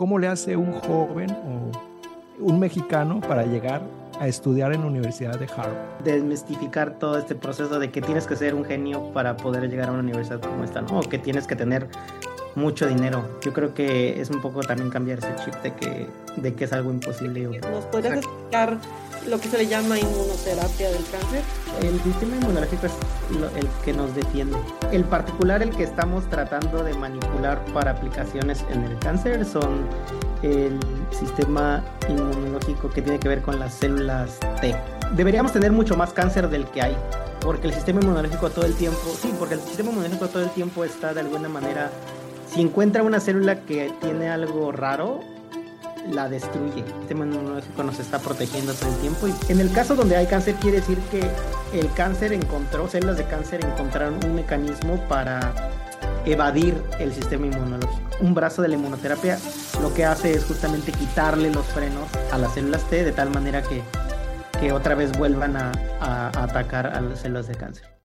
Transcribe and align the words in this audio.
¿cómo 0.00 0.18
le 0.18 0.28
hace 0.28 0.56
un 0.56 0.72
joven 0.72 1.30
o 1.30 2.42
un 2.42 2.58
mexicano 2.58 3.20
para 3.20 3.44
llegar 3.44 3.82
a 4.18 4.28
estudiar 4.28 4.72
en 4.72 4.80
la 4.80 4.86
Universidad 4.86 5.38
de 5.38 5.44
Harvard? 5.44 5.76
Desmistificar 6.02 6.98
todo 6.98 7.18
este 7.18 7.34
proceso 7.34 7.78
de 7.78 7.90
que 7.90 8.00
tienes 8.00 8.26
que 8.26 8.34
ser 8.34 8.54
un 8.54 8.64
genio 8.64 9.12
para 9.12 9.36
poder 9.36 9.68
llegar 9.68 9.90
a 9.90 9.92
una 9.92 10.00
universidad 10.00 10.40
como 10.40 10.64
esta, 10.64 10.80
¿no? 10.80 11.00
O 11.00 11.02
que 11.02 11.18
tienes 11.18 11.46
que 11.46 11.54
tener 11.54 11.86
mucho 12.54 12.86
dinero. 12.86 13.38
Yo 13.42 13.52
creo 13.52 13.74
que 13.74 14.20
es 14.20 14.30
un 14.30 14.40
poco 14.40 14.60
también 14.60 14.90
cambiar 14.90 15.18
ese 15.18 15.34
chip 15.44 15.54
de 15.62 15.74
que, 15.74 16.06
de 16.36 16.54
que 16.54 16.64
es 16.64 16.72
algo 16.72 16.90
imposible. 16.90 17.60
¿Nos 17.60 17.84
podrías 17.86 18.18
explicar 18.18 18.78
lo 19.26 19.40
que 19.40 19.48
se 19.48 19.58
le 19.58 19.66
llama 19.66 19.98
inmunoterapia 19.98 20.90
del 20.90 21.04
cáncer? 21.10 21.42
El 21.82 22.00
sistema 22.02 22.36
inmunológico 22.36 22.86
es 22.86 22.92
el 23.56 23.68
que 23.84 23.92
nos 23.92 24.14
defiende. 24.14 24.56
El 24.92 25.04
particular, 25.04 25.62
el 25.62 25.70
que 25.70 25.84
estamos 25.84 26.28
tratando 26.28 26.82
de 26.82 26.94
manipular 26.94 27.64
para 27.72 27.92
aplicaciones 27.92 28.64
en 28.70 28.84
el 28.84 28.98
cáncer 28.98 29.44
son 29.44 29.86
el 30.42 30.78
sistema 31.10 31.84
inmunológico 32.08 32.90
que 32.90 33.02
tiene 33.02 33.18
que 33.18 33.28
ver 33.28 33.42
con 33.42 33.58
las 33.58 33.74
células 33.74 34.38
T. 34.60 34.74
Deberíamos 35.14 35.52
tener 35.52 35.72
mucho 35.72 35.96
más 35.96 36.12
cáncer 36.12 36.48
del 36.48 36.66
que 36.66 36.82
hay, 36.82 36.96
porque 37.40 37.66
el 37.66 37.74
sistema 37.74 38.00
inmunológico 38.00 38.50
todo 38.50 38.64
el 38.64 38.74
tiempo, 38.74 39.00
sí, 39.20 39.32
porque 39.38 39.54
el 39.54 39.60
sistema 39.60 39.90
inmunológico 39.90 40.28
todo 40.28 40.42
el 40.42 40.50
tiempo 40.50 40.84
está 40.84 41.12
de 41.12 41.20
alguna 41.20 41.48
manera, 41.48 41.90
si 42.52 42.60
encuentra 42.60 43.02
una 43.02 43.20
célula 43.20 43.60
que 43.60 43.92
tiene 44.00 44.28
algo 44.28 44.72
raro, 44.72 45.20
la 46.10 46.28
destruye. 46.28 46.80
El 46.80 46.92
sistema 47.00 47.24
inmunológico 47.24 47.82
nos 47.82 47.98
está 47.98 48.18
protegiendo 48.18 48.72
todo 48.74 48.90
el 48.90 48.96
tiempo. 48.98 49.28
En 49.48 49.60
el 49.60 49.72
caso 49.72 49.94
donde 49.94 50.16
hay 50.16 50.26
cáncer, 50.26 50.54
quiere 50.56 50.80
decir 50.80 50.98
que 51.10 51.22
el 51.78 51.92
cáncer 51.92 52.32
encontró, 52.32 52.88
células 52.88 53.16
de 53.16 53.24
cáncer 53.24 53.64
encontraron 53.64 54.18
un 54.24 54.34
mecanismo 54.34 54.96
para 55.08 55.52
evadir 56.24 56.82
el 56.98 57.12
sistema 57.12 57.46
inmunológico. 57.46 58.00
Un 58.20 58.34
brazo 58.34 58.62
de 58.62 58.68
la 58.68 58.74
inmunoterapia 58.74 59.38
lo 59.80 59.94
que 59.94 60.04
hace 60.04 60.32
es 60.32 60.44
justamente 60.44 60.92
quitarle 60.92 61.50
los 61.50 61.66
frenos 61.66 62.08
a 62.32 62.38
las 62.38 62.54
células 62.54 62.82
T 62.90 63.04
de 63.04 63.12
tal 63.12 63.30
manera 63.30 63.62
que, 63.62 63.82
que 64.58 64.72
otra 64.72 64.94
vez 64.94 65.16
vuelvan 65.16 65.56
a 65.56 65.70
atacar 66.36 66.88
a 66.88 67.00
las 67.00 67.20
células 67.20 67.46
de 67.46 67.54
cáncer. 67.54 67.99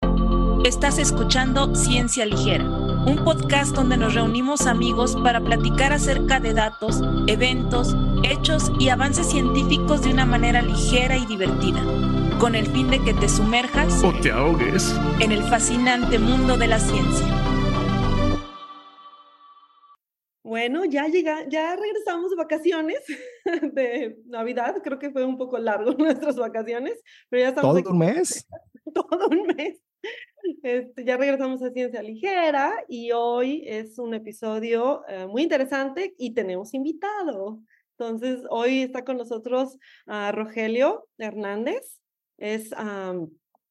Estás 0.64 1.00
escuchando 1.00 1.74
Ciencia 1.74 2.24
Ligera, 2.24 2.62
un 2.64 3.24
podcast 3.24 3.74
donde 3.74 3.96
nos 3.96 4.14
reunimos 4.14 4.68
amigos 4.68 5.16
para 5.16 5.40
platicar 5.40 5.92
acerca 5.92 6.38
de 6.38 6.54
datos, 6.54 7.02
eventos, 7.26 7.96
hechos 8.22 8.70
y 8.78 8.88
avances 8.88 9.28
científicos 9.28 10.02
de 10.02 10.12
una 10.12 10.24
manera 10.24 10.62
ligera 10.62 11.16
y 11.16 11.26
divertida, 11.26 11.80
con 12.38 12.54
el 12.54 12.68
fin 12.68 12.90
de 12.90 13.02
que 13.02 13.12
te 13.12 13.28
sumerjas 13.28 14.04
o 14.04 14.12
te 14.20 14.30
ahogues 14.30 14.94
en 15.18 15.32
el 15.32 15.42
fascinante 15.42 16.20
mundo 16.20 16.56
de 16.56 16.68
la 16.68 16.78
ciencia. 16.78 17.26
Bueno, 20.44 20.84
ya 20.84 21.08
llega, 21.08 21.48
ya 21.48 21.74
regresamos 21.74 22.30
de 22.30 22.36
vacaciones 22.36 23.00
de 23.72 24.16
Navidad. 24.26 24.76
Creo 24.84 25.00
que 25.00 25.10
fue 25.10 25.24
un 25.24 25.38
poco 25.38 25.58
largo 25.58 25.92
nuestras 25.98 26.36
vacaciones, 26.36 27.02
pero 27.28 27.42
ya 27.42 27.48
estamos. 27.48 27.68
¿Todo 27.68 27.78
aquí. 27.80 27.88
un 27.88 27.98
mes? 27.98 28.46
Todo 28.94 29.28
un 29.28 29.46
mes. 29.56 29.82
Este, 30.62 31.04
ya 31.04 31.16
regresamos 31.16 31.62
a 31.62 31.70
Ciencia 31.70 32.02
Ligera 32.02 32.84
y 32.88 33.12
hoy 33.12 33.62
es 33.66 33.98
un 33.98 34.14
episodio 34.14 35.02
uh, 35.02 35.28
muy 35.28 35.42
interesante 35.42 36.14
y 36.18 36.34
tenemos 36.34 36.74
invitado. 36.74 37.60
Entonces, 37.98 38.42
hoy 38.50 38.82
está 38.82 39.04
con 39.04 39.18
nosotros 39.18 39.76
uh, 40.06 40.32
Rogelio 40.32 41.08
Hernández. 41.18 42.00
Es 42.38 42.72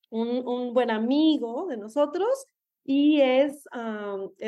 un, 0.10 0.74
buen 0.74 0.92
amigo 0.92 1.68
de 1.68 1.78
nosotros 1.78 2.46
y 2.86 3.20
es, 3.20 3.66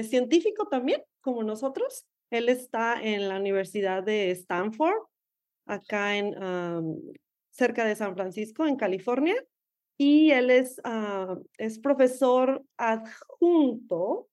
científico 0.10 0.68
también, 0.68 1.04
como 1.20 1.44
nosotros. 1.44 2.06
Él 2.30 2.48
está 2.48 3.02
en 3.02 3.28
la 3.28 3.38
Universidad 3.38 4.02
de 4.04 4.32
Stanford, 4.32 5.04
acá 5.66 6.16
en 6.16 6.36
cerca 7.52 7.84
de 7.86 7.96
San 7.96 8.16
Francisco, 8.16 8.66
en 8.66 8.78
California. 8.78 9.36
Y 9.98 10.32
él 10.32 10.50
es, 10.50 10.80
uh, 10.86 11.44
es 11.58 11.80
profesor 11.80 12.64
adjunto 12.78 14.28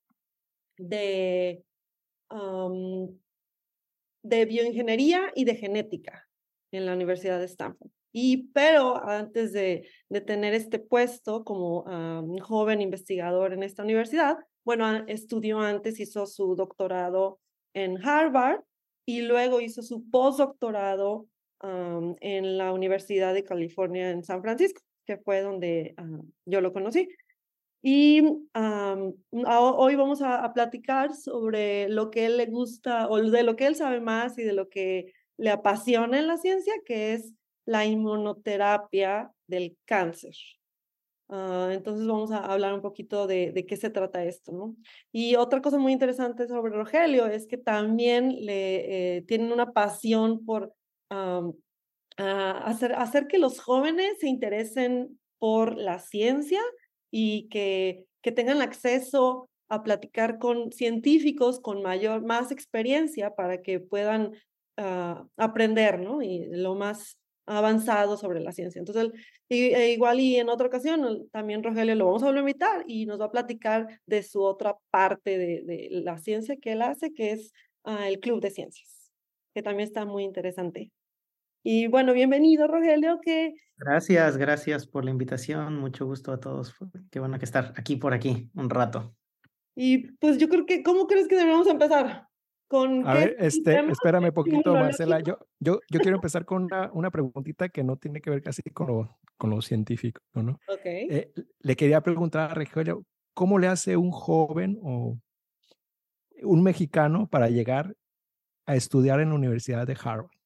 de, 0.78 1.62
de 4.22 4.44
bioingeniería 4.46 5.30
y 5.34 5.44
de 5.44 5.54
genética 5.56 6.28
en 6.72 6.86
la 6.86 6.94
Universidad 6.94 7.38
de 7.38 7.46
Stanford. 7.46 7.90
Y 8.12 8.48
pero 8.48 8.96
antes 9.06 9.52
de, 9.52 9.88
de 10.08 10.20
tener 10.20 10.54
este 10.54 10.78
puesto 10.80 11.44
como 11.44 11.82
um, 11.82 12.38
joven 12.38 12.80
investigador 12.80 13.52
en 13.52 13.62
esta 13.62 13.84
universidad, 13.84 14.38
bueno, 14.64 15.04
estudió 15.06 15.60
antes, 15.60 16.00
hizo 16.00 16.26
su 16.26 16.56
doctorado 16.56 17.38
en 17.74 18.04
Harvard 18.04 18.62
y 19.06 19.22
luego 19.22 19.60
hizo 19.60 19.82
su 19.82 20.08
postdoctorado 20.10 21.26
en 21.62 22.56
la 22.56 22.72
Universidad 22.72 23.34
de 23.34 23.44
California 23.44 24.10
en 24.10 24.24
San 24.24 24.40
Francisco, 24.40 24.80
que 25.10 25.22
fue 25.24 25.40
donde 25.40 25.94
uh, 25.98 26.24
yo 26.46 26.60
lo 26.60 26.72
conocí. 26.72 27.08
Y 27.82 28.22
hoy 28.52 29.96
vamos 29.96 30.22
a, 30.22 30.52
platicar 30.52 31.14
sobre 31.14 31.88
lo 31.88 32.10
que 32.10 32.26
él 32.26 32.36
le 32.36 32.46
gusta 32.46 33.08
o 33.08 33.20
de 33.20 33.42
lo 33.42 33.56
que 33.56 33.66
él 33.66 33.74
sabe 33.74 34.00
más 34.00 34.38
y 34.38 34.44
de 34.44 34.52
lo 34.52 34.68
que 34.68 35.12
le 35.36 35.50
apasiona 35.50 36.18
en 36.18 36.28
la 36.28 36.36
ciencia, 36.36 36.74
que 36.84 37.14
es 37.14 37.32
la 37.64 37.86
inmunoterapia 37.86 39.32
del 39.48 39.76
cáncer. 39.84 40.34
Uh, 41.28 41.70
entonces 41.70 42.06
vamos 42.06 42.30
a 42.32 42.44
hablar 42.44 42.74
un 42.74 42.82
poquito 42.82 43.26
de, 43.26 43.64
qué 43.66 43.76
se 43.76 43.90
trata 43.90 44.24
esto, 44.24 44.52
¿no? 44.52 44.76
Y 45.10 45.36
otra 45.36 45.60
cosa 45.60 45.78
muy 45.78 45.92
interesante 45.92 46.46
sobre 46.46 46.72
Rogelio 46.72 47.26
es 47.26 47.46
que 47.46 47.56
también 47.56 48.44
le 48.44 49.16
eh, 49.16 49.22
tienen 49.22 49.52
una 49.52 49.72
pasión 49.72 50.44
por 50.44 50.74
uh, 52.18 52.22
hacer, 52.22 53.26
que 53.26 53.38
los 53.38 53.60
jóvenes 53.60 54.18
se 54.20 54.28
interesen 54.28 55.18
por 55.38 55.76
la 55.76 55.98
ciencia 55.98 56.60
y 57.10 57.48
que, 57.48 58.04
que 58.22 58.32
tengan 58.32 58.62
acceso 58.62 59.48
a 59.68 59.82
platicar 59.82 60.38
con 60.38 60.72
científicos 60.72 61.60
con 61.60 61.82
mayor, 61.82 62.22
más 62.22 62.50
experiencia 62.50 63.34
para 63.34 63.62
que 63.62 63.80
puedan 63.80 64.32
uh, 64.76 65.28
aprender, 65.36 66.00
¿no? 66.00 66.22
Y 66.22 66.46
lo 66.50 66.74
más 66.74 67.20
avanzado 67.46 68.16
sobre 68.16 68.40
la 68.40 68.52
ciencia. 68.52 68.78
Entonces, 68.78 69.10
y, 69.48 69.74
e 69.74 69.92
igual 69.92 70.20
y 70.20 70.36
en 70.36 70.48
otra 70.48 70.68
ocasión, 70.68 71.28
también 71.32 71.62
Rogelio 71.62 71.94
lo 71.94 72.06
vamos 72.06 72.22
a 72.22 72.26
volver 72.26 72.38
a 72.38 72.40
invitar 72.42 72.84
y 72.86 73.06
nos 73.06 73.20
va 73.20 73.26
a 73.26 73.30
platicar 73.30 74.00
de 74.06 74.22
su 74.22 74.42
otra 74.42 74.76
parte 74.90 75.38
de, 75.38 75.88
la 75.90 76.18
ciencia 76.18 76.56
que 76.56 76.72
él 76.72 76.82
hace, 76.82 77.12
que 77.12 77.32
es 77.32 77.52
uh, 77.84 78.02
el 78.06 78.20
Club 78.20 78.40
de 78.40 78.50
Ciencias, 78.50 79.12
que 79.54 79.62
también 79.62 79.88
está 79.88 80.04
muy 80.04 80.24
interesante. 80.24 80.90
Y 81.62 81.88
bueno, 81.88 82.14
bienvenido 82.14 82.66
Rogelio, 82.66 83.20
que... 83.22 83.54
Gracias, 83.76 84.36
gracias 84.38 84.86
por 84.86 85.04
la 85.04 85.10
invitación, 85.10 85.78
mucho 85.78 86.06
gusto 86.06 86.32
a 86.32 86.40
todos, 86.40 86.74
qué 87.10 87.20
bueno 87.20 87.38
que 87.38 87.44
estar 87.44 87.74
aquí 87.76 87.96
por 87.96 88.14
aquí 88.14 88.50
un 88.54 88.70
rato. 88.70 89.14
Y 89.74 90.12
pues 90.18 90.38
yo 90.38 90.48
creo 90.48 90.64
que, 90.64 90.82
¿cómo 90.82 91.06
crees 91.06 91.28
que 91.28 91.36
deberíamos 91.36 91.66
empezar? 91.66 92.26
Con 92.66 93.06
a 93.06 93.14
ver, 93.14 93.36
este, 93.40 93.78
espérame 93.90 94.32
poquito, 94.32 94.74
Marcela. 94.74 95.20
Yo, 95.20 95.38
yo, 95.58 95.80
yo 95.90 96.00
quiero 96.00 96.16
empezar 96.16 96.44
con 96.44 96.64
una, 96.64 96.90
una 96.92 97.10
preguntita 97.10 97.68
que 97.68 97.82
no 97.82 97.96
tiene 97.96 98.20
que 98.20 98.30
ver 98.30 98.42
casi 98.42 98.62
con 98.62 98.86
lo, 98.86 99.18
con 99.36 99.50
lo 99.50 99.60
científico, 99.60 100.20
¿no? 100.34 100.56
Okay. 100.68 101.08
Eh, 101.10 101.32
le 101.58 101.76
quería 101.76 102.00
preguntar 102.00 102.50
a 102.50 102.54
Rogelio, 102.54 103.04
¿cómo 103.34 103.58
le 103.58 103.66
hace 103.66 103.96
un 103.96 104.12
joven 104.12 104.78
o 104.82 105.18
un 106.42 106.62
mexicano 106.62 107.26
para 107.28 107.48
llegar 107.48 107.96
a 108.66 108.76
estudiar 108.76 109.20
en 109.20 109.30
la 109.30 109.34
Universidad 109.34 109.86
de 109.86 109.96
Harvard? 110.00 110.39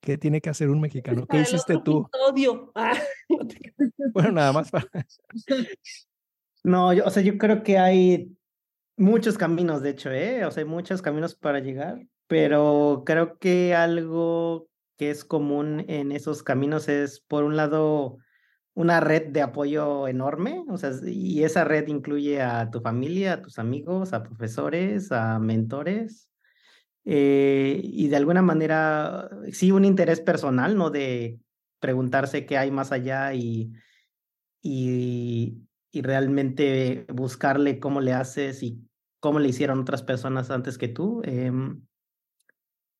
¿Qué 0.00 0.16
tiene 0.16 0.40
que 0.40 0.50
hacer 0.50 0.70
un 0.70 0.80
mexicano? 0.80 1.26
¿Qué 1.26 1.40
hiciste 1.40 1.78
tú? 1.84 2.08
Odio. 2.28 2.72
Ah. 2.74 2.98
bueno, 4.14 4.32
nada 4.32 4.52
más 4.52 4.70
para... 4.70 4.86
No, 6.62 6.92
yo, 6.92 7.06
o 7.06 7.10
sea, 7.10 7.22
yo 7.22 7.38
creo 7.38 7.62
que 7.62 7.78
hay 7.78 8.36
muchos 8.98 9.38
caminos, 9.38 9.80
de 9.80 9.90
hecho, 9.90 10.10
¿eh? 10.10 10.44
O 10.44 10.50
sea, 10.50 10.62
hay 10.62 10.68
muchos 10.68 11.00
caminos 11.00 11.34
para 11.34 11.60
llegar, 11.60 12.06
pero 12.26 13.02
creo 13.06 13.38
que 13.38 13.74
algo 13.74 14.68
que 14.98 15.10
es 15.10 15.24
común 15.24 15.86
en 15.88 16.12
esos 16.12 16.42
caminos 16.42 16.90
es, 16.90 17.20
por 17.20 17.44
un 17.44 17.56
lado, 17.56 18.18
una 18.74 19.00
red 19.00 19.28
de 19.28 19.40
apoyo 19.40 20.06
enorme, 20.06 20.62
o 20.68 20.76
sea, 20.76 20.90
y 21.02 21.44
esa 21.44 21.64
red 21.64 21.88
incluye 21.88 22.42
a 22.42 22.70
tu 22.70 22.82
familia, 22.82 23.34
a 23.34 23.42
tus 23.42 23.58
amigos, 23.58 24.12
a 24.12 24.22
profesores, 24.22 25.10
a 25.12 25.38
mentores, 25.38 26.29
eh, 27.04 27.80
y 27.82 28.08
de 28.08 28.16
alguna 28.16 28.42
manera, 28.42 29.30
sí, 29.52 29.72
un 29.72 29.84
interés 29.84 30.20
personal, 30.20 30.76
¿no? 30.76 30.90
De 30.90 31.40
preguntarse 31.80 32.46
qué 32.46 32.58
hay 32.58 32.70
más 32.70 32.92
allá 32.92 33.34
y, 33.34 33.72
y, 34.62 35.66
realmente 35.92 37.06
buscarle 37.12 37.80
cómo 37.80 38.00
le 38.00 38.12
haces 38.12 38.62
y 38.62 38.86
cómo 39.18 39.40
le 39.40 39.48
hicieron 39.48 39.80
otras 39.80 40.02
personas 40.02 40.50
antes 40.50 40.78
que 40.78 40.88
tú. 40.88 41.22
Eh, 41.24 41.52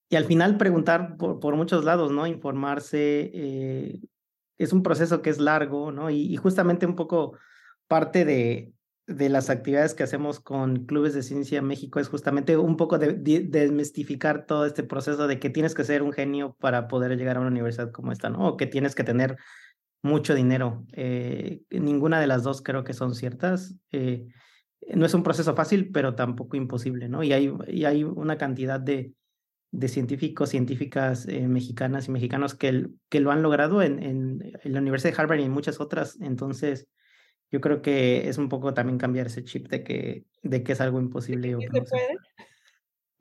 y 0.08 0.16
al 0.16 0.24
final 0.24 0.56
preguntar 0.56 1.16
por, 1.16 1.38
por, 1.38 1.54
muchos 1.54 1.84
lados, 1.84 2.10
¿no? 2.10 2.26
Informarse. 2.26 3.30
Eh, 3.32 4.00
es 4.60 4.74
un 4.74 4.82
proceso 4.82 5.22
que 5.22 5.30
es 5.30 5.38
largo, 5.38 5.90
¿no? 5.90 6.10
Y, 6.10 6.36
justamente 6.36 6.84
un 6.84 6.96
poco 6.96 7.38
parte 7.86 8.24
de, 8.24 8.74
de 9.10 9.28
las 9.28 9.50
actividades 9.50 9.94
que 9.94 10.02
hacemos 10.02 10.40
con 10.40 10.86
Clubes 10.86 11.14
de 11.14 11.22
Ciencia 11.22 11.60
México 11.62 11.98
es 12.00 12.08
justamente 12.08 12.56
un 12.56 12.76
poco 12.76 12.98
de, 12.98 13.14
de, 13.14 13.40
desmistificar 13.40 14.46
todo 14.46 14.66
este 14.66 14.84
proceso 14.84 15.26
de 15.26 15.38
que 15.38 15.50
tienes 15.50 15.74
que 15.74 15.84
ser 15.84 16.02
un 16.02 16.12
genio 16.12 16.56
para 16.60 16.88
poder 16.88 17.16
llegar 17.16 17.36
a 17.36 17.40
una 17.40 17.50
universidad 17.50 17.90
como 17.90 18.12
esta, 18.12 18.30
¿no? 18.30 18.48
O 18.48 18.56
que 18.56 18.66
tienes 18.66 18.94
que 18.94 19.04
tener 19.04 19.36
mucho 20.02 20.34
dinero. 20.34 20.86
Eh, 20.92 21.62
ninguna 21.70 22.20
de 22.20 22.26
las 22.28 22.42
dos 22.42 22.62
creo 22.62 22.84
que 22.84 22.94
son 22.94 23.14
ciertas. 23.14 23.74
Eh, 23.90 24.26
no 24.94 25.04
es 25.04 25.14
un 25.14 25.22
proceso 25.22 25.54
fácil, 25.54 25.90
pero 25.92 26.14
tampoco 26.14 26.56
imposible, 26.56 27.08
¿no? 27.08 27.22
Y 27.22 27.32
hay, 27.32 27.52
y 27.66 27.84
hay 27.84 28.04
una 28.04 28.38
cantidad 28.38 28.78
de, 28.78 29.12
de 29.72 29.88
científicos, 29.88 30.50
científicas 30.50 31.26
eh, 31.28 31.48
mexicanas 31.48 32.08
y 32.08 32.12
mexicanos 32.12 32.54
que, 32.54 32.88
que 33.08 33.20
lo 33.20 33.32
han 33.32 33.42
logrado 33.42 33.82
en, 33.82 34.02
en, 34.02 34.52
en 34.62 34.72
la 34.72 34.80
Universidad 34.80 35.14
de 35.14 35.22
Harvard 35.22 35.40
y 35.40 35.44
en 35.44 35.52
muchas 35.52 35.80
otras. 35.80 36.16
Entonces, 36.20 36.88
yo 37.50 37.60
creo 37.60 37.82
que 37.82 38.28
es 38.28 38.38
un 38.38 38.48
poco 38.48 38.74
también 38.74 38.98
cambiar 38.98 39.26
ese 39.26 39.44
chip 39.44 39.68
de 39.68 39.82
que, 39.82 40.24
de 40.42 40.62
que 40.62 40.72
es 40.72 40.80
algo 40.80 41.00
imposible. 41.00 41.56
O 41.56 41.58
que 41.58 41.66
se 41.66 41.82
puede? 41.82 42.18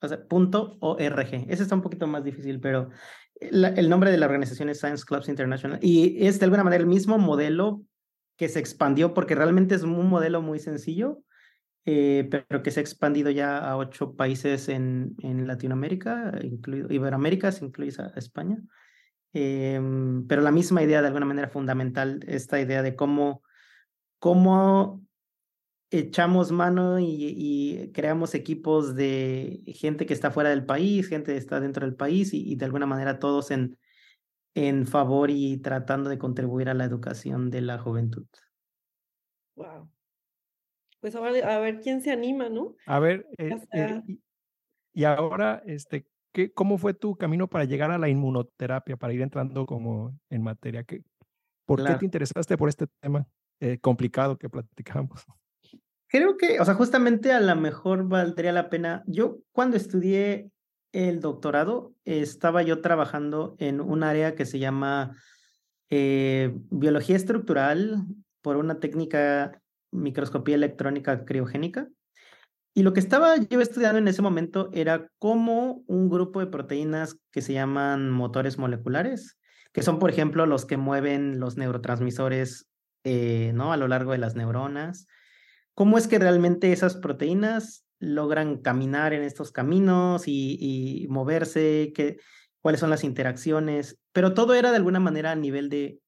o 0.00 0.08
sea, 0.08 0.26
punto 0.26 0.78
.org. 0.80 1.34
Ese 1.48 1.62
está 1.62 1.74
un 1.74 1.82
poquito 1.82 2.06
más 2.06 2.24
difícil, 2.24 2.60
pero 2.60 2.88
el 3.50 3.88
nombre 3.88 4.10
de 4.10 4.18
la 4.18 4.26
organización 4.26 4.68
es 4.68 4.78
Science 4.78 5.04
Clubs 5.04 5.28
International 5.28 5.78
y 5.82 6.26
es 6.26 6.38
de 6.38 6.44
alguna 6.44 6.64
manera 6.64 6.82
el 6.82 6.88
mismo 6.88 7.18
modelo 7.18 7.82
que 8.36 8.48
se 8.48 8.58
expandió 8.58 9.14
porque 9.14 9.34
realmente 9.34 9.74
es 9.74 9.82
un 9.82 10.08
modelo 10.08 10.42
muy 10.42 10.58
sencillo, 10.58 11.22
eh, 11.84 12.28
pero 12.30 12.62
que 12.62 12.70
se 12.70 12.80
ha 12.80 12.82
expandido 12.82 13.30
ya 13.30 13.58
a 13.58 13.76
ocho 13.76 14.14
países 14.14 14.68
en, 14.68 15.14
en 15.22 15.46
Latinoamérica, 15.46 16.32
incluido 16.42 16.92
Iberoamérica, 16.92 17.52
se 17.52 17.64
incluye 17.64 17.92
a 18.00 18.18
España. 18.18 18.62
Eh, 19.34 19.80
pero 20.28 20.42
la 20.42 20.50
misma 20.50 20.82
idea 20.82 21.00
de 21.00 21.06
alguna 21.06 21.26
manera 21.26 21.48
fundamental, 21.48 22.20
esta 22.26 22.60
idea 22.60 22.82
de 22.82 22.96
cómo, 22.96 23.42
cómo 24.18 25.04
echamos 25.92 26.50
mano 26.52 26.98
y, 26.98 27.06
y, 27.06 27.92
creamos 27.92 28.34
equipos 28.34 28.94
de 28.94 29.62
gente 29.66 30.06
que 30.06 30.14
está 30.14 30.30
fuera 30.30 30.50
del 30.50 30.64
país, 30.64 31.08
gente 31.08 31.32
que 31.32 31.38
está 31.38 31.60
dentro 31.60 31.86
del 31.86 31.94
país 31.94 32.32
y, 32.32 32.50
y, 32.50 32.56
de 32.56 32.64
alguna 32.64 32.86
manera 32.86 33.18
todos 33.18 33.50
en, 33.50 33.78
en 34.54 34.86
favor 34.86 35.30
y 35.30 35.58
tratando 35.58 36.08
de 36.08 36.18
contribuir 36.18 36.70
a 36.70 36.74
la 36.74 36.84
educación 36.84 37.50
de 37.50 37.60
la 37.60 37.78
juventud. 37.78 38.26
Wow. 39.54 39.90
Pues 41.00 41.14
ahora 41.14 41.56
a 41.56 41.58
ver 41.58 41.80
quién 41.80 42.00
se 42.00 42.10
anima, 42.10 42.48
¿no? 42.48 42.74
A 42.86 42.98
ver, 42.98 43.26
eh, 43.36 43.56
eh, 43.72 44.02
y, 44.06 44.20
y, 44.94 45.04
ahora, 45.04 45.62
este, 45.66 46.06
¿qué, 46.32 46.52
¿cómo 46.52 46.78
fue 46.78 46.94
tu 46.94 47.16
camino 47.16 47.48
para 47.48 47.64
llegar 47.64 47.90
a 47.90 47.98
la 47.98 48.08
inmunoterapia, 48.08 48.96
para 48.96 49.12
ir 49.12 49.20
entrando 49.20 49.66
como 49.66 50.16
en 50.30 50.42
materia? 50.42 50.84
¿Qué, 50.84 51.02
¿Por 51.66 51.80
claro. 51.80 51.96
qué 51.96 51.98
te 52.00 52.04
interesaste 52.06 52.56
por 52.56 52.68
este 52.68 52.86
tema 53.00 53.26
eh, 53.60 53.78
complicado 53.78 54.38
que 54.38 54.48
platicamos? 54.48 55.26
Creo 56.12 56.36
que, 56.36 56.60
o 56.60 56.64
sea, 56.66 56.74
justamente 56.74 57.32
a 57.32 57.40
lo 57.40 57.56
mejor 57.56 58.06
valdría 58.06 58.52
la 58.52 58.68
pena. 58.68 59.02
Yo 59.06 59.38
cuando 59.50 59.78
estudié 59.78 60.50
el 60.92 61.20
doctorado, 61.20 61.94
estaba 62.04 62.62
yo 62.62 62.82
trabajando 62.82 63.56
en 63.58 63.80
un 63.80 64.02
área 64.02 64.34
que 64.34 64.44
se 64.44 64.58
llama 64.58 65.16
eh, 65.88 66.54
biología 66.68 67.16
estructural 67.16 68.04
por 68.42 68.58
una 68.58 68.78
técnica 68.78 69.58
microscopía 69.90 70.56
electrónica 70.56 71.24
criogénica. 71.24 71.88
Y 72.74 72.82
lo 72.82 72.92
que 72.92 73.00
estaba 73.00 73.38
yo 73.38 73.62
estudiando 73.62 73.96
en 73.96 74.08
ese 74.08 74.20
momento 74.20 74.68
era 74.74 75.08
cómo 75.18 75.82
un 75.86 76.10
grupo 76.10 76.40
de 76.40 76.46
proteínas 76.48 77.16
que 77.30 77.40
se 77.40 77.54
llaman 77.54 78.10
motores 78.10 78.58
moleculares, 78.58 79.38
que 79.72 79.80
son, 79.80 79.98
por 79.98 80.10
ejemplo, 80.10 80.44
los 80.44 80.66
que 80.66 80.76
mueven 80.76 81.40
los 81.40 81.56
neurotransmisores 81.56 82.68
eh, 83.04 83.52
¿no? 83.54 83.72
a 83.72 83.78
lo 83.78 83.88
largo 83.88 84.12
de 84.12 84.18
las 84.18 84.36
neuronas, 84.36 85.06
cómo 85.74 85.98
es 85.98 86.06
que 86.06 86.18
realmente 86.18 86.72
esas 86.72 86.96
proteínas 86.96 87.84
logran 87.98 88.58
caminar 88.58 89.12
en 89.12 89.22
estos 89.22 89.52
caminos 89.52 90.24
y, 90.26 91.06
moverse, 91.08 91.92
que, 91.94 92.18
cuáles 92.60 92.80
son 92.80 92.90
las 92.90 93.04
interacciones, 93.04 93.98
pero 94.12 94.34
todo 94.34 94.54
era 94.54 94.70
de 94.70 94.76
alguna 94.76 95.00
manera 95.00 95.30
a 95.30 95.36
nivel 95.36 95.68
de 95.68 96.00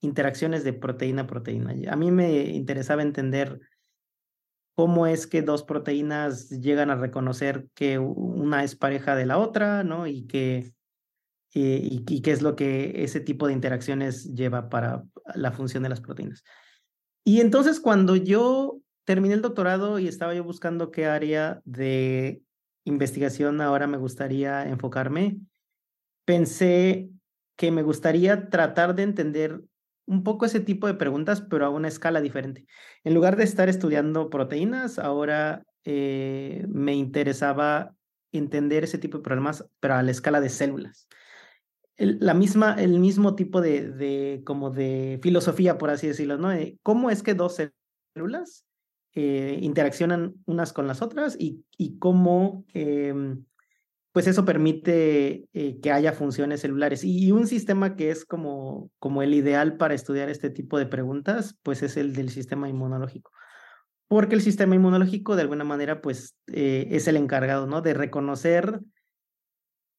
interacciones 0.00 0.64
de 0.64 0.72
proteína 0.72 1.22
a 1.22 1.26
proteína. 1.26 1.74
A 1.92 1.96
mí 1.96 2.10
me 2.10 2.44
interesaba 2.50 3.02
entender 3.02 3.60
cómo 4.74 5.06
es 5.06 5.26
que 5.26 5.42
dos 5.42 5.62
proteínas 5.62 6.48
llegan 6.48 6.90
a 6.90 6.96
reconocer 6.96 7.68
que 7.74 7.98
una 7.98 8.64
es 8.64 8.74
pareja 8.74 9.14
de 9.14 9.26
la 9.26 9.38
otra, 9.38 9.84
¿no? 9.84 10.06
Y 10.06 10.26
que 10.26 10.72
y, 11.54 12.02
y, 12.08 12.22
qué 12.22 12.30
es 12.30 12.40
lo 12.40 12.56
que 12.56 13.04
ese 13.04 13.20
tipo 13.20 13.46
de 13.46 13.52
interacciones 13.52 14.34
lleva 14.34 14.70
para 14.70 15.04
la 15.34 15.52
función 15.52 15.82
de 15.82 15.90
las 15.90 16.00
proteínas. 16.00 16.42
Y 17.24 17.42
entonces 17.42 17.78
cuando 17.78 18.16
yo 18.16 18.81
terminé 19.04 19.34
el 19.34 19.42
doctorado 19.42 19.98
y 19.98 20.08
estaba 20.08 20.34
yo 20.34 20.44
buscando 20.44 20.90
qué 20.90 21.06
área 21.06 21.60
de 21.64 22.42
investigación 22.84 23.60
ahora 23.60 23.86
me 23.86 23.96
gustaría 23.96 24.68
enfocarme, 24.68 25.38
pensé 26.24 27.10
que 27.56 27.70
me 27.70 27.82
gustaría 27.82 28.48
tratar 28.48 28.94
de 28.94 29.02
entender 29.04 29.62
un 30.06 30.24
poco 30.24 30.44
ese 30.44 30.60
tipo 30.60 30.86
de 30.86 30.94
preguntas, 30.94 31.40
pero 31.42 31.64
a 31.64 31.70
una 31.70 31.88
escala 31.88 32.20
diferente. 32.20 32.66
En 33.04 33.14
lugar 33.14 33.36
de 33.36 33.44
estar 33.44 33.68
estudiando 33.68 34.30
proteínas, 34.30 34.98
ahora 34.98 35.64
eh, 35.84 36.66
me 36.68 36.94
interesaba 36.94 37.94
entender 38.32 38.84
ese 38.84 38.98
tipo 38.98 39.18
de 39.18 39.24
problemas, 39.24 39.64
pero 39.78 39.94
a 39.94 40.02
la 40.02 40.10
escala 40.10 40.40
de 40.40 40.48
células. 40.48 41.06
El, 41.96 42.18
la 42.20 42.34
misma, 42.34 42.74
el 42.78 42.98
mismo 42.98 43.36
tipo 43.36 43.60
de, 43.60 43.90
de, 43.92 44.42
como 44.44 44.70
de 44.70 45.20
filosofía, 45.22 45.78
por 45.78 45.90
así 45.90 46.08
decirlo, 46.08 46.38
¿no? 46.38 46.50
¿Cómo 46.82 47.10
es 47.10 47.22
que 47.22 47.34
dos 47.34 47.60
células 48.14 48.64
eh, 49.14 49.58
interaccionan 49.60 50.34
unas 50.46 50.72
con 50.72 50.86
las 50.86 51.02
otras 51.02 51.36
y, 51.38 51.64
y 51.76 51.98
cómo 51.98 52.64
eh, 52.74 53.14
pues 54.12 54.26
eso 54.26 54.44
permite 54.44 55.48
eh, 55.54 55.80
que 55.80 55.90
haya 55.90 56.12
funciones 56.12 56.60
celulares. 56.60 57.02
Y, 57.02 57.32
un 57.32 57.46
sistema 57.46 57.96
que 57.96 58.10
es 58.10 58.26
como, 58.26 58.90
como 58.98 59.22
el 59.22 59.32
ideal 59.34 59.78
para 59.78 59.94
estudiar 59.94 60.28
este 60.28 60.50
tipo 60.50 60.78
de 60.78 60.86
preguntas, 60.86 61.58
pues 61.62 61.82
es 61.82 61.96
el 61.96 62.12
del 62.12 62.28
sistema 62.28 62.68
inmunológico. 62.68 63.30
Porque 64.08 64.34
el 64.34 64.42
sistema 64.42 64.74
inmunológico, 64.74 65.34
de 65.34 65.42
alguna 65.42 65.64
manera, 65.64 66.02
pues 66.02 66.36
eh, 66.48 66.88
es 66.90 67.08
el 67.08 67.16
encargado, 67.16 67.66
¿no? 67.66 67.80
De 67.80 67.94
reconocer 67.94 68.80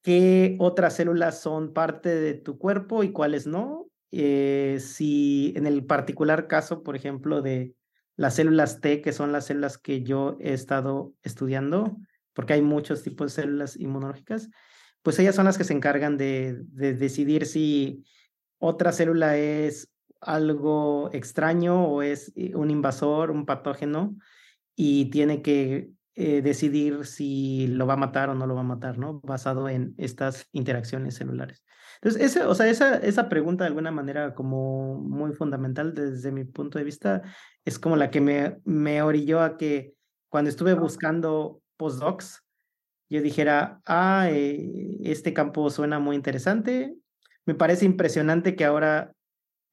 qué 0.03 0.58
otras 0.60 0.96
células 0.96 1.41
son 1.41 1.74
parte 1.74 2.10
de 2.10 2.36
tu 2.36 2.60
cuerpo 2.60 3.03
y 3.03 3.12
cuáles 3.12 3.48
no. 3.48 3.88
Si 4.12 5.53
en 5.55 5.65
el 5.65 5.86
particular 5.86 6.48
caso, 6.48 6.84
por 6.84 6.96
ejemplo, 6.96 7.41
de 7.41 7.74
las 8.15 8.36
células 8.36 8.79
T, 8.79 9.01
que 9.01 9.13
son 9.13 9.32
las 9.32 9.46
células 9.46 9.77
que 9.77 10.03
yo 10.03 10.38
he 10.39 10.53
estado 10.53 11.13
estudiando, 11.24 11.98
porque 12.34 12.53
hay 12.53 12.62
muchos 12.62 13.03
tipos 13.03 13.36
de 13.36 13.41
células 13.41 13.75
inmunológicas, 13.77 14.50
pues 15.01 15.20
ellas 15.20 15.36
son 15.36 15.46
las 15.46 15.58
que 15.58 15.63
se 15.63 15.74
encargan 15.74 16.17
de, 16.17 16.58
decidir 16.70 17.46
si 17.46 18.05
otra 18.58 18.91
célula 18.91 19.38
es 19.38 19.91
algo 20.22 21.10
extraño 21.12 21.86
o 21.86 22.01
es 22.01 22.32
eh, 22.36 22.55
un 22.55 22.72
invasor, 22.72 23.29
un 23.29 23.46
patógeno, 23.46 24.15
y 24.75 25.05
tiene 25.05 25.41
que 25.41 25.89
eh, 26.15 26.41
decidir 26.41 27.05
si 27.05 27.67
lo 27.67 27.88
va 27.88 27.93
a 27.93 27.98
matar 27.98 28.29
o 28.29 28.36
no 28.36 28.46
lo 28.46 28.55
va 28.55 28.62
a 28.62 28.65
matar, 28.65 28.98
¿no? 28.98 29.20
Basado 29.22 29.70
en 29.70 29.96
estas 29.98 30.48
interacciones 30.51 31.15
celulares. 31.15 31.63
Entonces, 31.96 32.22
ese, 32.22 32.43
o 32.43 32.53
sea, 32.53 32.67
esa, 32.67 32.98
esa 32.98 33.29
pregunta 33.29 33.63
de 33.63 33.70
alguna 33.70 33.91
manera 33.91 34.34
como 34.36 35.00
muy 35.00 35.34
fundamental 35.34 35.93
desde 35.93 36.32
mi 36.32 36.43
punto 36.43 36.77
de 36.77 36.86
vista 36.86 37.22
es 37.65 37.79
como 37.79 37.96
la 37.96 38.12
que 38.12 38.22
me, 38.22 38.60
me 38.65 39.01
orilló 39.01 39.41
a 39.41 39.58
que 39.58 39.96
cuando 40.29 40.50
estuve 40.50 40.74
buscando 40.74 41.62
postdocs, 41.77 42.43
yo 43.10 43.22
dijera, 43.22 43.82
ah, 43.86 44.27
eh, 44.32 44.98
este 45.03 45.34
campo 45.34 45.70
suena 45.70 46.00
muy 46.00 46.15
interesante. 46.15 46.96
Me 47.46 47.53
parece 47.53 47.86
impresionante 47.86 48.55
que 48.55 48.65
ahora, 48.65 49.13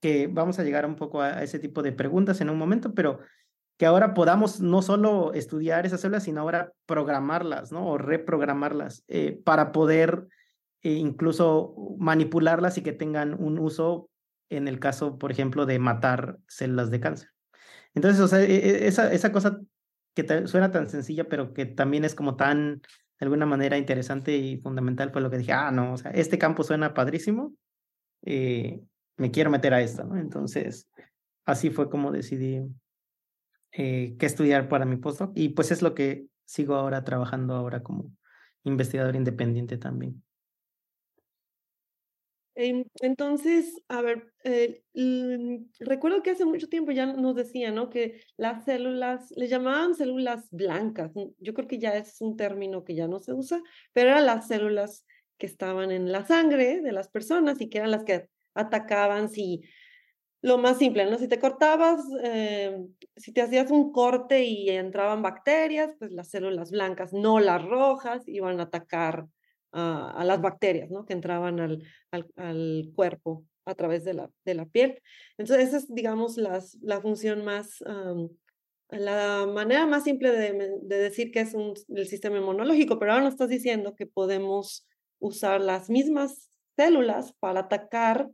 que 0.02 0.26
vamos 0.26 0.58
a 0.58 0.62
llegar 0.62 0.84
un 0.84 0.96
poco 0.96 1.22
a, 1.22 1.42
ese 1.42 1.58
tipo 1.58 1.82
de 1.82 1.92
preguntas 1.92 2.40
en 2.42 2.50
un 2.50 2.58
momento, 2.58 2.92
pero 2.94 3.20
que 3.80 3.86
ahora 3.86 4.12
podamos 4.12 4.60
no 4.60 4.82
solo 4.82 5.32
estudiar 5.32 5.86
esas 5.86 6.02
células, 6.02 6.24
sino 6.24 6.42
ahora 6.42 6.74
programarlas, 6.84 7.72
¿no? 7.72 7.88
O 7.88 7.96
reprogramarlas 7.96 9.04
eh, 9.08 9.40
para 9.42 9.72
poder 9.72 10.28
eh, 10.82 10.92
incluso 10.92 11.74
manipularlas 11.98 12.76
y 12.76 12.82
que 12.82 12.92
tengan 12.92 13.32
un 13.42 13.58
uso 13.58 14.10
en 14.50 14.68
el 14.68 14.80
caso, 14.80 15.16
por 15.16 15.32
ejemplo, 15.32 15.64
de 15.64 15.78
matar 15.78 16.36
células 16.46 16.90
de 16.90 17.00
cáncer. 17.00 17.30
Entonces, 17.94 18.20
o 18.20 18.28
sea, 18.28 18.42
e, 18.42 18.54
e, 18.54 18.86
esa, 18.86 19.10
esa 19.14 19.32
cosa 19.32 19.58
que 20.14 20.46
suena 20.46 20.70
tan 20.70 20.90
sencilla, 20.90 21.24
pero 21.30 21.54
que 21.54 21.64
también 21.64 22.04
es 22.04 22.14
como 22.14 22.36
tan, 22.36 22.82
de 22.82 23.24
alguna 23.24 23.46
manera, 23.46 23.78
interesante 23.78 24.36
y 24.36 24.58
fundamental, 24.58 25.10
fue 25.10 25.22
lo 25.22 25.30
que 25.30 25.38
dije, 25.38 25.54
ah, 25.54 25.70
no, 25.70 25.94
o 25.94 25.96
sea, 25.96 26.10
este 26.10 26.36
campo 26.36 26.64
suena 26.64 26.92
padrísimo, 26.92 27.54
eh, 28.26 28.82
me 29.16 29.30
quiero 29.30 29.48
meter 29.48 29.72
a 29.72 29.80
esto, 29.80 30.04
¿no? 30.04 30.18
Entonces, 30.18 30.86
así 31.46 31.70
fue 31.70 31.88
como 31.88 32.12
decidí 32.12 32.60
eh, 33.72 34.16
qué 34.18 34.26
estudiar 34.26 34.68
para 34.68 34.84
mi 34.84 34.96
postdoc 34.96 35.32
y 35.34 35.50
pues 35.50 35.70
es 35.70 35.82
lo 35.82 35.94
que 35.94 36.26
sigo 36.44 36.74
ahora 36.74 37.04
trabajando 37.04 37.54
ahora 37.54 37.82
como 37.82 38.10
investigador 38.64 39.16
independiente 39.16 39.78
también. 39.78 40.22
Entonces, 43.00 43.80
a 43.88 44.02
ver, 44.02 44.34
eh, 44.44 44.82
recuerdo 45.78 46.22
que 46.22 46.30
hace 46.30 46.44
mucho 46.44 46.68
tiempo 46.68 46.92
ya 46.92 47.06
nos 47.06 47.34
decían, 47.34 47.74
¿no? 47.74 47.88
Que 47.88 48.20
las 48.36 48.64
células, 48.64 49.30
le 49.34 49.48
llamaban 49.48 49.94
células 49.94 50.46
blancas. 50.50 51.12
Yo 51.38 51.54
creo 51.54 51.66
que 51.66 51.78
ya 51.78 51.96
es 51.96 52.20
un 52.20 52.36
término 52.36 52.84
que 52.84 52.94
ya 52.94 53.08
no 53.08 53.20
se 53.20 53.32
usa, 53.32 53.62
pero 53.94 54.10
eran 54.10 54.26
las 54.26 54.48
células 54.48 55.06
que 55.38 55.46
estaban 55.46 55.90
en 55.90 56.12
la 56.12 56.26
sangre 56.26 56.82
de 56.82 56.92
las 56.92 57.08
personas 57.08 57.60
y 57.62 57.70
que 57.70 57.78
eran 57.78 57.92
las 57.92 58.04
que 58.04 58.28
atacaban 58.54 59.30
si, 59.30 59.62
lo 60.42 60.58
más 60.58 60.78
simple, 60.78 61.04
¿no? 61.04 61.18
Si 61.18 61.28
te 61.28 61.38
cortabas, 61.38 62.00
em, 62.22 62.88
si 63.16 63.32
te 63.32 63.42
hacías 63.42 63.70
un 63.70 63.92
corte 63.92 64.44
y 64.44 64.70
entraban 64.70 65.22
bacterias, 65.22 65.94
pues 65.98 66.12
las 66.12 66.30
células 66.30 66.70
blancas, 66.70 67.12
no 67.12 67.40
las 67.40 67.62
rojas, 67.62 68.26
iban 68.26 68.60
a 68.60 68.64
atacar 68.64 69.26
a, 69.72 70.24
las 70.24 70.40
bacterias, 70.40 70.90
¿no? 70.90 71.04
Que 71.04 71.12
entraban 71.12 71.60
al, 71.60 71.84
al, 72.36 72.90
cuerpo 72.94 73.44
a 73.66 73.74
través 73.74 74.04
de 74.04 74.14
la, 74.14 74.30
de 74.44 74.54
la 74.54 74.66
piel. 74.66 75.00
Entonces, 75.38 75.68
esa 75.68 75.76
es, 75.76 75.94
digamos, 75.94 76.36
las, 76.36 76.76
la 76.82 77.00
función 77.00 77.44
más, 77.44 77.84
la 78.88 79.46
manera 79.46 79.86
más 79.86 80.04
simple 80.04 80.32
de, 80.32 80.78
de, 80.82 80.98
decir 80.98 81.30
que 81.30 81.40
es 81.40 81.54
un, 81.54 81.74
el 81.88 82.06
sistema 82.08 82.38
inmunológico, 82.38 82.98
pero 82.98 83.12
ahora 83.12 83.24
nos 83.24 83.34
estás 83.34 83.48
diciendo 83.48 83.94
que 83.94 84.06
podemos 84.06 84.88
usar 85.20 85.60
las 85.60 85.88
mismas 85.90 86.50
células 86.76 87.32
para 87.34 87.60
atacar 87.60 88.30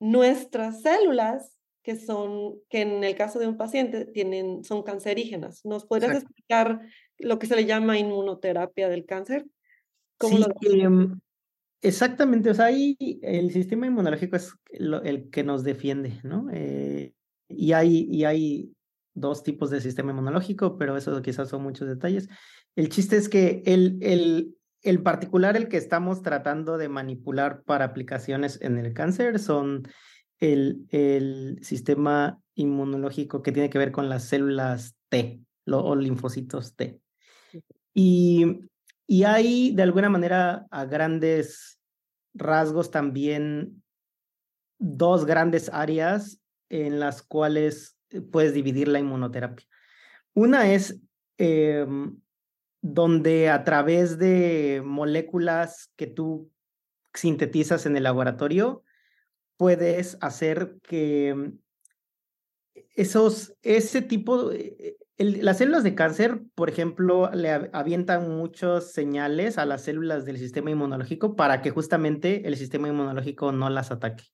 nuestras 0.00 0.82
células 0.82 1.56
que 1.82 1.96
son, 1.96 2.54
que 2.70 2.80
en 2.80 3.04
el 3.04 3.14
caso 3.14 3.38
de 3.38 3.46
un 3.46 3.58
paciente 3.58 4.06
tienen, 4.06 4.64
son 4.64 4.82
cancerígenas. 4.82 5.64
¿Nos 5.64 5.84
podrías 5.84 6.16
explicar 6.16 6.80
lo 7.18 7.38
que 7.38 7.46
se 7.46 7.56
le 7.56 7.66
llama 7.66 7.98
inmunoterapia 7.98 8.88
del 8.88 9.04
cáncer? 9.04 9.46
sí, 10.20 10.44
em, 10.80 11.20
exactamente, 11.82 12.50
o 12.50 12.54
sea, 12.54 12.66
ahí 12.66 12.96
el 13.22 13.50
sistema 13.52 13.86
inmunológico 13.86 14.36
es 14.36 14.54
el 14.70 15.28
que 15.30 15.44
nos 15.44 15.62
defiende, 15.62 16.20
¿no? 16.22 16.48
Eh, 16.52 17.12
y, 17.48 17.72
hay, 17.72 18.08
y 18.10 18.24
hay 18.24 18.72
dos 19.12 19.42
tipos 19.42 19.68
de 19.68 19.82
sistema 19.82 20.12
inmunológico, 20.12 20.78
pero 20.78 20.96
eso 20.96 21.20
quizás 21.20 21.50
son 21.50 21.62
muchos 21.62 21.86
detalles. 21.86 22.28
El 22.76 22.88
chiste 22.88 23.16
es 23.16 23.28
que 23.28 23.62
el, 23.66 23.98
el, 24.00 24.56
el 24.84 25.02
particular, 25.02 25.56
el 25.56 25.68
que 25.68 25.76
estamos 25.76 26.22
tratando 26.22 26.78
de 26.78 26.88
manipular 26.88 27.62
para 27.62 27.86
aplicaciones 27.86 28.60
en 28.60 28.78
el 28.78 28.92
cáncer, 28.94 29.38
son 29.38 29.82
el, 30.38 30.86
el 30.90 31.58
sistema 31.62 32.40
inmunológico 32.54 33.42
que 33.42 33.52
tiene 33.52 33.70
que 33.70 33.78
ver 33.78 33.92
con 33.92 34.08
las 34.08 34.24
células 34.24 34.96
T 35.08 35.40
o 35.66 35.96
linfocitos 35.96 36.76
T. 36.76 37.00
Y 37.94 38.60
y 39.06 39.24
hay, 39.24 39.72
de 39.74 39.82
alguna 39.82 40.08
manera, 40.08 40.66
a 40.70 40.84
grandes 40.86 41.78
rasgos 42.32 42.90
también 42.90 43.82
dos 44.78 45.24
grandes 45.26 45.70
áreas 45.72 46.40
en 46.70 46.98
las 47.00 47.22
cuales 47.22 47.96
eh, 48.10 48.20
puedes 48.20 48.54
dividir 48.54 48.88
la 48.88 48.98
inmunoterapia. 48.98 49.66
Una 50.32 50.72
es 50.72 51.00
em, 51.38 52.18
donde 52.86 53.48
a 53.48 53.64
través 53.64 54.18
de 54.18 54.82
moléculas 54.84 55.90
que 55.96 56.06
tú 56.06 56.50
sintetizas 57.14 57.86
en 57.86 57.96
el 57.96 58.02
laboratorio, 58.02 58.82
puedes 59.56 60.18
hacer 60.20 60.76
que 60.82 61.52
esos, 62.94 63.54
ese 63.62 64.02
tipo, 64.02 64.52
eh, 64.52 64.98
las 65.16 65.56
células 65.56 65.82
de 65.82 65.94
cáncer, 65.94 66.42
por 66.54 66.68
ejemplo, 66.68 67.30
le 67.32 67.70
avientan 67.72 68.36
muchos 68.36 68.92
señales 68.92 69.56
a 69.56 69.64
las 69.64 69.80
células 69.80 70.26
del 70.26 70.36
sistema 70.36 70.70
inmunológico 70.70 71.36
para 71.36 71.62
que 71.62 71.70
justamente 71.70 72.46
el 72.46 72.54
sistema 72.54 72.88
inmunológico 72.88 73.50
no 73.50 73.70
las 73.70 73.92
ataque. 73.92 74.24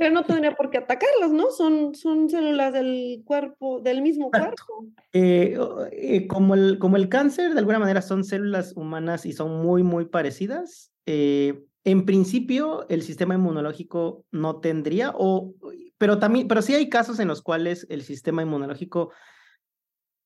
Pero 0.00 0.14
no 0.14 0.24
tendría 0.24 0.56
por 0.56 0.70
qué 0.70 0.78
atacarlas, 0.78 1.30
¿no? 1.30 1.50
Son, 1.50 1.94
son 1.94 2.30
células 2.30 2.72
del 2.72 3.20
cuerpo, 3.22 3.82
del 3.82 4.00
mismo 4.00 4.30
cuerpo. 4.30 4.86
Eh, 5.12 5.58
eh, 5.92 6.26
como, 6.26 6.54
el, 6.54 6.78
como 6.78 6.96
el 6.96 7.10
cáncer, 7.10 7.52
de 7.52 7.58
alguna 7.58 7.78
manera, 7.78 8.00
son 8.00 8.24
células 8.24 8.72
humanas 8.74 9.26
y 9.26 9.34
son 9.34 9.60
muy, 9.60 9.82
muy 9.82 10.06
parecidas. 10.06 10.90
Eh, 11.04 11.66
en 11.84 12.06
principio, 12.06 12.88
el 12.88 13.02
sistema 13.02 13.34
inmunológico 13.34 14.24
no 14.30 14.60
tendría, 14.60 15.12
o, 15.14 15.52
pero 15.98 16.18
también, 16.18 16.48
pero 16.48 16.62
sí 16.62 16.74
hay 16.74 16.88
casos 16.88 17.20
en 17.20 17.28
los 17.28 17.42
cuales 17.42 17.86
el 17.90 18.00
sistema 18.00 18.40
inmunológico 18.40 19.12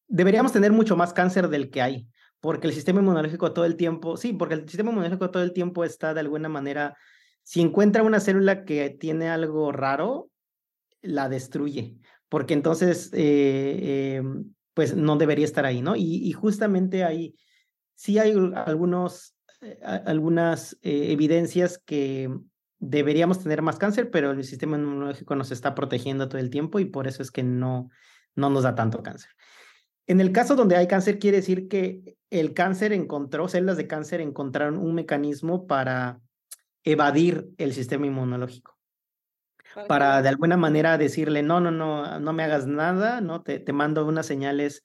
deberíamos 0.07 0.53
tener 0.53 0.71
mucho 0.71 0.97
más 0.97 1.13
cáncer 1.13 1.49
del 1.49 1.71
que 1.71 1.83
hay, 1.83 2.07
porque 2.39 2.69
el 2.69 2.75
sistema 2.75 3.01
inmunológico 3.01 3.53
todo 3.53 3.65
el 3.65 3.75
tiempo, 3.75 4.17
sí, 4.17 4.35
porque 4.35 4.55
el 4.55 4.69
sistema 4.69 4.91
inmunológico 4.91 5.33
todo 5.33 5.43
el 5.43 5.53
tiempo 5.53 5.83
está 5.83 6.15
de 6.15 6.21
alguna 6.21 6.49
manera, 6.49 6.97
si 7.45 7.61
encuentra 7.61 8.03
una 8.03 8.21
célula 8.21 8.65
que 8.65 8.91
tiene 8.91 9.29
algo 9.29 9.71
raro, 9.71 10.31
la 11.03 11.29
destruye, 11.29 11.99
porque 12.29 12.55
entonces, 12.55 13.11
eh, 13.13 14.17
em, 14.17 14.55
pues 14.73 14.97
no 14.97 15.17
debería 15.17 15.45
estar 15.45 15.67
ahí, 15.67 15.83
¿no? 15.83 15.95
Y, 15.95 16.33
justamente 16.33 17.05
ahí, 17.05 17.37
sí 17.95 18.19
hay 18.19 18.35
algunos, 18.67 19.37
eh, 19.61 19.79
algunas 19.83 20.77
eh, 20.83 21.13
evidencias 21.13 21.79
que 21.79 22.29
deberíamos 22.81 23.43
tener 23.43 23.63
más 23.63 23.77
cáncer, 23.77 24.11
pero 24.11 24.33
el 24.33 24.43
sistema 24.43 24.77
inmunológico 24.77 25.37
nos 25.37 25.53
está 25.53 25.75
protegiendo 25.75 26.29
todo 26.29 26.39
el 26.39 26.51
tiempo 26.51 26.81
y 26.81 26.87
por 26.87 27.07
eso 27.07 27.23
es 27.23 27.31
que 27.31 27.43
no, 27.43 27.91
no 28.35 28.51
nos 28.51 28.65
da 28.65 28.75
tanto 28.75 29.03
cáncer. 29.03 29.31
En 30.07 30.21
el 30.21 30.33
caso 30.33 30.57
donde 30.57 30.77
hay 30.77 30.89
cáncer, 30.89 31.19
quiere 31.19 31.39
decir 31.39 31.69
que 31.69 32.17
el 32.31 32.53
cáncer 32.53 32.93
encontró, 32.93 33.49
células 33.49 33.77
de 33.77 33.87
cáncer 33.87 34.21
encontraron 34.21 34.77
un 34.77 34.95
mecanismo 34.95 35.67
para 35.67 36.21
evadir 36.85 37.51
el 37.59 37.73
sistema 37.73 38.07
inmunológico. 38.07 38.79
Para 39.89 40.23
de 40.23 40.29
alguna 40.29 40.57
manera 40.57 40.97
decirle, 40.99 41.43
no, 41.43 41.61
no, 41.61 41.73
no, 41.73 42.21
no 42.21 42.33
me 42.33 42.45
hagas 42.45 42.67
nada, 42.67 43.21
no 43.21 43.43
te, 43.43 43.59
te 43.59 43.73
mando 43.73 44.07
unas 44.07 44.27
señales, 44.27 44.83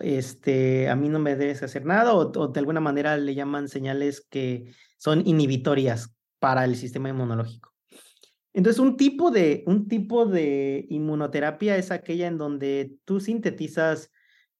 este, 0.00 0.88
a 0.88 0.96
mí 0.96 1.08
no 1.08 1.20
me 1.20 1.36
debes 1.36 1.62
hacer 1.62 1.84
nada, 1.84 2.14
o, 2.14 2.32
o 2.36 2.48
de 2.48 2.58
alguna 2.58 2.80
manera 2.80 3.16
le 3.16 3.36
llaman 3.36 3.68
señales 3.68 4.26
que 4.28 4.74
son 4.96 5.24
inhibitorias 5.24 6.16
para 6.40 6.64
el 6.64 6.74
sistema 6.74 7.10
inmunológico. 7.10 7.72
Entonces, 8.52 8.80
un 8.80 8.96
tipo 8.96 9.30
de, 9.30 9.62
un 9.66 9.86
tipo 9.86 10.26
de 10.26 10.86
inmunoterapia 10.88 11.76
es 11.76 11.92
aquella 11.92 12.26
en 12.26 12.38
donde 12.38 12.96
tú 13.04 13.20
sintetizas 13.20 14.10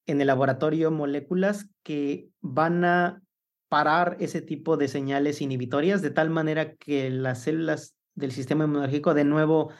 en 0.07 0.21
el 0.21 0.29
laboratorio 0.29 0.93
moléculas 0.93 1.69
que 1.83 2.31
van 2.41 2.85
a 2.85 3.23
parar 3.69 4.17
ese 4.21 4.43
tipo 4.43 4.77
de 4.77 4.89
señales 4.89 5.41
inhibitorias 5.41 6.03
de 6.03 6.11
tal 6.11 6.31
manera 6.31 6.75
que 6.77 7.11
las 7.11 7.43
células 7.43 7.95
del 8.15 8.33
sistema 8.33 8.65
inmunológico 8.65 9.15
de 9.15 9.25
nuevo 9.25 9.71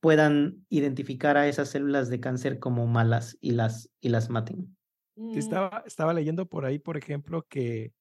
puedan 0.00 0.66
identificar 0.68 1.36
a 1.36 1.48
esas 1.48 1.70
células 1.70 2.08
de 2.08 2.20
cáncer 2.20 2.58
como 2.58 2.86
malas 2.86 3.36
y 3.40 3.52
las, 3.52 3.90
y 4.00 4.10
las 4.10 4.30
maten. 4.30 4.76
Mm. 5.16 5.38
Estaba, 5.38 5.82
estaba 5.86 6.12
leyendo 6.12 6.46
por 6.46 6.64
ahí, 6.64 6.78
por 6.78 6.96
ejemplo, 6.96 7.46
que, 7.48 7.92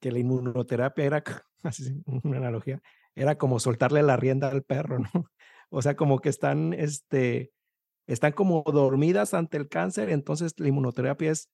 que 0.00 0.10
la 0.10 0.18
inmunoterapia 0.18 1.04
era, 1.04 1.24
así, 1.62 2.02
una 2.06 2.38
analogía, 2.38 2.80
era 3.14 3.36
como 3.36 3.60
soltarle 3.60 4.02
la 4.02 4.16
rienda 4.16 4.48
al 4.48 4.62
perro, 4.62 4.98
¿no? 4.98 5.10
O 5.74 5.80
sea, 5.80 5.96
como 5.96 6.18
que 6.18 6.28
están, 6.28 6.74
este, 6.74 7.50
están 8.06 8.32
como 8.32 8.62
dormidas 8.62 9.32
ante 9.32 9.56
el 9.56 9.70
cáncer, 9.70 10.10
entonces 10.10 10.52
la 10.58 10.68
inmunoterapia 10.68 11.30
es, 11.30 11.48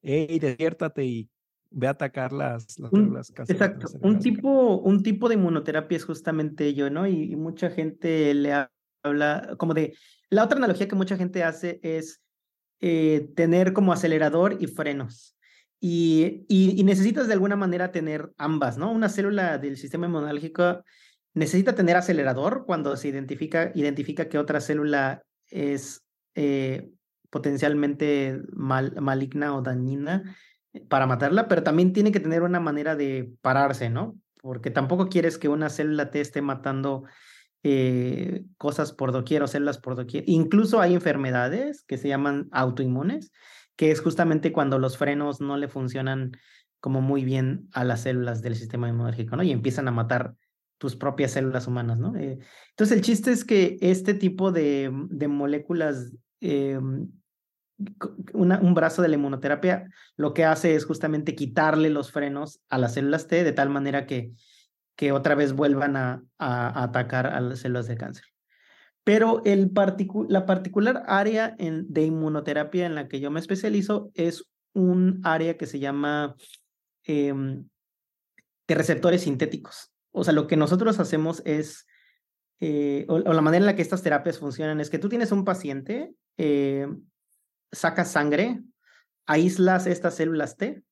hey, 0.00 0.38
despiértate 0.38 1.04
y 1.04 1.30
ve 1.74 1.88
a 1.88 1.90
atacar 1.90 2.32
las, 2.32 2.78
las 2.78 2.92
un, 2.92 3.16
Exacto, 3.48 3.88
un 4.00 4.18
tipo, 4.20 4.78
un 4.78 5.02
tipo 5.02 5.28
de 5.28 5.34
inmunoterapia 5.34 5.96
es 5.96 6.04
justamente 6.04 6.66
ello, 6.66 6.88
¿no? 6.90 7.06
Y, 7.06 7.32
y, 7.32 7.36
mucha 7.36 7.70
gente 7.70 8.32
le 8.34 8.66
habla 9.02 9.54
como 9.58 9.74
de, 9.74 9.96
la 10.30 10.44
otra 10.44 10.58
analogía 10.58 10.88
que 10.88 10.94
mucha 10.94 11.16
gente 11.16 11.42
hace 11.42 11.80
es 11.82 12.22
eh, 12.80 13.28
tener 13.34 13.72
como 13.72 13.92
acelerador 13.92 14.56
y 14.60 14.66
frenos. 14.66 15.36
Y, 15.80 16.46
y, 16.48 16.80
y, 16.80 16.84
necesitas 16.84 17.26
de 17.26 17.34
alguna 17.34 17.56
manera 17.56 17.92
tener 17.92 18.32
ambas, 18.38 18.78
¿no? 18.78 18.90
Una 18.90 19.08
célula 19.08 19.58
del 19.58 19.76
sistema 19.76 20.06
inmunológico 20.06 20.82
necesita 21.34 21.74
tener 21.74 21.96
acelerador 21.96 22.64
cuando 22.66 22.96
se 22.96 23.08
identifica, 23.08 23.72
identifica 23.74 24.28
que 24.28 24.38
otra 24.38 24.60
célula 24.60 25.22
es 25.48 26.04
eh, 26.34 26.90
potencialmente 27.30 28.40
mal, 28.52 28.94
maligna 29.00 29.56
o 29.56 29.62
dañina 29.62 30.36
para 30.88 31.06
matarla, 31.06 31.48
pero 31.48 31.62
también 31.62 31.92
tiene 31.92 32.12
que 32.12 32.20
tener 32.20 32.42
una 32.42 32.60
manera 32.60 32.96
de 32.96 33.32
pararse, 33.40 33.90
¿no? 33.90 34.18
Porque 34.40 34.70
tampoco 34.70 35.08
quieres 35.08 35.38
que 35.38 35.48
una 35.48 35.70
célula 35.70 36.10
te 36.10 36.20
esté 36.20 36.42
matando 36.42 37.04
eh, 37.62 38.44
cosas 38.58 38.92
por 38.92 39.12
doquier 39.12 39.42
o 39.42 39.46
células 39.46 39.78
por 39.78 39.96
doquier. 39.96 40.24
Incluso 40.26 40.80
hay 40.80 40.94
enfermedades 40.94 41.82
que 41.82 41.96
se 41.96 42.08
llaman 42.08 42.48
autoinmunes, 42.52 43.32
que 43.76 43.90
es 43.90 44.00
justamente 44.00 44.52
cuando 44.52 44.78
los 44.78 44.98
frenos 44.98 45.40
no 45.40 45.56
le 45.56 45.68
funcionan 45.68 46.32
como 46.80 47.00
muy 47.00 47.24
bien 47.24 47.68
a 47.72 47.82
las 47.84 48.02
células 48.02 48.42
del 48.42 48.56
sistema 48.56 48.88
inmunológico, 48.88 49.36
¿no? 49.36 49.42
Y 49.42 49.52
empiezan 49.52 49.88
a 49.88 49.92
matar 49.92 50.34
tus 50.76 50.96
propias 50.96 51.30
células 51.30 51.66
humanas, 51.66 51.98
¿no? 51.98 52.14
Eh, 52.16 52.38
entonces, 52.70 52.96
el 52.96 53.02
chiste 53.02 53.32
es 53.32 53.44
que 53.44 53.78
este 53.80 54.12
tipo 54.12 54.52
de, 54.52 54.90
de 55.08 55.28
moléculas, 55.28 56.12
eh, 56.42 56.78
un 58.32 58.74
brazo 58.74 59.02
de 59.02 59.08
la 59.08 59.14
inmunoterapia, 59.14 59.90
lo 60.16 60.34
que 60.34 60.44
hace 60.44 60.74
es 60.74 60.84
justamente 60.84 61.34
quitarle 61.34 61.90
los 61.90 62.12
frenos 62.12 62.60
a 62.68 62.78
las 62.78 62.94
células 62.94 63.26
T 63.26 63.44
de 63.44 63.52
tal 63.52 63.70
manera 63.70 64.06
que, 64.06 64.32
que 64.96 65.12
otra 65.12 65.34
vez 65.34 65.52
vuelvan 65.52 65.96
a, 65.96 66.22
atacar 66.38 67.26
a 67.26 67.40
las 67.40 67.60
células 67.60 67.86
de 67.86 67.96
cáncer. 67.96 68.24
Pero 69.04 69.42
el 69.44 69.70
la 70.28 70.46
particular 70.46 71.02
área 71.06 71.56
de 71.58 72.02
inmunoterapia 72.02 72.86
en 72.86 72.94
la 72.94 73.08
que 73.08 73.20
yo 73.20 73.30
me 73.30 73.40
especializo 73.40 74.10
es 74.14 74.44
un 74.72 75.20
área 75.24 75.56
que 75.56 75.66
se 75.66 75.78
llama 75.78 76.36
eh, 77.06 77.34
de 78.66 78.74
receptores 78.74 79.22
sintéticos 79.22 79.94
o 80.14 80.22
sea, 80.22 80.32
lo 80.32 80.46
que 80.46 80.56
nosotros 80.56 81.00
hacemos 81.00 81.42
es, 81.44 81.86
eh, 82.60 83.04
o, 83.08 83.14
o, 83.14 83.32
la 83.32 83.40
manera 83.40 83.62
en 83.62 83.66
la 83.66 83.74
que 83.74 83.82
estas 83.82 84.02
terapias 84.02 84.38
funcionan 84.38 84.80
es 84.80 84.88
que 84.88 85.00
tú 85.00 85.08
tienes 85.08 85.32
un 85.32 85.44
paciente, 85.44 86.14
eh, 86.38 86.86
sacas 87.74 88.12
sangre, 88.12 88.62
aíslas 89.26 89.86
estas 89.86 90.14
células 90.14 90.56
T. 90.56 90.82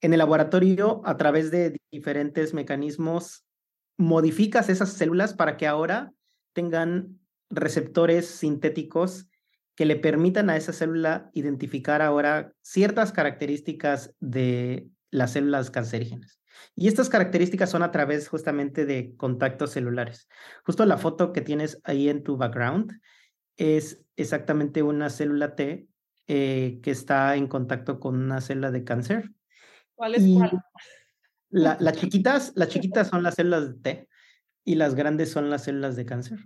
En 0.00 0.12
el 0.12 0.18
laboratorio, 0.18 1.02
a 1.04 1.16
través 1.16 1.50
de 1.50 1.80
diferentes 1.90 2.52
mecanismos, 2.54 3.44
modificas 3.96 4.68
esas 4.68 4.92
células 4.92 5.34
para 5.34 5.56
que 5.56 5.66
ahora 5.66 6.12
tengan 6.52 7.20
receptores 7.50 8.26
sintéticos 8.26 9.28
que 9.76 9.86
le 9.86 9.96
permitan 9.96 10.50
a 10.50 10.56
esa 10.56 10.72
célula 10.72 11.30
identificar 11.32 12.02
ahora 12.02 12.52
ciertas 12.62 13.12
características 13.12 14.14
de 14.20 14.88
las 15.10 15.32
células 15.32 15.70
cancerígenas. 15.70 16.40
Y 16.76 16.88
estas 16.88 17.08
características 17.08 17.70
son 17.70 17.82
a 17.82 17.90
través 17.90 18.28
justamente 18.28 18.86
de 18.86 19.14
contactos 19.16 19.72
celulares. 19.72 20.28
Justo 20.64 20.86
la 20.86 20.98
foto 20.98 21.32
que 21.32 21.40
tienes 21.40 21.80
ahí 21.84 22.08
en 22.08 22.22
tu 22.22 22.36
background 22.36 23.00
es 23.56 24.03
exactamente 24.16 24.82
una 24.82 25.10
célula 25.10 25.54
T 25.54 25.88
eh, 26.26 26.80
que 26.82 26.90
está 26.90 27.36
en 27.36 27.46
contacto 27.46 28.00
con 28.00 28.16
una 28.16 28.40
célula 28.40 28.70
de 28.70 28.84
cáncer. 28.84 29.30
¿Cuál 29.94 30.14
es 30.14 30.22
y 30.24 30.34
cuál? 30.34 30.62
La, 31.50 31.76
las, 31.80 31.96
chiquitas, 31.96 32.52
las 32.56 32.68
chiquitas 32.70 33.08
son 33.08 33.22
las 33.22 33.34
células 33.34 33.68
de 33.68 33.80
T 33.80 34.08
y 34.64 34.74
las 34.76 34.94
grandes 34.94 35.30
son 35.30 35.50
las 35.50 35.64
células 35.64 35.96
de 35.96 36.06
cáncer. 36.06 36.38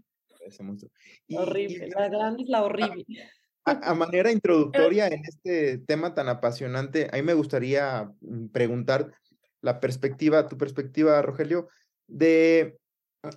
Y, 1.26 1.36
horrible, 1.36 1.88
la 1.88 2.08
grande 2.08 2.42
es 2.42 2.48
la 2.48 2.62
horrible. 2.62 3.04
A, 3.64 3.90
a, 3.90 3.94
manera 3.94 4.32
introductoria 4.32 5.08
en 5.08 5.22
este 5.24 5.78
tema 5.78 6.14
tan 6.14 6.28
apasionante, 6.28 7.08
a 7.12 7.16
mí 7.16 7.22
me 7.22 7.34
gustaría 7.34 8.10
mm, 8.20 8.48
preguntar, 8.48 9.12
la 9.60 9.80
perspectiva, 9.80 10.48
tu 10.48 10.56
perspectiva, 10.56 11.20
Rogelio, 11.22 11.68
de 12.06 12.78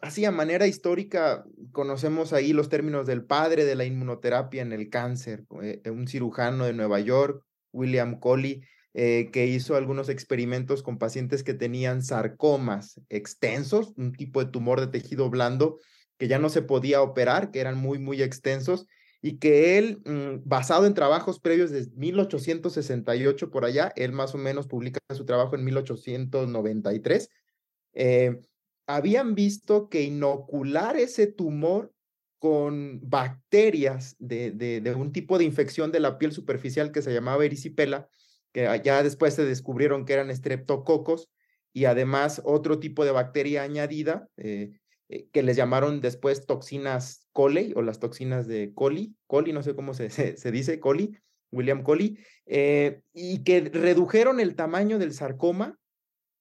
así 0.01 0.25
a 0.25 0.31
manera 0.31 0.67
histórica, 0.67 1.43
conocemos 1.71 2.33
ahí 2.33 2.53
los 2.53 2.69
términos 2.69 3.05
del 3.05 3.23
padre 3.23 3.65
de 3.65 3.75
la 3.75 3.85
inmunoterapia 3.85 4.61
en 4.61 4.73
el 4.73 4.89
cáncer, 4.89 5.45
eh, 5.61 5.81
un 5.89 6.07
cirujano 6.07 6.65
de 6.65 6.73
Nueva 6.73 6.99
York, 6.99 7.43
William 7.71 8.19
Coley, 8.19 8.63
eh, 8.93 9.29
que 9.31 9.47
hizo 9.47 9.75
algunos 9.75 10.09
experimentos 10.09 10.83
con 10.83 10.97
pacientes 10.97 11.43
que 11.43 11.53
tenían 11.53 12.03
sarcomas 12.03 12.99
extensos, 13.09 13.93
un 13.95 14.11
tipo 14.11 14.43
de 14.43 14.51
tumor 14.51 14.81
de 14.81 14.87
tejido 14.87 15.29
blando 15.29 15.79
que 16.17 16.27
ya 16.27 16.37
no 16.37 16.49
se 16.49 16.61
podía 16.61 17.01
operar, 17.01 17.49
que 17.49 17.61
eran 17.61 17.79
muy, 17.79 17.97
muy 17.97 18.21
extensos, 18.21 18.85
y 19.23 19.39
que 19.39 19.79
él, 19.79 20.03
mm, 20.05 20.47
basado 20.47 20.85
en 20.85 20.93
trabajos 20.93 21.39
previos 21.39 21.71
de 21.71 21.87
1868 21.95 23.49
por 23.49 23.65
allá, 23.65 23.91
él 23.95 24.11
más 24.11 24.35
o 24.35 24.37
menos 24.37 24.67
publica 24.67 24.99
su 25.15 25.25
trabajo 25.25 25.55
en 25.55 25.63
1893, 25.63 27.29
eh, 27.93 28.39
habían 28.95 29.35
visto 29.35 29.89
que 29.89 30.03
inocular 30.03 30.97
ese 30.97 31.27
tumor 31.27 31.93
con 32.39 32.99
bacterias 33.03 34.15
de, 34.17 34.51
de, 34.51 34.95
un 34.95 35.11
tipo 35.11 35.37
de 35.37 35.43
infección 35.43 35.91
de 35.91 35.99
la 35.99 36.17
piel 36.17 36.31
superficial 36.31 36.91
que 36.91 37.03
se 37.03 37.13
llamaba 37.13 37.45
erisipela, 37.45 38.09
que 38.51 38.81
ya 38.83 39.03
después 39.03 39.35
se 39.35 39.45
descubrieron 39.45 40.05
que 40.05 40.13
eran 40.13 40.31
estreptococos, 40.31 41.29
y 41.71 41.85
además 41.85 42.41
otro 42.43 42.79
tipo 42.79 43.05
de 43.05 43.11
bacteria 43.11 43.63
añadida, 43.63 44.27
eh, 44.37 44.71
eh, 45.09 45.27
que 45.31 45.43
les 45.43 45.55
llamaron 45.55 46.01
después 46.01 46.45
toxinas 46.45 47.27
Coley 47.31 47.73
o 47.75 47.81
las 47.81 47.99
toxinas 47.99 48.47
de 48.47 48.73
Coley, 48.73 49.15
Coley, 49.27 49.53
no 49.53 49.61
sé 49.61 49.75
cómo 49.75 49.93
se, 49.93 50.09
se, 50.37 50.51
dice, 50.51 50.79
Coley, 50.79 51.17
William 51.51 51.83
Coley, 51.83 52.17
eh, 52.45 53.01
y 53.13 53.43
que 53.43 53.61
redujeron 53.61 54.39
el 54.39 54.55
tamaño 54.55 54.99
del 54.99 55.13
sarcoma 55.13 55.77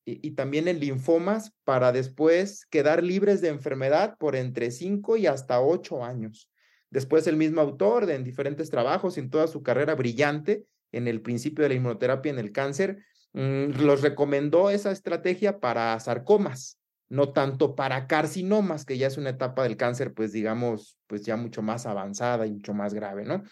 y, 0.05 0.33
también 0.33 0.67
en 0.69 0.81
linfomas 0.81 1.53
para 1.65 1.93
después 1.93 2.67
quedar 2.67 3.03
libres 3.03 3.41
de 3.41 3.49
enfermedad 3.49 4.17
por 4.19 4.35
entre 4.35 4.71
5 4.71 5.17
y 5.17 5.27
hasta 5.27 5.61
8 5.61 6.05
años. 6.05 6.51
Después 6.91 7.27
el 7.27 7.37
mismo 7.37 7.61
autor, 7.61 8.11
en 8.11 8.25
diferentes 8.25 8.71
trabajos, 8.71 9.19
en 9.19 9.31
toda 9.31 9.47
su 9.47 9.63
carrera 9.63 9.95
brillante, 9.95 10.65
en 10.91 11.07
el 11.07 11.23
principio 11.23 11.63
de 11.63 11.69
la 11.69 11.75
inmunoterapia 11.77 12.31
en 12.31 12.39
el 12.39 12.51
cáncer, 12.51 13.05
mmm, 13.33 13.71
los 13.81 14.03
recomendó 14.03 14.71
esa 14.71 14.91
estrategia 14.91 15.61
para 15.61 15.99
sarcomas 16.01 16.81
no 17.11 17.33
tanto 17.33 17.75
para 17.75 18.07
carcinomas, 18.07 18.85
que 18.85 18.97
ya 18.97 19.09
es 19.09 19.19
una 19.19 19.31
etapa 19.31 19.65
del 19.65 19.77
cáncer, 19.77 20.15
pues 20.15 20.33
digamos, 20.33 20.97
pues 21.09 21.23
ya 21.23 21.37
mucho 21.37 21.61
más 21.61 21.85
avanzada 21.85 22.47
y 22.47 22.53
mucho 22.53 22.73
más 22.73 22.95
grave, 22.95 23.25
¿no? 23.25 23.43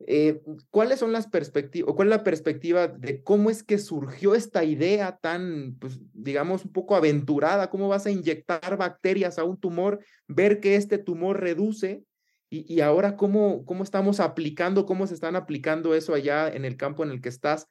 Eh, 0.00 0.42
¿Cuáles 0.70 0.98
son 0.98 1.12
las 1.12 1.26
perspectivas, 1.26 1.94
cuál 1.94 2.08
es 2.08 2.10
la 2.10 2.24
perspectiva 2.24 2.86
de 2.86 3.22
cómo 3.22 3.48
es 3.48 3.62
que 3.62 3.78
surgió 3.78 4.34
esta 4.34 4.62
idea 4.62 5.16
tan, 5.16 5.76
pues 5.80 5.98
digamos, 6.12 6.64
un 6.66 6.72
poco 6.72 6.96
aventurada? 6.96 7.70
¿Cómo 7.70 7.88
vas 7.88 8.04
a 8.06 8.10
inyectar 8.10 8.76
bacterias 8.76 9.38
a 9.38 9.44
un 9.44 9.58
tumor, 9.58 10.00
ver 10.28 10.60
que 10.60 10.76
este 10.76 10.98
tumor 10.98 11.40
reduce 11.40 12.04
Y, 12.50 12.72
y 12.72 12.80
ahora, 12.80 13.16
¿cómo, 13.16 13.64
¿cómo 13.64 13.82
estamos 13.82 14.20
aplicando, 14.20 14.86
cómo 14.86 15.06
se 15.06 15.14
están 15.14 15.34
aplicando 15.34 15.94
eso 15.94 16.14
allá 16.14 16.48
en 16.48 16.64
el 16.64 16.76
campo 16.76 17.02
en 17.02 17.10
el 17.10 17.20
que 17.20 17.28
estás 17.30 17.66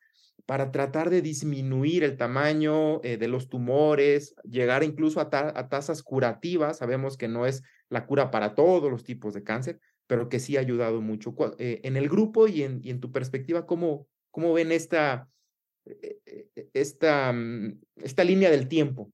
para 0.45 0.71
tratar 0.71 1.09
de 1.09 1.21
disminuir 1.21 2.03
el 2.03 2.17
tamaño 2.17 3.01
eh, 3.03 3.17
de 3.17 3.27
los 3.27 3.49
tumores, 3.49 4.35
llegar 4.43 4.83
incluso 4.83 5.21
a, 5.21 5.29
a, 5.31 5.69
tasas 5.69 6.03
curativas? 6.03 6.77
Sabemos 6.79 7.17
que 7.17 7.27
no 7.27 7.45
es 7.45 7.63
la 7.89 8.05
cura 8.05 8.31
para 8.31 8.53
todos 8.55 8.91
los 8.91 9.03
tipos 9.03 9.33
de 9.33 9.43
cáncer, 9.43 9.79
pero 10.07 10.29
que 10.29 10.39
sí 10.39 10.57
ha 10.57 10.61
ayudado 10.61 11.01
mucho. 11.01 11.35
Eh, 11.57 11.81
en 11.83 11.97
el 11.97 12.09
grupo 12.09 12.47
y 12.47 12.63
en, 12.63 12.99
tu 12.99 13.11
perspectiva, 13.11 13.65
¿cómo, 13.65 14.07
ven 14.53 14.71
esta, 14.71 15.29
eh, 15.85 16.49
esta, 16.73 17.31
mm, 17.33 17.81
esta 17.97 18.23
línea 18.23 18.51
del 18.51 18.67
tiempo? 18.67 19.11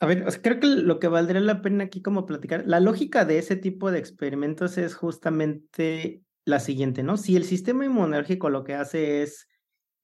A 0.00 0.06
ver, 0.06 0.24
creo 0.42 0.58
que 0.58 0.66
lo 0.66 0.98
que 0.98 1.06
valdría 1.06 1.40
la 1.40 1.62
pena 1.62 1.84
aquí 1.84 2.02
como 2.02 2.26
platicar, 2.26 2.64
la 2.66 2.80
lógica 2.80 3.24
de 3.24 3.38
ese 3.38 3.54
tipo 3.54 3.92
de 3.92 4.00
experimentos 4.00 4.76
es 4.76 4.96
justamente 4.96 6.22
la 6.44 6.58
siguiente, 6.58 7.04
¿no? 7.04 7.16
Si 7.16 7.36
el 7.36 7.44
sistema 7.44 7.84
inmunológico 7.84 8.50
lo 8.50 8.64
que 8.64 8.74
hace 8.74 9.22
es 9.22 9.48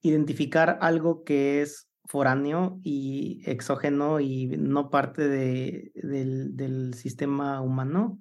identificar 0.00 0.78
algo 0.80 1.24
que 1.24 1.62
es 1.62 1.88
foráneo 2.04 2.78
y 2.84 3.42
exógeno 3.44 4.20
y 4.20 4.46
no 4.46 4.88
parte 4.88 5.28
de, 5.28 5.90
del, 5.94 6.56
del 6.56 6.94
sistema 6.94 7.60
humano, 7.60 8.20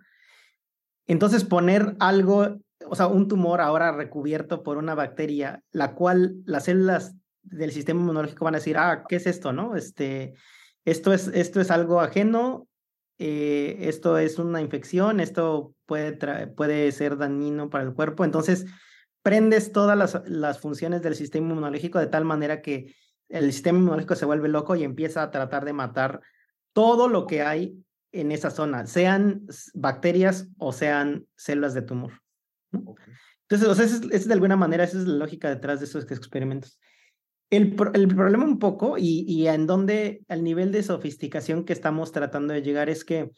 entonces 1.08 1.46
poner 1.46 1.96
algo, 2.00 2.60
o 2.86 2.96
sea, 2.96 3.08
un 3.08 3.28
tumor 3.28 3.62
ahora 3.62 3.92
recubierto 3.92 4.62
por 4.62 4.78
una 4.78 4.94
bacteria, 4.94 5.64
la 5.72 5.96
cual 5.96 6.36
las 6.46 6.66
células 6.66 7.16
del 7.44 7.72
sistema 7.72 8.02
inmunológico 8.02 8.46
van 8.46 8.56
a 8.56 8.60
decir, 8.60 8.78
ah, 8.78 9.06
¿qué 9.08 9.16
es 9.16 9.26
esto, 9.26 9.54
no? 9.54 9.76
Este, 9.76 10.34
esto 10.86 11.14
es, 11.14 11.30
esto 11.30 11.62
es 11.62 11.72
algo 11.72 12.02
ajeno, 12.02 12.68
eh, 13.20 13.78
esto 13.82 14.18
es 14.18 14.38
una 14.38 14.62
infección, 14.62 15.20
esto 15.20 15.74
puede, 15.86 16.48
puede 16.48 16.92
ser 16.92 17.18
dañino 17.18 17.70
para 17.70 17.86
el 17.86 17.94
cuerpo. 17.94 18.26
Entonces, 18.26 18.66
prendes 19.24 19.72
todas 19.72 19.98
las, 19.98 20.22
las 20.30 20.60
funciones 20.60 21.02
del 21.02 21.16
sistema 21.16 21.48
inmunológico 21.48 22.00
de 22.00 22.08
tal 22.08 22.26
manera 22.26 22.62
que 22.62 22.94
el 23.30 23.52
sistema 23.52 23.80
inmunológico 23.80 24.16
se 24.16 24.26
vuelve 24.26 24.50
loco 24.50 24.76
y 24.76 24.84
empieza 24.84 25.24
a 25.24 25.32
tratar 25.32 25.66
de 25.66 25.74
matar 25.74 26.22
todo 26.74 27.08
lo 27.08 27.28
que 27.28 27.42
hay 27.42 27.84
en 28.20 28.32
esa 28.32 28.50
zona, 28.50 28.86
sean 28.88 29.46
bacterias 29.74 30.48
o 30.58 30.72
sean 30.72 31.26
células 31.36 31.74
de 31.74 31.82
tumor. 31.82 32.14
Entonces, 32.72 33.68
o 33.68 33.76
sea, 33.76 33.86
es, 33.86 34.02
es, 34.12 34.28
de 34.28 34.34
alguna 34.34 34.56
manera, 34.56 34.84
esa 34.84 34.98
es 34.98 35.08
la 35.08 35.16
lógica 35.16 35.50
detrás 35.50 35.80
de 35.80 35.86
esos 35.86 36.10
experimentos. 36.12 36.80
El, 37.50 37.76
el, 37.94 38.08
problema 38.10 38.44
un 38.44 38.60
poco 38.60 38.98
y, 38.98 39.24
y 39.28 39.48
en 39.48 39.68
donde 39.68 40.22
el 40.28 40.44
nivel 40.44 40.72
de 40.74 40.84
sofisticación 40.84 41.64
que 41.64 41.72
estamos 41.72 42.12
tratando 42.12 42.54
de 42.54 42.62
llegar 42.62 42.90
es 42.90 43.06
que 43.06 43.32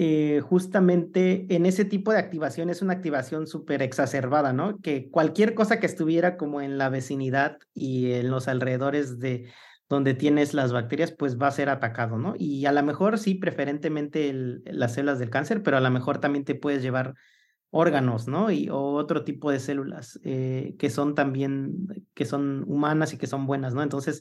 eh, 0.00 0.40
justamente 0.42 1.46
en 1.50 1.66
ese 1.66 1.84
tipo 1.84 2.12
de 2.12 2.18
activación 2.18 2.70
es 2.70 2.82
una 2.82 2.92
activación 2.92 3.48
súper 3.48 3.82
exacerbada, 3.82 4.52
¿no? 4.52 4.78
Que 4.78 5.10
cualquier 5.10 5.54
cosa 5.54 5.80
que 5.80 5.86
estuviera 5.86 6.36
como 6.36 6.60
en 6.60 6.78
la 6.78 6.88
vecinidad 6.88 7.58
y 7.74 8.12
en 8.12 8.30
los 8.30 8.46
alrededores 8.46 9.18
de 9.18 9.50
donde 9.88 10.14
tienes 10.14 10.52
las 10.54 10.72
bacterias, 10.72 11.12
pues 11.12 11.38
va 11.40 11.46
a 11.46 11.52
ser 11.52 11.70
atacado, 11.70 12.18
¿no? 12.18 12.34
Y 12.36 12.66
a 12.66 12.72
lo 12.72 12.82
mejor 12.82 13.18
sí, 13.18 13.34
preferentemente 13.34 14.32
las 14.64 14.94
células 14.94 15.18
del 15.18 15.30
cáncer, 15.30 15.62
pero 15.62 15.78
a 15.78 15.80
lo 15.80 15.90
mejor 15.90 16.18
también 16.18 16.44
te 16.44 16.54
puedes 16.54 16.82
llevar 16.82 17.14
órganos, 17.70 18.28
¿no? 18.28 18.50
Y, 18.50 18.68
o 18.68 18.78
otro 18.78 19.24
tipo 19.24 19.50
de 19.50 19.60
células 19.60 20.20
eh, 20.24 20.74
que 20.78 20.90
son 20.90 21.14
también, 21.14 21.86
que 22.14 22.26
son 22.26 22.64
humanas 22.66 23.12
y 23.12 23.18
que 23.18 23.26
son 23.26 23.46
buenas, 23.46 23.74
¿no? 23.74 23.82
Entonces, 23.82 24.20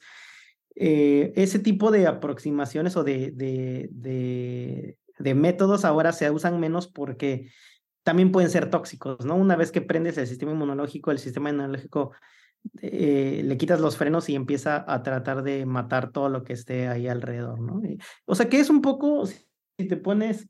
eh, 0.75 1.33
ese 1.35 1.59
tipo 1.59 1.91
de 1.91 2.07
aproximaciones 2.07 2.95
o 2.95 3.03
de, 3.03 3.31
de, 3.31 3.89
de, 3.91 4.97
de, 5.17 5.33
métodos 5.33 5.85
ahora 5.85 6.13
se 6.13 6.29
usan 6.29 6.59
menos 6.59 6.87
porque 6.87 7.49
también 8.03 8.31
pueden 8.31 8.49
ser 8.49 8.69
tóxicos, 8.69 9.25
¿no? 9.25 9.35
Una 9.35 9.55
vez 9.55 9.71
que 9.71 9.81
prendes 9.81 10.17
el 10.17 10.27
sistema 10.27 10.53
inmunológico, 10.53 11.11
el 11.11 11.19
sistema 11.19 11.49
inmunológico 11.49 12.13
eh, 12.81 13.41
le 13.43 13.57
quitas 13.57 13.79
los 13.79 13.97
frenos 13.97 14.29
y 14.29 14.35
empieza 14.35 14.85
a 14.87 15.03
tratar 15.03 15.43
de 15.43 15.65
matar 15.65 16.11
todo 16.11 16.29
lo 16.29 16.43
que 16.43 16.53
esté 16.53 16.87
ahí 16.87 17.07
alrededor, 17.07 17.59
¿no? 17.59 17.81
o 18.25 18.35
sea 18.35 18.49
que 18.49 18.59
es 18.59 18.69
un 18.69 18.81
poco, 18.81 19.25
si 19.25 19.87
te 19.87 19.97
pones 19.97 20.47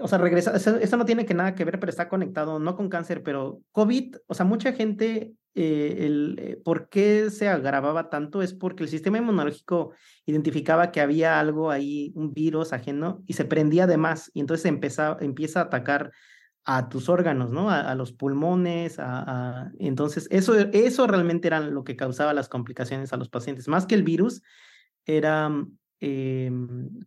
o 0.00 0.06
sea, 0.06 0.18
regresa, 0.18 0.54
eso, 0.54 0.96
no 0.96 1.04
tiene 1.04 1.26
que 1.26 1.34
nada 1.34 1.54
que 1.54 1.64
ver, 1.64 1.80
pero 1.80 1.90
está 1.90 2.08
conectado, 2.08 2.58
no 2.60 2.76
con 2.76 2.88
cáncer, 2.88 3.22
pero 3.22 3.60
COVID, 3.72 4.16
o 4.26 4.34
sea, 4.34 4.46
mucha 4.46 4.72
gente, 4.72 5.34
eh, 5.56 5.96
el, 6.00 6.36
eh, 6.38 6.60
¿por 6.64 6.88
qué 6.88 7.30
se 7.30 7.48
agravaba 7.48 8.08
tanto? 8.08 8.40
Es 8.40 8.54
porque 8.54 8.84
el 8.84 8.88
sistema 8.88 9.18
inmunológico 9.18 9.92
identificaba 10.24 10.92
que 10.92 11.00
había 11.00 11.40
algo 11.40 11.72
ahí, 11.72 12.12
un 12.14 12.32
virus 12.32 12.72
ajeno, 12.72 13.24
y 13.26 13.32
se 13.32 13.44
prendía 13.44 13.88
de 13.88 13.96
más, 13.96 14.30
y 14.34 14.40
entonces 14.40 14.66
empieza, 14.66 15.16
empieza 15.20 15.60
a 15.60 15.64
atacar 15.64 16.12
a 16.70 16.90
tus 16.90 17.08
órganos, 17.08 17.50
¿no? 17.50 17.70
A, 17.70 17.94
los 17.94 18.12
pulmones, 18.12 18.98
a, 18.98 19.22
a, 19.62 19.72
entonces 19.78 20.28
eso, 20.30 20.54
eso 20.54 21.06
realmente 21.06 21.48
era 21.48 21.60
lo 21.60 21.82
que 21.82 21.96
causaba 21.96 22.34
las 22.34 22.50
complicaciones 22.50 23.10
a 23.14 23.16
los 23.16 23.30
pacientes, 23.30 23.68
más 23.68 23.86
que 23.86 23.94
el 23.94 24.02
virus, 24.02 24.42
era 25.06 25.50
eh, 26.00 26.52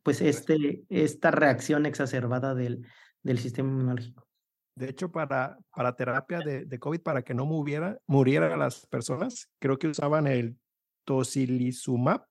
pues 0.02 0.20
este, 0.22 0.84
esta 0.90 1.30
reacción 1.30 1.86
exacerbada 1.86 2.56
del, 2.56 2.88
del 3.22 3.38
sistema 3.38 3.70
inmunológico. 3.70 4.28
De 4.74 4.90
hecho, 4.90 5.12
para, 5.12 5.60
para 5.76 5.96
terapia 5.96 6.40
de, 6.40 6.66
de 6.66 6.80
COVID, 6.80 7.02
para 7.02 7.22
que 7.22 7.36
no 7.36 7.46
muriera, 7.46 8.00
muriera 8.08 8.58
las 8.58 8.88
personas, 8.88 9.48
creo 9.60 9.78
que 9.78 9.90
usaban 9.90 10.26
el 10.26 10.58
tocilizumab, 11.06 12.26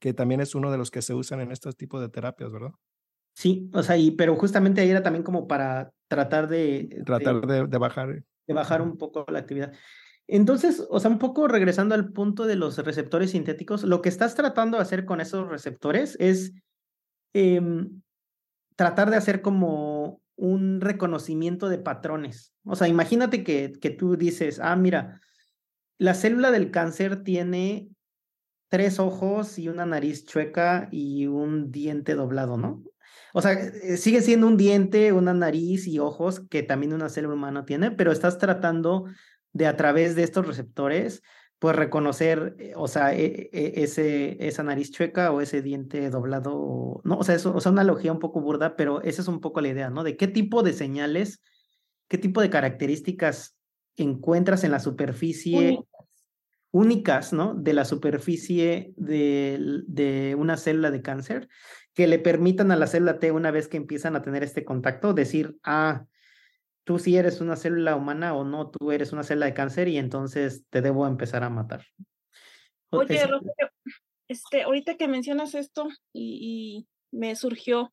que 0.00 0.12
también 0.12 0.42
es 0.42 0.54
uno 0.54 0.70
de 0.70 0.76
los 0.76 0.90
que 0.90 1.00
se 1.00 1.14
usan 1.14 1.40
en 1.40 1.50
estos 1.50 1.78
tipos 1.78 2.02
de 2.02 2.10
terapias, 2.10 2.52
¿verdad? 2.52 2.72
Sí, 3.34 3.68
o 3.74 3.82
sea, 3.82 3.96
y, 3.96 4.12
pero 4.12 4.36
justamente 4.36 4.80
ahí 4.80 4.90
era 4.90 5.02
también 5.02 5.24
como 5.24 5.46
para 5.46 5.92
tratar 6.08 6.48
de... 6.48 7.02
Tratar 7.04 7.46
de, 7.46 7.54
de, 7.54 7.66
de 7.66 7.78
bajar. 7.78 8.24
De 8.46 8.54
bajar 8.54 8.80
un 8.80 8.96
poco 8.96 9.26
la 9.28 9.40
actividad. 9.40 9.72
Entonces, 10.26 10.86
o 10.88 11.00
sea, 11.00 11.10
un 11.10 11.18
poco 11.18 11.48
regresando 11.48 11.94
al 11.94 12.12
punto 12.12 12.46
de 12.46 12.56
los 12.56 12.78
receptores 12.78 13.32
sintéticos, 13.32 13.82
lo 13.82 14.00
que 14.00 14.08
estás 14.08 14.34
tratando 14.34 14.78
de 14.78 14.82
hacer 14.82 15.04
con 15.04 15.20
esos 15.20 15.48
receptores 15.48 16.16
es 16.18 16.52
eh, 17.34 17.60
tratar 18.76 19.10
de 19.10 19.16
hacer 19.16 19.42
como 19.42 20.22
un 20.36 20.80
reconocimiento 20.80 21.68
de 21.68 21.78
patrones. 21.78 22.54
O 22.64 22.76
sea, 22.76 22.88
imagínate 22.88 23.44
que, 23.44 23.72
que 23.80 23.90
tú 23.90 24.16
dices, 24.16 24.60
ah, 24.60 24.76
mira, 24.76 25.20
la 25.98 26.14
célula 26.14 26.50
del 26.50 26.70
cáncer 26.70 27.22
tiene 27.22 27.88
tres 28.68 28.98
ojos 28.98 29.58
y 29.58 29.68
una 29.68 29.86
nariz 29.86 30.24
chueca 30.24 30.88
y 30.90 31.26
un 31.26 31.70
diente 31.70 32.14
doblado, 32.14 32.56
¿no? 32.56 32.82
O 33.36 33.42
sea, 33.42 33.54
eh, 33.54 33.96
sigue 33.96 34.22
siendo 34.22 34.46
un 34.46 34.56
diente, 34.56 35.12
una 35.12 35.34
nariz 35.34 35.88
y 35.88 35.98
ojos 35.98 36.44
que 36.48 36.62
también 36.62 36.92
una 36.92 37.08
célula 37.08 37.34
humana 37.34 37.64
tiene, 37.64 37.90
pero 37.90 38.12
estás 38.12 38.38
tratando 38.38 39.06
de 39.52 39.66
a 39.66 39.76
través 39.76 40.14
de 40.14 40.22
estos 40.22 40.46
receptores, 40.46 41.20
pues 41.58 41.74
reconocer, 41.74 42.54
eh, 42.60 42.74
o 42.76 42.86
sea, 42.86 43.12
e, 43.12 43.50
e, 43.52 43.82
ese, 43.82 44.36
esa 44.38 44.62
nariz 44.62 44.92
chueca 44.92 45.32
o 45.32 45.40
ese 45.40 45.62
diente 45.62 46.10
doblado, 46.10 47.00
no, 47.02 47.18
o 47.18 47.24
sea, 47.24 47.34
eso, 47.34 47.52
o 47.52 47.60
sea, 47.60 47.72
una 47.72 47.80
analogía 47.80 48.12
un 48.12 48.20
poco 48.20 48.40
burda, 48.40 48.76
pero 48.76 49.02
esa 49.02 49.22
es 49.22 49.26
un 49.26 49.40
poco 49.40 49.60
la 49.60 49.68
idea, 49.68 49.90
¿no? 49.90 50.04
De 50.04 50.16
qué 50.16 50.28
tipo 50.28 50.62
de 50.62 50.72
señales, 50.72 51.42
qué 52.06 52.18
tipo 52.18 52.40
de 52.40 52.50
características 52.50 53.56
encuentras 53.96 54.62
en 54.62 54.70
la 54.70 54.78
superficie 54.78 55.80
únicas, 56.70 57.32
¿no? 57.32 57.54
De 57.54 57.72
la 57.72 57.84
superficie 57.84 58.94
de, 58.96 59.82
de 59.88 60.36
una 60.36 60.56
célula 60.56 60.92
de 60.92 61.02
cáncer 61.02 61.48
que 61.94 62.06
le 62.06 62.18
permitan 62.18 62.70
a 62.72 62.76
la 62.76 62.86
célula 62.86 63.18
T, 63.18 63.30
una 63.30 63.50
vez 63.50 63.68
que 63.68 63.76
empiezan 63.76 64.16
a 64.16 64.22
tener 64.22 64.42
este 64.42 64.64
contacto, 64.64 65.14
decir, 65.14 65.58
ah, 65.62 66.06
tú 66.84 66.98
sí 66.98 67.16
eres 67.16 67.40
una 67.40 67.56
célula 67.56 67.96
humana 67.96 68.34
o 68.34 68.44
no, 68.44 68.70
tú 68.70 68.90
eres 68.92 69.12
una 69.12 69.22
célula 69.22 69.46
de 69.46 69.54
cáncer 69.54 69.88
y 69.88 69.98
entonces 69.98 70.64
te 70.70 70.82
debo 70.82 71.06
empezar 71.06 71.44
a 71.44 71.50
matar. 71.50 71.84
Oye, 72.90 73.20
este, 74.28 74.62
ahorita 74.62 74.96
que 74.96 75.08
mencionas 75.08 75.54
esto 75.54 75.88
y, 76.12 76.86
y 77.12 77.16
me 77.16 77.36
surgió 77.36 77.92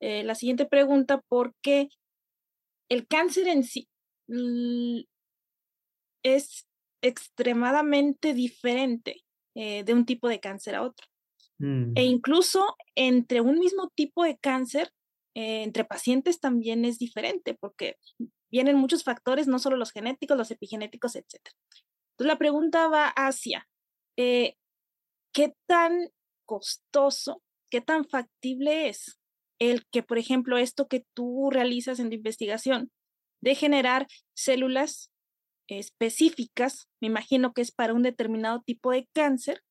eh, 0.00 0.22
la 0.22 0.34
siguiente 0.34 0.66
pregunta, 0.66 1.20
¿por 1.28 1.54
qué 1.62 1.88
el 2.88 3.06
cáncer 3.06 3.48
en 3.48 3.64
sí 3.64 3.88
es 6.22 6.66
extremadamente 7.02 8.34
diferente 8.34 9.22
eh, 9.54 9.84
de 9.84 9.94
un 9.94 10.04
tipo 10.04 10.28
de 10.28 10.40
cáncer 10.40 10.74
a 10.74 10.82
otro? 10.82 11.06
Mm. 11.58 11.92
E 11.96 12.04
incluso 12.04 12.76
entre 12.94 13.40
un 13.40 13.58
mismo 13.58 13.90
tipo 13.94 14.24
de 14.24 14.38
cáncer 14.38 14.92
eh, 15.34 15.62
entre 15.62 15.84
pacientes 15.84 16.40
también 16.40 16.84
es 16.84 16.98
diferente 16.98 17.54
porque 17.54 17.96
vienen 18.50 18.76
muchos 18.76 19.04
factores, 19.04 19.46
no 19.46 19.58
solo 19.58 19.76
los 19.76 19.92
genéticos, 19.92 20.36
los 20.36 20.50
epigenéticos, 20.50 21.16
etc. 21.16 21.34
Entonces 22.12 22.26
la 22.26 22.38
pregunta 22.38 22.88
va 22.88 23.08
hacia, 23.08 23.68
eh, 24.16 24.56
¿qué 25.32 25.54
tan 25.66 26.10
costoso, 26.46 27.42
qué 27.70 27.80
tan 27.80 28.04
factible 28.04 28.88
es 28.88 29.18
el 29.60 29.84
que, 29.92 30.02
por 30.02 30.18
ejemplo, 30.18 30.56
esto 30.56 30.88
que 30.88 31.04
tú 31.14 31.50
realizas 31.50 31.98
en 32.00 32.10
tu 32.10 32.16
investigación 32.16 32.90
de 33.40 33.54
generar 33.54 34.06
células 34.34 35.10
específicas, 35.68 36.88
me 37.00 37.08
imagino 37.08 37.52
que 37.52 37.60
es 37.60 37.70
para 37.70 37.92
un 37.92 38.02
determinado 38.02 38.62
tipo 38.62 38.90
de 38.90 39.06
cáncer, 39.12 39.62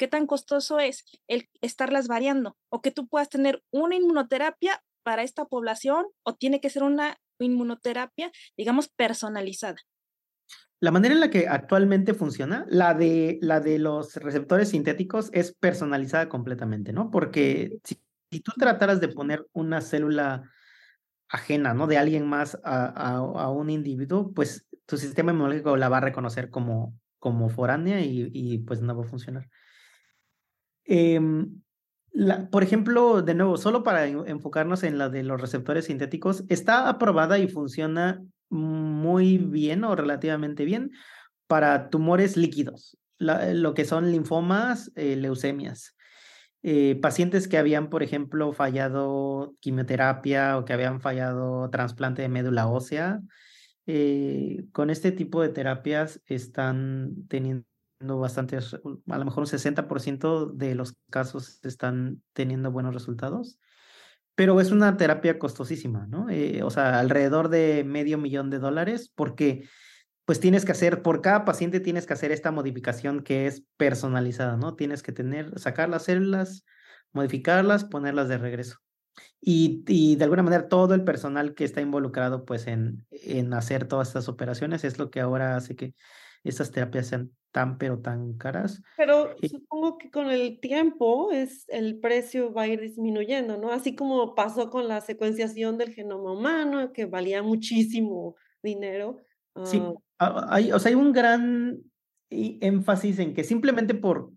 ¿qué 0.00 0.08
tan 0.08 0.26
costoso 0.26 0.80
es 0.80 1.04
el 1.28 1.50
estarlas 1.60 2.08
variando? 2.08 2.56
O 2.70 2.80
que 2.80 2.90
tú 2.90 3.06
puedas 3.06 3.28
tener 3.28 3.62
una 3.70 3.96
inmunoterapia 3.96 4.82
para 5.02 5.22
esta 5.22 5.44
población 5.44 6.06
o 6.22 6.34
tiene 6.34 6.62
que 6.62 6.70
ser 6.70 6.84
una 6.84 7.18
inmunoterapia, 7.38 8.32
digamos, 8.56 8.88
personalizada. 8.88 9.76
La 10.80 10.90
manera 10.90 11.12
en 11.12 11.20
la 11.20 11.28
que 11.28 11.48
actualmente 11.48 12.14
funciona, 12.14 12.64
la 12.70 12.94
de, 12.94 13.38
la 13.42 13.60
de 13.60 13.78
los 13.78 14.16
receptores 14.16 14.70
sintéticos 14.70 15.28
es 15.34 15.52
personalizada 15.54 16.30
completamente, 16.30 16.94
¿no? 16.94 17.10
Porque 17.10 17.78
si, 17.84 18.00
tú 18.40 18.52
trataras 18.56 19.02
de 19.02 19.08
poner 19.08 19.46
una 19.52 19.82
célula 19.82 20.50
ajena, 21.28 21.74
¿no? 21.74 21.86
De 21.86 21.98
alguien 21.98 22.26
más 22.26 22.58
a, 22.64 23.50
un 23.50 23.68
individuo, 23.68 24.32
pues 24.32 24.66
tu 24.86 24.96
sistema 24.96 25.32
inmunológico 25.32 25.76
la 25.76 25.90
va 25.90 25.98
a 25.98 26.08
reconocer 26.08 26.48
como, 26.48 26.98
como 27.18 27.50
foránea 27.50 28.00
y, 28.00 28.30
y 28.32 28.58
pues 28.60 28.80
no 28.80 28.96
va 28.96 29.04
a 29.04 29.08
funcionar. 29.08 29.46
Em, 30.90 31.62
por 32.50 32.64
ejemplo, 32.64 33.22
de 33.22 33.34
nuevo, 33.34 33.56
solo 33.56 33.84
para 33.84 34.08
enfocarnos 34.08 34.82
en 34.82 34.98
la 34.98 35.08
de 35.08 35.22
los 35.22 35.40
receptores 35.40 35.84
sintéticos, 35.84 36.42
está 36.48 36.88
aprobada 36.88 37.38
y 37.38 37.46
funciona 37.46 38.20
muy 38.48 39.38
bien 39.38 39.84
o 39.84 39.94
relativamente 39.94 40.64
bien 40.64 40.90
para 41.46 41.90
tumores 41.90 42.36
líquidos, 42.36 42.98
lo 43.18 43.74
que 43.74 43.84
son 43.84 44.10
linfomas, 44.10 44.90
eh, 44.96 45.14
leucemias. 45.14 45.96
Eh, 46.64 46.98
pacientes 47.00 47.46
que 47.46 47.56
habían, 47.56 47.88
por 47.88 48.02
ejemplo, 48.02 48.52
fallado 48.52 49.54
quimioterapia 49.60 50.58
o 50.58 50.64
que 50.64 50.72
habían 50.72 51.00
fallado 51.00 51.70
trasplante 51.70 52.22
de 52.22 52.28
médula 52.28 52.66
ósea, 52.66 53.20
eh, 53.86 54.64
con 54.72 54.90
este 54.90 55.12
tipo 55.12 55.40
de 55.40 55.50
terapias 55.50 56.20
están 56.26 57.14
teniendo 57.28 57.69
bastantes, 58.00 58.74
a 58.74 59.18
lo 59.18 59.24
mejor 59.24 59.42
un 59.42 59.46
60% 59.46 60.46
de 60.46 60.74
los 60.74 60.96
casos 61.10 61.60
están 61.64 62.22
teniendo 62.32 62.72
buenos 62.72 62.94
resultados 62.94 63.58
pero 64.40 64.58
es 64.58 64.70
una 64.70 64.96
terapia 64.96 65.38
costosísima, 65.38 66.06
¿no? 66.06 66.30
Eh, 66.30 66.62
o 66.62 66.70
sea, 66.70 66.98
alrededor 66.98 67.50
de 67.50 67.84
medio 67.84 68.16
millón 68.16 68.48
de 68.48 68.58
dólares, 68.58 69.12
porque 69.14 69.68
pues 70.24 70.40
tienes 70.40 70.64
que 70.64 70.72
hacer, 70.72 71.02
por 71.02 71.20
cada 71.20 71.44
paciente 71.44 71.78
tienes 71.78 72.06
que 72.06 72.14
hacer 72.14 72.32
esta 72.32 72.50
modificación 72.50 73.22
que 73.22 73.46
es 73.46 73.64
personalizada, 73.76 74.56
¿no? 74.56 74.76
Tienes 74.76 75.02
que 75.02 75.12
tener, 75.12 75.58
sacar 75.58 75.90
las 75.90 76.04
células, 76.04 76.64
modificarlas, 77.12 77.84
ponerlas 77.84 78.28
de 78.30 78.38
regreso. 78.38 78.78
Y, 79.42 79.84
y 79.86 80.16
de 80.16 80.24
alguna 80.24 80.42
manera 80.42 80.68
todo 80.68 80.94
el 80.94 81.04
personal 81.04 81.52
que 81.54 81.64
está 81.64 81.82
involucrado 81.82 82.46
pues 82.46 82.66
en, 82.66 83.06
en 83.10 83.52
hacer 83.52 83.86
todas 83.88 84.08
estas 84.08 84.28
operaciones 84.30 84.84
es 84.84 84.98
lo 84.98 85.10
que 85.10 85.20
ahora 85.20 85.56
hace 85.56 85.76
que 85.76 85.94
estas 86.44 86.70
terapias 86.70 87.08
sean 87.08 87.32
tan 87.52 87.78
pero 87.78 87.98
tan 87.98 88.34
caras. 88.34 88.82
Pero 88.96 89.34
supongo 89.48 89.98
que 89.98 90.10
con 90.10 90.30
el 90.30 90.60
tiempo 90.60 91.32
es 91.32 91.64
el 91.68 91.98
precio 91.98 92.52
va 92.52 92.62
a 92.62 92.68
ir 92.68 92.80
disminuyendo, 92.80 93.56
¿no? 93.56 93.70
Así 93.70 93.94
como 93.94 94.34
pasó 94.34 94.70
con 94.70 94.88
la 94.88 95.00
secuenciación 95.00 95.78
del 95.78 95.92
genoma 95.92 96.32
humano, 96.32 96.92
que 96.92 97.06
valía 97.06 97.42
muchísimo 97.42 98.36
dinero. 98.62 99.18
Sí, 99.64 99.82
ah. 100.18 100.46
hay, 100.50 100.72
o 100.72 100.78
sea, 100.78 100.90
hay 100.90 100.94
un 100.94 101.12
gran 101.12 101.82
énfasis 102.30 103.18
en 103.18 103.34
que 103.34 103.42
simplemente 103.42 103.94
por 103.94 104.30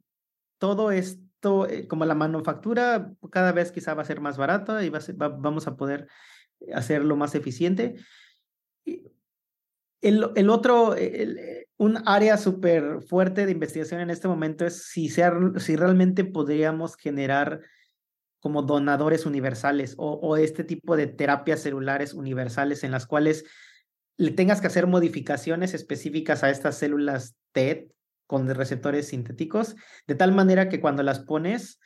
todo 0.57 0.91
esto, 0.91 1.67
eh, 1.67 1.87
como 1.87 2.05
la 2.05 2.15
manufactura 2.15 3.13
cada 3.31 3.51
vez 3.51 3.71
quizá 3.71 3.93
va 3.93 4.01
a 4.01 4.05
ser 4.05 4.21
más 4.21 4.37
barata 4.37 4.83
y 4.83 4.89
va 4.89 4.99
vamos 5.29 5.67
a 5.67 5.75
poder 5.75 6.07
hacerlo 6.73 7.15
más 7.15 7.35
eficiente. 7.35 7.95
El, 10.03 10.49
otro, 10.49 10.95
el, 10.95 11.65
un 11.77 11.97
área 12.05 12.37
súper 12.37 13.01
fuerte 13.01 13.45
de 13.45 13.53
investigación 13.53 14.01
en 14.01 14.09
este 14.09 14.27
momento 14.27 14.65
es 14.65 14.83
si, 14.87 15.09
si 15.09 15.75
realmente 15.75 16.25
podríamos 16.25 16.95
generar 16.97 17.61
como 18.39 18.61
donadores 18.61 19.25
universales 19.25 19.95
o, 19.97 20.13
o, 20.15 20.35
este 20.35 20.65
tipo 20.65 20.97
de 20.97 21.07
terapias 21.07 21.61
celulares 21.61 22.13
universales 22.13 22.83
en 22.83 22.91
las 22.91 23.05
cuales 23.05 23.45
le 24.17 24.31
tengas 24.31 24.59
que 24.59 24.67
hacer 24.67 24.87
modificaciones 24.87 25.73
específicas 25.73 26.43
a 26.43 26.49
estas 26.49 26.77
células 26.77 27.35
TED 27.53 27.85
con 28.27 28.47
receptores 28.53 29.07
sintéticos, 29.07 29.75
de 30.07 30.15
tal 30.15 30.33
manera 30.33 30.67
que 30.67 30.81
cuando 30.81 31.03
las 31.03 31.19
pones 31.19 31.79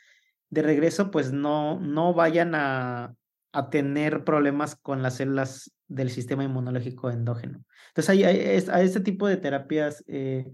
de 0.50 0.62
regreso, 0.62 1.10
pues 1.10 1.32
no, 1.32 1.78
no 1.78 2.14
vayan 2.14 2.54
a, 2.54 3.14
a 3.58 3.70
tener 3.70 4.24
problemas 4.24 4.76
con 4.76 5.02
las 5.02 5.16
células 5.16 5.72
del 5.88 6.10
sistema 6.10 6.44
inmunológico 6.44 7.10
endógeno. 7.10 7.64
Entonces, 7.88 8.10
hay, 8.10 8.22
a 8.22 8.82
este 8.82 9.00
tipo 9.00 9.26
de 9.26 9.36
terapias 9.36 10.04
eh, 10.06 10.46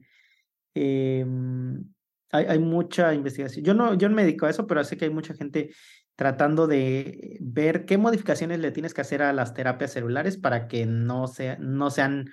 em, 0.74 1.84
hay, 2.30 2.58
mucha 2.58 3.12
investigación. 3.14 3.64
Yo 3.64 3.74
no, 3.74 3.94
yo 3.94 4.08
no 4.08 4.16
me 4.16 4.24
dedico 4.24 4.46
a 4.46 4.50
eso, 4.50 4.66
pero 4.66 4.82
sé 4.84 4.96
que 4.96 5.04
hay 5.04 5.10
mucha 5.10 5.34
gente 5.34 5.74
tratando 6.16 6.66
de 6.66 7.36
ver 7.40 7.84
qué 7.84 7.98
modificaciones 7.98 8.60
le 8.60 8.70
tienes 8.70 8.94
que 8.94 9.02
hacer 9.02 9.22
a 9.22 9.32
las 9.32 9.52
terapias 9.52 9.92
celulares 9.92 10.38
para 10.38 10.66
que 10.66 10.86
no, 10.86 11.26
sea, 11.26 11.58
no 11.60 11.90
sean 11.90 12.30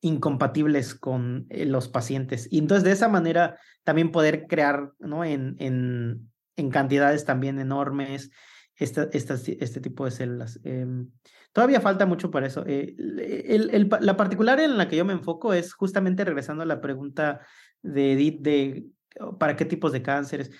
incompatibles 0.00 0.94
con 0.94 1.46
eh, 1.48 1.64
los 1.64 1.88
pacientes. 1.88 2.46
Y 2.50 2.58
entonces 2.58 2.84
de 2.84 2.92
esa 2.92 3.08
manera 3.08 3.58
también 3.82 4.12
poder 4.12 4.46
crear 4.46 4.92
¿no? 5.00 5.24
en, 5.24 5.56
en, 5.58 6.30
en 6.56 6.70
cantidades 6.70 7.24
también 7.24 7.58
enormes 7.58 8.30
esta, 8.76 9.08
este 9.12 9.80
tipo 9.80 10.04
de 10.04 10.10
células. 10.10 10.60
Em, 10.64 11.10
todavía 11.52 11.80
falta 11.80 12.06
mucho 12.06 12.30
para 12.30 12.46
eso. 12.46 12.64
Eh, 12.66 12.94
el, 12.98 13.88
la 14.00 14.16
particular 14.16 14.60
en 14.60 14.76
la 14.76 14.88
que 14.88 14.96
yo 14.96 15.04
me 15.04 15.12
enfoco 15.12 15.54
es 15.54 15.72
justamente 15.72 16.24
regresando 16.24 16.62
a 16.62 16.66
la 16.66 16.80
pregunta 16.80 17.40
de 17.82 18.12
Edith 18.12 18.40
de 18.40 18.86
oh, 19.20 19.38
para 19.38 19.56
qué 19.56 19.64
tipos 19.64 19.92
de 19.92 20.02
cánceres. 20.02 20.50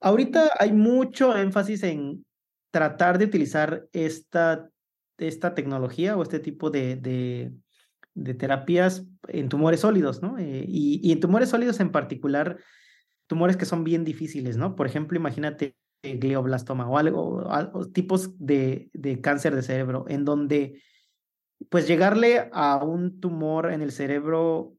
Ahorita 0.00 0.50
hay 0.58 0.72
mucho 0.72 1.36
énfasis 1.36 1.82
en 1.82 2.24
tratar 2.70 3.18
de 3.18 3.24
utilizar 3.24 3.86
esta, 3.92 4.68
esta 5.18 5.54
tecnología 5.54 6.16
o 6.16 6.22
este 6.22 6.40
tipo 6.40 6.70
de, 6.70 6.96
de, 6.96 7.52
de 8.14 8.34
terapias 8.34 9.06
en 9.28 9.48
tumores 9.48 9.80
sólidos, 9.80 10.22
¿no? 10.22 10.38
Eh, 10.38 10.64
y, 10.66 11.00
y 11.02 11.12
en 11.12 11.20
tumores 11.20 11.48
sólidos 11.48 11.80
en 11.80 11.90
particular, 11.90 12.58
tumores 13.26 13.56
que 13.56 13.64
son 13.64 13.84
bien 13.84 14.04
difíciles, 14.04 14.56
¿no? 14.56 14.76
Por 14.76 14.86
ejemplo, 14.86 15.16
imagínate 15.16 15.76
glioblastoma 16.12 16.88
o 16.88 16.98
algo, 16.98 17.88
tipos 17.92 18.38
de, 18.38 18.90
de, 18.92 19.20
cáncer 19.20 19.54
de 19.54 19.62
cerebro, 19.62 20.04
en 20.08 20.24
donde 20.24 20.82
pues 21.68 21.88
llegarle 21.88 22.48
a 22.52 22.76
un 22.84 23.20
tumor 23.20 23.72
en 23.72 23.82
el 23.82 23.92
cerebro 23.92 24.74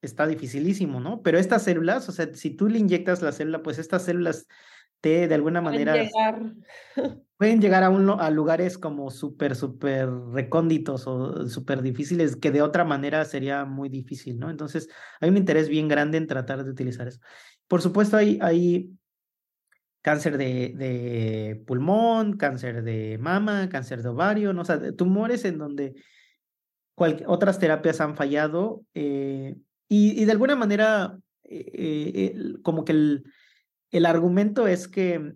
está 0.00 0.26
dificilísimo, 0.26 1.00
¿no? 1.00 1.22
Pero 1.22 1.38
estas 1.38 1.62
células, 1.62 2.08
o 2.08 2.12
sea, 2.12 2.32
si 2.34 2.50
tú 2.50 2.68
le 2.68 2.78
inyectas 2.78 3.22
la 3.22 3.32
célula, 3.32 3.62
pues 3.62 3.78
estas 3.78 4.04
células 4.04 4.46
te 5.00 5.28
de 5.28 5.34
alguna 5.34 5.60
manera 5.60 5.94
llegar. 5.94 6.54
pueden 7.36 7.60
llegar 7.60 7.82
a, 7.82 7.90
un, 7.90 8.08
a 8.08 8.30
lugares 8.30 8.78
como 8.78 9.10
súper, 9.10 9.56
súper 9.56 10.08
recónditos 10.32 11.06
o 11.06 11.48
súper 11.48 11.82
difíciles 11.82 12.36
que 12.36 12.52
de 12.52 12.62
otra 12.62 12.84
manera 12.84 13.24
sería 13.24 13.64
muy 13.64 13.88
difícil, 13.88 14.38
¿no? 14.38 14.48
Entonces 14.48 14.88
hay 15.20 15.28
un 15.28 15.36
interés 15.36 15.68
bien 15.68 15.88
grande 15.88 16.18
en 16.18 16.28
tratar 16.28 16.64
de 16.64 16.70
utilizar 16.70 17.08
eso. 17.08 17.20
Por 17.66 17.82
supuesto, 17.82 18.16
hay, 18.16 18.38
hay 18.40 18.92
cáncer 20.02 20.36
de, 20.36 21.62
pulmón, 21.66 22.36
cáncer 22.36 22.82
de 22.82 23.18
mama, 23.18 23.68
cáncer 23.68 24.02
de 24.02 24.08
ovario, 24.08 24.52
¿no? 24.52 24.62
o 24.62 24.64
sea, 24.64 24.92
tumores 24.92 25.44
en 25.44 25.58
donde 25.58 25.94
otras 27.26 27.58
terapias 27.58 28.00
han 28.00 28.16
fallado 28.16 28.84
eh, 28.94 29.56
y, 29.88 30.24
de 30.24 30.32
alguna 30.32 30.56
manera 30.56 31.18
eh, 31.44 31.72
eh, 31.74 32.54
como 32.62 32.84
que 32.84 32.92
el, 32.92 33.24
el 33.90 34.06
argumento 34.06 34.66
es 34.66 34.88
que 34.88 35.34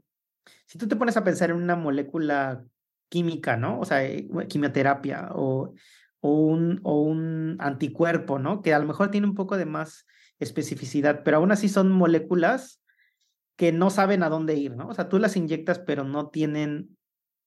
si 0.66 0.78
tú 0.78 0.88
te 0.88 0.96
pones 0.96 1.16
a 1.16 1.24
pensar 1.24 1.50
en 1.50 1.56
una 1.56 1.76
molécula 1.76 2.64
química, 3.08 3.56
¿no? 3.56 3.80
O 3.80 3.84
sea, 3.84 4.00
quimioterapia 4.48 5.28
o, 5.32 5.74
o, 6.20 6.40
un, 6.40 6.80
o 6.82 7.02
un 7.02 7.56
anticuerpo, 7.60 8.38
¿no? 8.38 8.62
Que 8.62 8.74
a 8.74 8.78
lo 8.78 8.86
mejor 8.86 9.10
tiene 9.10 9.26
un 9.26 9.34
poco 9.34 9.56
de 9.56 9.66
más 9.66 10.06
especificidad, 10.38 11.22
pero 11.24 11.38
aún 11.38 11.52
así 11.52 11.68
son 11.68 11.90
moléculas 11.90 12.80
que 13.56 13.72
no 13.72 13.90
saben 13.90 14.22
a 14.22 14.28
dónde 14.28 14.54
ir, 14.54 14.76
¿no? 14.76 14.88
O 14.88 14.94
sea, 14.94 15.08
tú 15.08 15.18
las 15.18 15.36
inyectas, 15.36 15.78
pero 15.78 16.04
no 16.04 16.28
tienen 16.28 16.96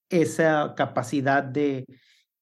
esa 0.08 0.74
capacidad 0.76 1.42
de, 1.42 1.86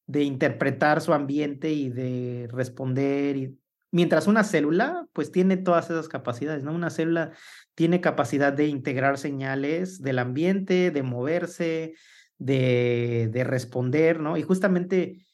de 0.06 0.22
interpretar 0.22 1.00
su 1.00 1.12
ambiente 1.12 1.70
y 1.70 1.90
de 1.90 2.48
responder. 2.50 3.36
Y... 3.36 3.58
Mientras 3.90 4.26
una 4.26 4.44
célula, 4.44 5.06
pues 5.12 5.30
tiene 5.32 5.56
todas 5.56 5.90
esas 5.90 6.08
capacidades, 6.08 6.64
¿no? 6.64 6.72
Una 6.72 6.90
célula 6.90 7.32
tiene 7.74 8.00
capacidad 8.00 8.52
de 8.52 8.66
integrar 8.66 9.18
señales 9.18 10.02
del 10.02 10.18
ambiente, 10.18 10.90
de 10.90 11.02
moverse, 11.02 11.94
de, 12.38 13.28
de 13.32 13.44
responder, 13.44 14.20
¿no? 14.20 14.36
Y 14.36 14.42
justamente 14.42 15.26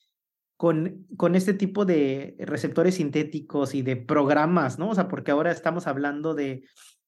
con, 0.56 1.06
con 1.16 1.34
este 1.34 1.54
tipo 1.54 1.84
de 1.84 2.36
receptores 2.38 2.96
sintéticos 2.96 3.74
y 3.74 3.82
de 3.82 3.96
programas, 3.96 4.78
¿no? 4.78 4.90
O 4.90 4.94
sea, 4.94 5.08
porque 5.08 5.30
ahora 5.30 5.50
estamos 5.50 5.86
hablando 5.86 6.34
de, 6.34 6.64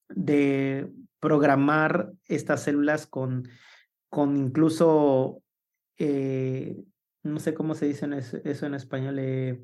de 0.09 0.91
programar 1.27 2.13
estas 2.27 2.63
células 2.63 3.09
con, 3.09 3.49
con 4.09 4.37
incluso, 4.37 5.43
eh, 5.99 6.77
no 7.25 7.41
sé 7.41 7.53
cómo 7.53 7.75
se 7.75 7.87
dice 7.87 8.07
eso 8.45 8.67
en 8.67 8.75
español, 8.75 9.19
eh, 9.19 9.61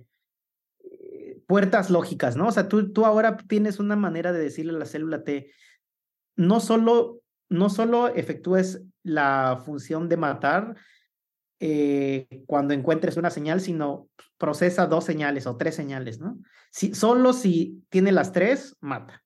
puertas 1.47 1.89
lógicas, 1.89 2.37
¿no? 2.37 2.49
O 2.49 2.51
sea, 2.51 2.67
tú, 2.69 2.93
tú 2.93 3.07
ahora 3.07 3.37
tienes 3.37 3.79
una 3.79 3.95
manera 3.95 4.33
de 4.33 4.41
decirle 4.41 4.73
a 4.73 4.79
la 4.79 4.87
célula 4.87 5.23
T, 5.23 5.53
no 6.35 6.59
solo, 6.59 7.21
no 7.49 7.71
solo 7.71 8.09
efectúes 8.09 8.83
la 9.05 9.63
función 9.65 10.09
de 10.09 10.17
matar, 10.17 10.75
eh, 11.61 12.43
cuando 12.47 12.75
encuentres 12.75 13.17
una 13.17 13.31
señal, 13.31 13.61
sino 13.61 14.09
procesa 14.37 14.87
dos 14.87 15.05
señales 15.05 15.47
o 15.47 15.57
tres 15.57 15.77
señales, 15.77 16.19
¿no? 16.19 16.41
Si, 16.73 16.93
solo 16.93 17.33
si 17.33 17.85
tiene 17.89 18.11
las 18.11 18.33
tres, 18.33 18.77
mata. 18.81 19.22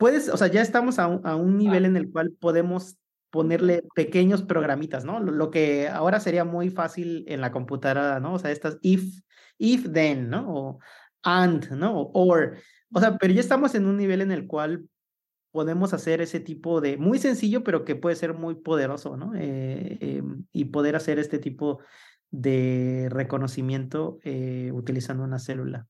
Puedes, 0.00 0.30
o 0.30 0.36
sea, 0.38 0.46
ya 0.46 0.62
estamos 0.62 0.98
a 0.98 1.06
un, 1.06 1.26
a 1.26 1.36
un 1.36 1.58
nivel 1.58 1.84
en 1.84 1.94
el 1.94 2.10
cual 2.10 2.32
podemos 2.32 2.96
ponerle 3.28 3.84
pequeños 3.94 4.42
programitas, 4.42 5.04
¿no? 5.04 5.20
Lo, 5.20 5.30
lo, 5.30 5.50
que 5.50 5.88
ahora 5.88 6.20
sería 6.20 6.44
muy 6.44 6.70
fácil 6.70 7.26
en 7.28 7.42
la 7.42 7.52
computadora, 7.52 8.18
¿no? 8.18 8.32
O 8.32 8.38
sea, 8.38 8.50
estas 8.50 8.78
if, 8.80 9.20
if 9.58 9.92
then, 9.92 10.30
¿no? 10.30 10.46
O 10.48 10.78
and, 11.22 11.70
¿no? 11.72 12.00
O 12.00 12.10
or. 12.14 12.56
O 12.94 12.98
sea, 12.98 13.18
pero 13.18 13.34
ya 13.34 13.40
estamos 13.40 13.74
en 13.74 13.84
un 13.84 13.98
nivel 13.98 14.22
en 14.22 14.32
el 14.32 14.46
cual 14.46 14.88
podemos 15.50 15.92
hacer 15.92 16.22
ese 16.22 16.40
tipo 16.40 16.80
de, 16.80 16.96
muy 16.96 17.18
sencillo, 17.18 17.62
pero 17.62 17.84
que 17.84 17.94
puede 17.94 18.16
ser 18.16 18.32
muy 18.32 18.54
poderoso, 18.54 19.18
¿no? 19.18 19.34
Eh, 19.34 19.98
eh, 20.00 20.22
y 20.50 20.64
poder 20.66 20.96
hacer 20.96 21.18
este 21.18 21.38
tipo 21.38 21.80
de 22.30 23.08
reconocimiento 23.10 24.18
eh, 24.22 24.70
utilizando 24.72 25.24
una 25.24 25.38
célula. 25.38 25.88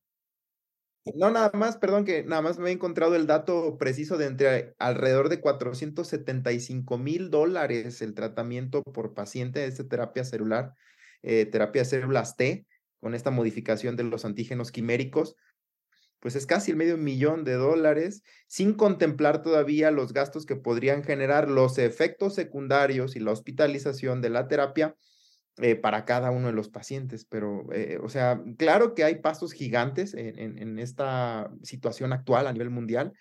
No, 1.14 1.30
nada 1.30 1.50
más, 1.54 1.78
perdón, 1.78 2.04
que 2.04 2.24
nada 2.24 2.42
más 2.42 2.58
me 2.58 2.68
he 2.68 2.72
encontrado 2.72 3.16
el 3.16 3.26
dato 3.26 3.78
preciso 3.78 4.18
de 4.18 4.26
entre 4.26 4.74
alrededor 4.78 5.30
de 5.30 5.40
475 5.40 6.98
mil 6.98 7.30
dólares 7.30 8.02
el 8.02 8.14
tratamiento 8.14 8.82
por 8.82 9.14
paciente 9.14 9.60
de 9.60 9.66
esta 9.66 9.88
terapia 9.88 10.24
celular, 10.24 10.74
terapia 11.22 11.86
células 11.86 12.36
T, 12.36 12.66
con 13.00 13.14
esta 13.14 13.30
modificación 13.30 13.96
de 13.96 14.04
los 14.04 14.26
antígenos 14.26 14.70
quiméricos. 14.70 15.36
Pues 16.20 16.36
es 16.36 16.44
casi 16.44 16.72
el 16.72 16.76
medio 16.76 16.98
millón 16.98 17.44
de 17.44 17.54
dólares, 17.54 18.22
sin 18.46 18.74
contemplar 18.74 19.40
todavía 19.40 19.90
los 19.90 20.12
gastos 20.12 20.44
que 20.44 20.56
podrían 20.56 21.02
generar 21.02 21.48
los 21.48 21.78
efectos 21.78 22.34
secundarios 22.34 23.16
y 23.16 23.20
la 23.20 23.32
hospitalización 23.32 24.20
de 24.20 24.28
la 24.28 24.48
terapia 24.48 24.94
eh, 25.58 25.76
para 25.76 26.04
cada 26.04 26.30
uno 26.30 26.46
de 26.46 26.52
los 26.52 26.68
pacientes. 26.68 27.24
Pero, 27.24 27.72
eh, 27.72 27.98
o 28.02 28.08
sea, 28.08 28.42
claro 28.56 28.94
que 28.94 29.04
hay 29.04 29.16
pasos 29.16 29.52
gigantes 29.52 30.14
en, 30.14 30.58
en, 30.58 30.78
esta 30.78 31.50
situación 31.62 32.12
actual 32.12 32.46
a 32.46 32.52
nivel 32.52 32.70
mundial, 32.70 33.12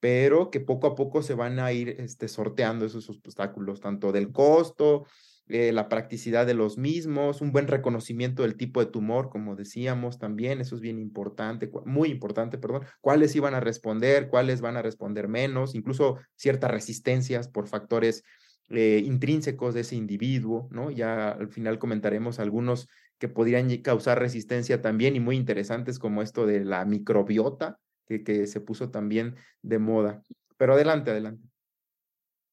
pero 0.00 0.50
que 0.50 0.60
poco 0.60 0.86
a 0.86 0.94
poco 0.94 1.22
se 1.22 1.34
van 1.34 1.58
a 1.58 1.72
ir 1.72 1.96
este, 1.98 2.28
sorteando 2.28 2.84
esos 2.84 3.08
obstáculos, 3.08 3.80
tanto 3.80 4.12
del 4.12 4.32
costo, 4.32 5.06
eh, 5.46 5.72
la 5.72 5.90
practicidad 5.90 6.46
de 6.46 6.54
los 6.54 6.78
mismos, 6.78 7.42
un 7.42 7.52
buen 7.52 7.68
reconocimiento 7.68 8.42
del 8.42 8.56
tipo 8.56 8.80
de 8.80 8.86
tumor, 8.86 9.28
como 9.28 9.56
decíamos 9.56 10.18
también, 10.18 10.62
eso 10.62 10.74
es 10.74 10.80
bien 10.80 10.98
importante, 10.98 11.70
muy 11.84 12.08
importante, 12.08 12.56
perdón, 12.56 12.84
cuáles 13.02 13.36
iban 13.36 13.54
a 13.54 13.60
responder, 13.60 14.28
cuáles 14.28 14.62
van 14.62 14.78
a 14.78 14.82
responder 14.82 15.28
menos, 15.28 15.74
incluso 15.74 16.16
ciertas 16.34 16.70
resistencias 16.70 17.48
por 17.48 17.68
factores 17.68 18.24
eh, 18.70 19.02
intrínsecos 19.04 19.74
de 19.74 19.82
ese 19.82 19.96
individuo, 19.96 20.68
¿no? 20.70 20.90
Ya 20.90 21.30
al 21.30 21.48
final 21.48 21.78
comentaremos 21.78 22.38
algunos 22.38 22.88
que 23.18 23.28
podrían 23.28 23.68
causar 23.82 24.18
resistencia 24.18 24.80
también 24.80 25.16
y 25.16 25.20
muy 25.20 25.36
interesantes 25.36 25.98
como 25.98 26.22
esto 26.22 26.46
de 26.46 26.64
la 26.64 26.84
microbiota, 26.84 27.78
que, 28.06 28.24
que 28.24 28.46
se 28.46 28.60
puso 28.60 28.90
también 28.90 29.36
de 29.62 29.78
moda. 29.78 30.22
Pero 30.56 30.74
adelante, 30.74 31.10
adelante. 31.10 31.46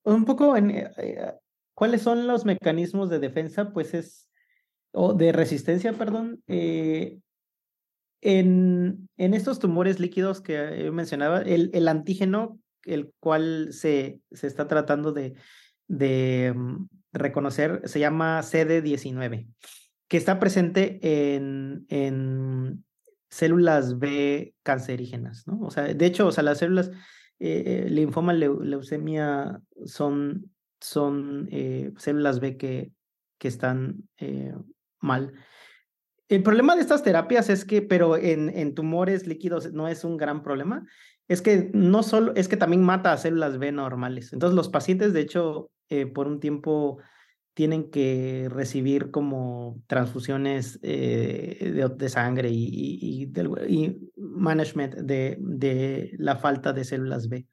Un 0.04 0.26
poco 0.26 0.58
en, 0.58 0.72
eh, 0.72 1.34
¿Cuáles 1.74 2.02
son 2.02 2.28
los 2.28 2.46
mecanismos 2.46 3.10
de 3.10 3.20
defensa? 3.20 3.72
Pues 3.72 3.94
es, 3.94 4.30
o 4.92 5.14
de 5.14 5.32
resistencia, 5.32 5.94
perdón. 5.94 6.44
Eh, 6.48 7.20
en, 8.22 9.10
en, 9.18 9.34
estos 9.34 9.60
tumores 9.60 10.00
líquidos 10.00 10.42
que 10.42 10.92
mencionaba, 10.92 11.42
el, 11.42 11.72
el 11.74 11.88
antígeno, 11.88 12.60
el 12.84 13.12
cual 13.20 13.70
se, 13.72 14.22
se 14.32 14.48
está 14.48 14.68
tratando 14.68 15.12
de, 15.12 15.34
de 15.88 16.54
mm, 16.56 16.88
reconocer, 17.14 17.82
se 17.86 18.00
llama 18.00 18.42
CD19, 18.42 19.48
que 20.08 20.18
está 20.18 20.40
presente 20.40 21.00
en, 21.36 21.86
en 21.90 22.84
células 23.30 24.00
B 24.00 24.56
cancerígenas, 24.64 25.48
¿no? 25.48 25.60
O 25.62 25.72
sea, 25.72 25.86
de 25.86 26.06
hecho, 26.06 26.28
o 26.28 26.32
sea, 26.32 26.44
las 26.44 26.60
células 26.60 26.92
eh, 27.40 27.88
linfoma, 27.90 28.34
leucemia 28.34 29.62
son 29.86 30.52
son 30.82 31.48
eh, 31.52 31.94
células 31.98 32.40
B 32.40 32.58
que, 32.58 32.92
que 33.38 33.48
están 33.48 34.10
eh, 34.18 34.54
mal. 35.00 35.34
El 36.28 36.44
problema 36.44 36.76
de 36.76 36.82
estas 36.82 37.04
terapias 37.04 37.50
es 37.50 37.66
que, 37.66 37.82
pero 37.82 38.18
en, 38.18 38.50
en, 38.50 38.74
tumores 38.74 39.28
líquidos 39.28 39.72
no 39.74 39.88
es 39.88 40.04
un 40.04 40.18
gran 40.18 40.44
problema, 40.44 40.88
es 41.32 41.42
que 41.42 41.72
no 41.74 42.04
solo, 42.04 42.34
es 42.36 42.50
que 42.50 42.58
también 42.58 42.84
mata 42.84 43.14
a 43.14 43.18
células 43.18 43.58
B 43.58 43.72
normales. 43.72 44.34
Entonces 44.34 44.54
los 44.54 44.68
pacientes, 44.68 45.14
de 45.14 45.22
hecho, 45.22 45.72
eh, 45.88 46.06
por 46.06 46.28
un 46.28 46.42
tiempo 46.42 46.98
tienen 47.54 47.90
que 47.90 48.48
recibir 48.50 49.12
como 49.12 49.82
transfusiones 49.88 50.82
de, 50.82 51.90
de, 51.98 52.10
sangre 52.10 52.50
y, 52.50 53.30
y 53.32 54.10
management 54.18 54.96
de, 54.96 56.12
la 56.18 56.36
falta 56.36 56.74
de 56.74 56.84
células 56.84 57.30
B. 57.30 57.48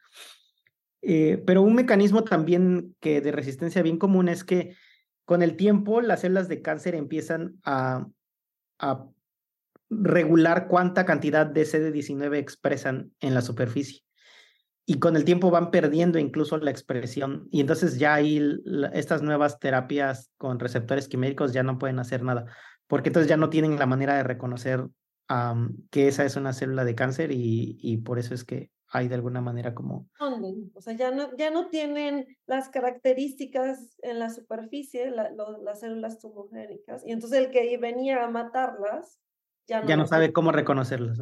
Eh, 1.03 1.41
pero 1.47 1.63
un 1.63 1.77
mecanismo 1.77 2.25
también 2.25 2.97
que 2.99 3.21
de 3.21 3.31
resistencia 3.31 3.83
bien 3.83 3.99
común 3.99 4.29
es 4.29 4.43
que 4.43 4.75
con 5.25 5.43
el 5.43 5.57
tiempo 5.57 6.01
las 6.01 6.23
células 6.23 6.49
de 6.49 6.63
cáncer 6.63 6.97
empiezan 6.97 7.61
a 7.65 8.09
regular 9.91 10.69
cuánta 10.69 11.05
cantidad 11.05 11.47
de 11.47 11.63
CD19 11.63 12.37
expresan 12.37 13.13
en 13.21 13.35
la 13.35 13.43
superficie. 13.43 14.03
Y 14.85 14.99
con 14.99 15.17
el 15.17 15.25
tiempo 15.25 15.51
van 15.51 15.71
perdiendo 15.71 16.19
incluso 16.19 16.57
la 16.59 16.71
expresión. 16.71 17.47
Y 17.51 17.61
entonces 17.61 17.99
ya 17.99 18.15
ahí 18.15 18.41
estas 18.95 19.23
nuevas 19.23 19.59
terapias 19.59 20.31
con 20.39 20.59
receptores 20.59 21.09
quiméricos 21.09 21.53
ya 21.53 21.63
no 21.63 21.79
pueden 21.79 21.99
hacer 21.99 22.23
nada, 22.23 22.47
porque 22.87 23.11
entonces 23.11 23.29
ya 23.29 23.37
no 23.37 23.51
tienen 23.51 23.79
la 23.79 23.87
manera 23.87 24.17
de 24.17 24.23
reconocer 24.23 24.87
que 25.91 26.09
esa 26.09 26.25
es 26.25 26.37
una 26.37 26.55
célula 26.55 26.87
de 26.87 26.95
cáncer 26.95 27.33
y, 27.33 27.79
y 27.83 27.99
por 27.99 28.19
eso 28.19 28.33
es 28.33 28.45
que 28.45 28.71
hay 28.91 29.09
de 29.09 29.15
alguna 29.15 29.41
manera 29.41 29.75
como... 29.75 30.09
O 30.75 30.81
sea, 30.81 30.95
ya 30.95 31.11
no, 31.11 31.37
ya 31.37 31.51
no 31.51 31.69
tienen 31.69 32.27
las 32.47 32.69
características 32.71 33.99
en 34.03 34.19
la 34.19 34.31
superficie, 34.31 35.11
las 35.11 35.81
células 35.81 36.19
tumogénicas, 36.19 37.05
y 37.07 37.13
entonces 37.13 37.39
el 37.39 37.51
que 37.51 37.77
venía 37.77 38.25
a 38.25 38.31
matarlas 38.31 39.21
ya 39.69 39.81
no, 39.81 39.89
ya 39.89 39.97
no 39.97 40.07
sabe 40.07 40.33
cómo 40.33 40.51
reconocerlas. 40.51 41.21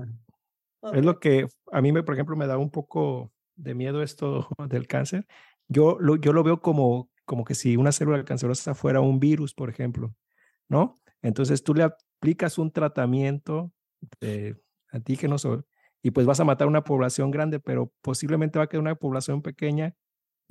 Es 0.93 1.05
lo 1.05 1.19
que 1.19 1.47
a 1.73 1.81
mí, 1.83 1.93
me, 1.93 2.03
por 2.03 2.15
ejemplo, 2.15 2.37
me 2.37 2.47
da 2.47 2.59
un 2.59 2.71
poco 2.71 3.33
de 3.57 3.75
miedo 3.75 4.03
esto 4.03 4.49
del 4.69 4.87
cáncer. 4.87 5.27
Yo 5.69 5.99
lo, 6.01 6.17
yo 6.17 6.33
lo 6.33 6.45
veo 6.45 6.61
como, 6.61 7.11
como 7.25 7.45
que 7.45 7.55
si 7.55 7.77
una 7.77 7.93
célula 7.93 8.25
cancerosa 8.25 8.75
fuera 8.75 9.01
un 9.01 9.19
virus, 9.19 9.53
por 9.53 9.69
ejemplo, 9.69 10.15
¿no? 10.69 10.95
Entonces 11.23 11.63
tú 11.65 11.75
le 11.75 11.83
aplicas 11.83 12.59
un 12.59 12.71
tratamiento 12.71 13.73
de 14.21 14.57
antígenos 14.91 15.47
y 16.03 16.13
pues 16.13 16.25
vas 16.25 16.39
a 16.39 16.45
matar 16.45 16.69
una 16.69 16.85
población 16.85 17.33
grande, 17.33 17.59
pero 17.59 17.93
posiblemente 18.01 18.59
va 18.59 18.67
a 18.67 18.69
quedar 18.69 18.83
una 18.83 18.95
población 18.95 19.43
pequeña 19.43 19.95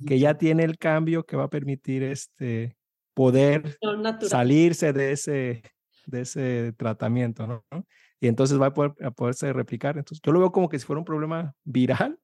que 0.06 0.18
ya 0.18 0.36
tiene 0.36 0.64
el 0.64 0.76
cambio 0.76 1.24
que 1.24 1.36
va 1.36 1.44
a 1.44 1.50
permitir 1.50 2.02
este 2.02 2.76
poder 3.14 3.78
salirse 4.20 4.92
de 4.92 5.12
ese, 5.12 5.62
de 6.06 6.22
ese 6.22 6.72
tratamiento, 6.76 7.46
¿no? 7.46 7.64
Y 8.20 8.28
entonces 8.28 8.60
va 8.60 8.66
a, 8.66 8.74
poder, 8.74 8.94
a 9.02 9.10
poderse 9.10 9.52
replicar. 9.52 9.98
Entonces, 9.98 10.20
yo 10.24 10.32
lo 10.32 10.40
veo 10.40 10.52
como 10.52 10.68
que 10.68 10.78
si 10.78 10.86
fuera 10.86 10.98
un 10.98 11.04
problema 11.04 11.54
viral, 11.64 12.18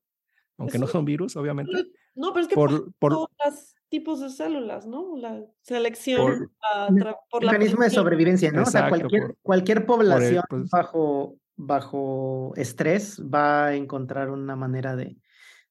aunque 0.56 0.78
no 0.78 0.86
son 0.86 1.04
virus, 1.04 1.36
obviamente. 1.36 1.72
No, 2.14 2.32
pero 2.32 2.42
es 2.42 2.48
que 2.48 2.54
por, 2.54 2.92
por 2.94 3.12
todos 3.12 3.28
los 3.44 3.74
tipos 3.88 4.20
de 4.20 4.30
células, 4.30 4.86
¿no? 4.86 5.16
La 5.16 5.44
selección 5.60 6.50
por, 6.98 7.18
por 7.30 7.44
mecanismo 7.44 7.82
de 7.82 7.90
sobrevivencia, 7.90 8.50
¿no? 8.50 8.62
o 8.62 8.66
sea, 8.66 8.88
cualquier, 8.88 9.36
cualquier 9.42 9.84
población 9.86 10.44
bajo 10.70 11.36
bajo 11.56 12.52
estrés 12.56 13.22
va 13.22 13.66
a 13.66 13.74
encontrar 13.74 14.30
una 14.30 14.56
manera 14.56 14.96
de, 14.96 15.16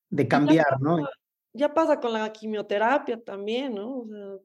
de 0.10 0.28
cambiar, 0.28 0.80
¿no? 0.80 0.98
Ya 1.54 1.74
pasa 1.74 2.00
con 2.00 2.14
la 2.14 2.32
quimioterapia 2.32 3.22
también, 3.22 3.76
¿no? 3.76 4.00
O 4.00 4.08
sea, 4.08 4.40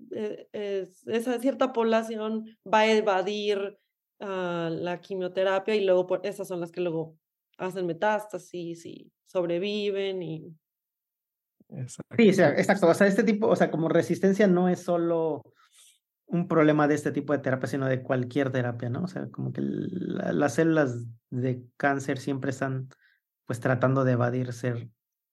e, 0.52 0.88
esa 1.06 1.38
cierta 1.38 1.72
población 1.72 2.44
va 2.66 2.80
a 2.80 2.92
evadir 2.92 3.78
uh, 4.20 4.68
la 4.70 5.00
quimioterapia 5.00 5.74
y 5.74 5.84
luego 5.84 6.06
por, 6.06 6.26
esas 6.26 6.48
son 6.48 6.60
las 6.60 6.72
que 6.72 6.80
luego 6.80 7.16
hacen 7.58 7.86
metástasis 7.86 8.84
y 8.86 9.12
sobreviven 9.26 10.22
y... 10.22 10.56
Sí, 12.16 12.30
o 12.30 12.32
sea, 12.32 12.50
exacto. 12.50 12.86
O 12.88 12.94
sea, 12.94 13.06
este 13.06 13.24
tipo, 13.24 13.48
o 13.48 13.56
sea, 13.56 13.70
como 13.70 13.88
resistencia 13.88 14.46
no 14.46 14.68
es 14.68 14.82
solo 14.82 15.42
un 16.26 16.48
problema 16.48 16.88
de 16.88 16.94
este 16.94 17.12
tipo 17.12 17.32
de 17.32 17.38
terapia, 17.38 17.68
sino 17.68 17.86
de 17.86 18.02
cualquier 18.02 18.50
terapia, 18.50 18.88
¿no? 18.88 19.04
O 19.04 19.08
sea, 19.08 19.28
como 19.30 19.52
que 19.52 19.62
las 19.62 20.54
células 20.54 21.06
de 21.30 21.64
cáncer 21.76 22.18
siempre 22.18 22.50
están 22.50 22.88
pues 23.46 23.60
tratando 23.60 24.04
de 24.04 24.12
evadir 24.12 24.52
ser, 24.52 24.88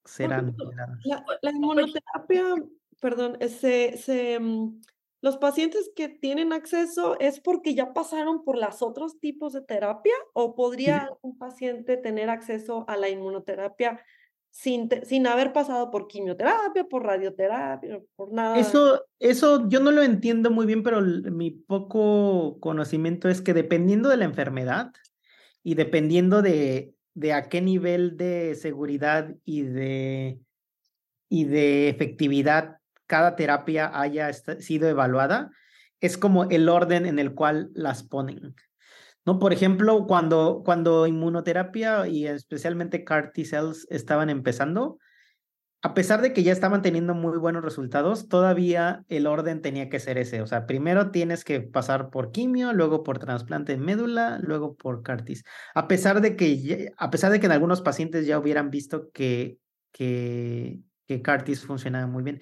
ser 0.06 0.30
la, 0.30 1.26
la, 1.42 1.52
inmunoterapia, 1.52 2.56
perdón, 3.00 3.38
se, 3.42 3.98
se, 3.98 4.40
mm, 4.40 4.82
los 5.22 5.38
pacientes 5.38 5.90
que 5.96 6.10
tienen 6.10 6.52
acceso 6.52 7.18
es 7.20 7.40
porque 7.40 7.74
ya 7.76 7.94
pasaron 7.94 8.44
por 8.44 8.58
los 8.58 8.82
otros 8.82 9.20
tipos 9.20 9.54
de 9.54 9.62
terapia 9.62 10.14
o 10.34 10.54
podría 10.54 11.10
un 11.22 11.38
paciente 11.38 11.96
tener 11.96 12.30
acceso 12.30 12.84
a 12.90 12.98
la 12.98 13.08
inmunoterapia 13.10 14.04
sin, 14.54 14.90
sin 15.04 15.26
haber 15.26 15.52
pasado 15.52 15.90
por 15.90 16.08
quimioterapia, 16.08 16.84
por 16.84 17.04
radioterapia, 17.04 18.02
por 18.16 18.32
nada. 18.32 18.60
Eso, 18.60 19.04
eso 19.20 19.68
yo 19.68 19.80
no 19.80 19.92
lo 19.92 20.04
entiendo 20.04 20.52
muy 20.52 20.66
bien, 20.66 20.84
pero 20.84 21.02
mi 21.02 21.52
poco 21.52 22.60
conocimiento 22.60 23.30
es 23.30 23.42
que 23.42 23.54
dependiendo 23.54 24.10
de 24.10 24.18
la 24.18 24.26
enfermedad 24.26 24.92
y 25.64 25.76
dependiendo 25.76 26.42
de, 26.42 26.93
de 27.14 27.34
a 27.34 27.50
qué 27.50 27.62
nivel 27.62 28.18
de 28.18 28.56
seguridad 28.56 29.34
y 29.46 29.64
de, 29.64 30.40
y 31.30 31.46
de 31.46 31.90
efectividad 31.90 32.78
cada 33.08 33.36
terapia 33.36 33.92
haya 33.94 34.32
sido 34.34 34.90
evaluada, 34.90 35.52
es 36.00 36.18
como 36.18 36.46
el 36.46 36.68
orden 36.70 37.06
en 37.06 37.20
el 37.20 37.34
cual 37.34 37.70
las 37.74 38.04
ponen. 38.04 38.56
¿no? 39.26 39.40
Por 39.40 39.54
ejemplo, 39.54 40.06
cuando, 40.08 40.64
cuando 40.66 41.08
inmunoterapia 41.08 42.08
y 42.08 42.28
especialmente 42.28 43.04
CAR 43.04 43.32
T 43.34 43.46
cells 43.46 43.88
estaban 43.90 44.30
empezando, 44.30 44.98
a 45.86 45.94
pesar 45.94 46.22
de 46.22 46.32
que 46.32 46.44
ya 46.44 46.54
estaban 46.54 46.82
teniendo 46.82 47.14
muy 47.14 47.38
buenos 47.38 47.62
resultados, 47.62 48.30
todavía 48.30 49.04
el 49.10 49.28
orden 49.28 49.62
tenía 49.62 49.90
que 49.90 50.00
ser 50.00 50.18
ese. 50.18 50.42
O 50.42 50.48
sea, 50.48 50.66
primero 50.66 51.12
tienes 51.12 51.44
que 51.44 51.60
pasar 51.60 52.10
por 52.10 52.32
quimio, 52.32 52.72
luego 52.72 53.04
por 53.04 53.20
trasplante 53.20 53.74
de 53.74 53.80
médula, 53.80 54.40
luego 54.42 54.76
por 54.78 55.04
CAR 55.04 55.26
T. 55.26 55.36
A 55.76 55.90
pesar 55.90 56.22
de 56.22 56.38
que, 56.38 56.94
a 56.96 57.12
pesar 57.12 57.34
de 57.34 57.42
que 57.42 57.48
en 57.48 57.52
algunos 57.52 57.82
pacientes 57.82 58.26
ya 58.26 58.40
hubieran 58.40 58.70
visto 58.70 59.12
que, 59.12 59.58
que, 59.92 60.80
que 61.06 61.22
CAR 61.22 61.44
T 61.44 61.54
funcionaba 61.58 62.08
muy 62.08 62.24
bien. 62.24 62.42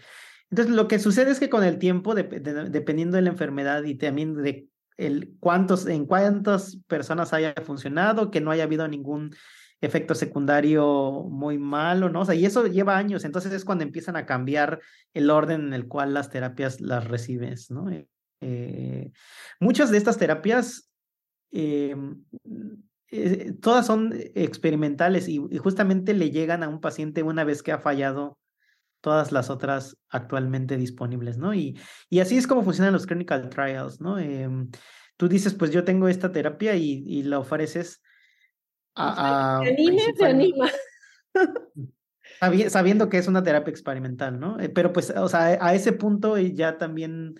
Entonces, 0.52 0.76
lo 0.76 0.88
que 0.88 1.00
sucede 1.00 1.32
es 1.32 1.40
que 1.40 1.50
con 1.50 1.64
el 1.64 1.80
tiempo, 1.80 2.14
dependiendo 2.14 3.16
de 3.16 3.24
la 3.24 3.32
enfermedad 3.32 3.84
y 3.86 3.96
también 3.96 4.36
de 4.36 4.68
el 4.98 5.34
cuántos, 5.40 5.88
en 5.88 6.06
cuántas 6.06 6.78
personas 6.86 7.34
haya 7.34 7.56
funcionado, 7.64 8.30
que 8.30 8.40
no 8.40 8.52
haya 8.52 8.66
habido 8.66 8.88
ningún 8.88 9.34
efecto 9.82 10.14
secundario 10.14 11.26
muy 11.30 11.58
malo, 11.58 12.10
¿no? 12.10 12.22
O 12.22 12.26
sea, 12.26 12.36
y 12.36 12.46
eso 12.46 12.68
lleva 12.68 12.98
años, 12.98 13.26
entonces 13.26 13.52
es 13.52 13.66
cuando 13.66 13.84
empiezan 13.84 14.16
a 14.16 14.26
cambiar 14.26 14.80
el 15.14 15.30
orden 15.30 15.68
en 15.68 15.74
el 15.74 15.88
cual 15.88 16.14
las 16.14 16.30
terapias 16.30 16.80
las 16.82 17.08
recibes, 17.08 17.72
¿no? 17.72 17.90
Eh, 17.90 18.08
eh, 18.42 19.12
muchas 19.60 19.92
de 19.92 19.98
estas 19.98 20.18
terapias, 20.18 20.92
eh, 21.52 21.96
todas 23.60 23.86
son 23.86 24.14
experimentales 24.36 25.28
y, 25.28 25.42
y, 25.50 25.58
justamente 25.58 26.14
le 26.14 26.32
llegan 26.32 26.64
a 26.64 26.70
un 26.70 26.80
paciente 26.80 27.24
una 27.24 27.44
vez 27.44 27.62
que 27.62 27.74
ha 27.74 27.80
fallado 27.80 28.38
todas 29.02 29.32
las 29.32 29.50
otras 29.50 29.98
actualmente 30.10 30.78
disponibles, 30.78 31.38
¿no? 31.38 31.54
Y, 31.54 31.78
y 32.10 32.20
así 32.20 32.38
es 32.38 32.48
como 32.48 32.64
funcionan 32.64 32.94
los 32.94 33.08
clinical 33.08 33.50
trials, 33.50 34.00
¿no? 34.00 34.20
Em, 34.20 34.70
tú 35.18 35.28
dices, 35.28 35.56
pues 35.56 35.72
yo 35.72 35.84
tengo 35.84 36.08
esta 36.08 36.32
terapia 36.32 36.76
y, 36.76 37.04
y 37.08 37.24
la 37.24 37.40
ofreces 37.40 38.02
a... 38.96 39.60
a 39.60 39.64
se 40.18 40.26
anima. 40.26 40.70
Sabiendo 42.70 43.10
que 43.10 43.18
es 43.18 43.28
una 43.28 43.44
terapia 43.44 43.72
experimental, 43.72 44.40
¿no? 44.40 44.60
Eh, 44.60 44.70
pero 44.70 44.94
pues, 44.94 45.12
o 45.12 45.30
sea, 45.30 45.58
a 45.62 45.76
ese 45.76 45.94
punto 45.94 46.38
ya 46.38 46.78
también, 46.78 47.36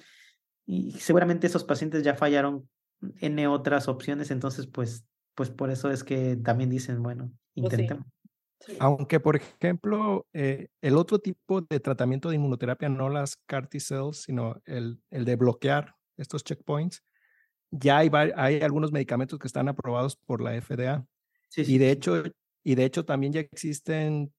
y 0.66 0.92
seguramente 0.94 1.48
esos 1.48 1.64
pacientes 1.64 2.04
ya 2.04 2.16
fallaron 2.16 2.70
en 3.20 3.46
otras 3.48 3.88
opciones, 3.88 4.30
entonces 4.30 4.68
pues, 4.68 5.06
pues 5.34 5.50
por 5.50 5.72
eso 5.72 5.90
es 5.90 6.04
que 6.04 6.36
también 6.36 6.70
dicen, 6.70 7.02
bueno, 7.02 7.32
pues 7.56 7.74
intentemos. 7.74 8.06
Aunque, 8.80 9.20
por 9.20 9.36
ejemplo, 9.36 10.28
eh, 10.34 10.68
el 10.82 10.98
otro 10.98 11.18
tipo 11.18 11.62
de 11.62 11.80
tratamiento 11.80 12.30
de 12.30 12.36
inmunoterapia, 12.36 12.90
no 12.90 13.10
las 13.10 13.38
CAR 13.48 13.68
T 13.68 13.80
cells, 13.80 14.24
sino 14.24 14.62
el, 14.66 15.02
el 15.10 15.26
de 15.26 15.36
bloquear 15.36 15.96
estos 16.18 16.44
checkpoints, 16.44 17.04
ya 17.72 17.98
hay, 17.98 18.12
hay 18.36 18.62
algunos 18.62 18.92
medicamentos 18.92 19.40
que 19.40 19.48
están 19.48 19.68
aprobados 19.68 20.16
por 20.16 20.42
la 20.42 20.62
FDA. 20.62 21.06
Sí, 21.52 21.64
y, 21.68 21.78
de 21.78 21.92
hecho, 21.92 22.24
y 22.64 22.76
de 22.76 22.86
hecho 22.86 23.04
también 23.04 23.34
ya 23.34 23.42
existen, 23.42 24.34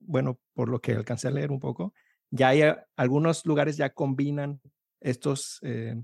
bueno, 0.00 0.38
por 0.52 0.68
lo 0.68 0.80
que 0.80 0.92
alcancé 0.92 1.28
a 1.28 1.30
leer 1.30 1.50
un 1.50 1.60
poco, 1.60 1.94
ya 2.30 2.48
hay 2.48 2.62
algunos 2.94 3.46
lugares 3.46 3.78
ya 3.78 3.88
combinan 3.88 4.60
estos 5.00 5.60
eh, 5.62 5.96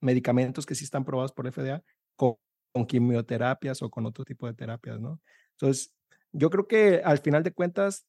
medicamentos 0.00 0.66
que 0.66 0.74
sí 0.74 0.82
están 0.82 1.02
aprobados 1.02 1.32
por 1.32 1.44
la 1.44 1.52
FDA 1.52 1.84
con, 2.16 2.34
con 2.72 2.84
quimioterapias 2.84 3.80
o 3.82 3.88
con 3.88 4.06
otro 4.06 4.24
tipo 4.24 4.48
de 4.48 4.54
terapias, 4.54 4.98
¿no? 4.98 5.20
Entonces, 5.52 5.94
yo 6.32 6.50
creo 6.50 6.66
que 6.66 7.00
al 7.04 7.18
final 7.18 7.44
de 7.44 7.52
cuentas 7.52 8.06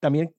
también 0.00 0.34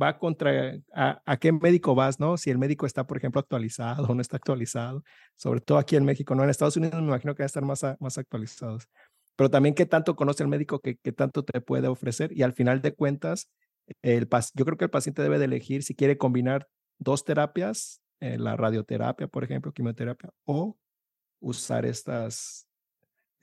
va 0.00 0.18
contra 0.18 0.74
a, 0.92 1.36
qué 1.38 1.52
médico 1.52 1.94
vas, 1.94 2.18
¿no? 2.18 2.36
Si 2.36 2.50
el 2.50 2.58
médico 2.58 2.86
está, 2.86 3.06
por 3.06 3.16
ejemplo, 3.16 3.40
actualizado 3.40 4.06
o 4.08 4.14
no 4.14 4.20
está 4.20 4.36
actualizado, 4.36 5.04
sobre 5.36 5.60
todo 5.60 5.78
aquí 5.78 5.96
en 5.96 6.04
México, 6.04 6.34
¿no? 6.34 6.42
En 6.42 6.50
Estados 6.50 6.76
Unidos 6.76 7.00
me 7.00 7.08
imagino 7.08 7.34
que 7.34 7.42
va 7.42 7.44
a 7.44 7.46
estar 7.46 7.64
más, 7.64 7.82
más 8.00 8.18
actualizados, 8.18 8.88
pero 9.36 9.50
también 9.50 9.74
qué 9.74 9.86
tanto 9.86 10.16
conoce 10.16 10.42
el 10.42 10.48
médico, 10.48 10.80
qué, 10.80 10.96
qué 10.96 11.12
tanto 11.12 11.44
te 11.44 11.60
puede 11.60 11.88
ofrecer 11.88 12.32
y 12.32 12.42
al 12.42 12.52
final 12.52 12.82
de 12.82 12.94
cuentas, 12.94 13.50
el, 14.02 14.28
yo 14.54 14.64
creo 14.64 14.76
que 14.76 14.84
el 14.84 14.90
paciente 14.90 15.22
debe 15.22 15.38
de 15.38 15.46
elegir 15.46 15.82
si 15.82 15.94
quiere 15.94 16.16
combinar 16.18 16.68
dos 16.98 17.24
terapias, 17.24 18.00
eh, 18.20 18.38
la 18.38 18.56
radioterapia, 18.56 19.26
por 19.28 19.44
ejemplo, 19.44 19.72
quimioterapia, 19.72 20.30
o 20.44 20.78
usar 21.40 21.84
estas 21.84 22.66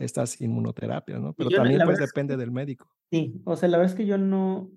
estas 0.02 0.42
inmunoterapias, 0.42 1.22
¿no? 1.22 1.34
Pero 1.34 1.50
también 1.50 1.82
pues 1.86 2.00
depende 2.00 2.36
del 2.36 2.52
médico. 2.52 2.90
Sí, 3.12 3.42
o 3.46 3.56
sea, 3.56 3.70
la 3.70 3.78
verdad 3.78 3.94
es 3.94 3.98
que 3.98 4.06
yo 4.06 4.18
no, 4.18 4.72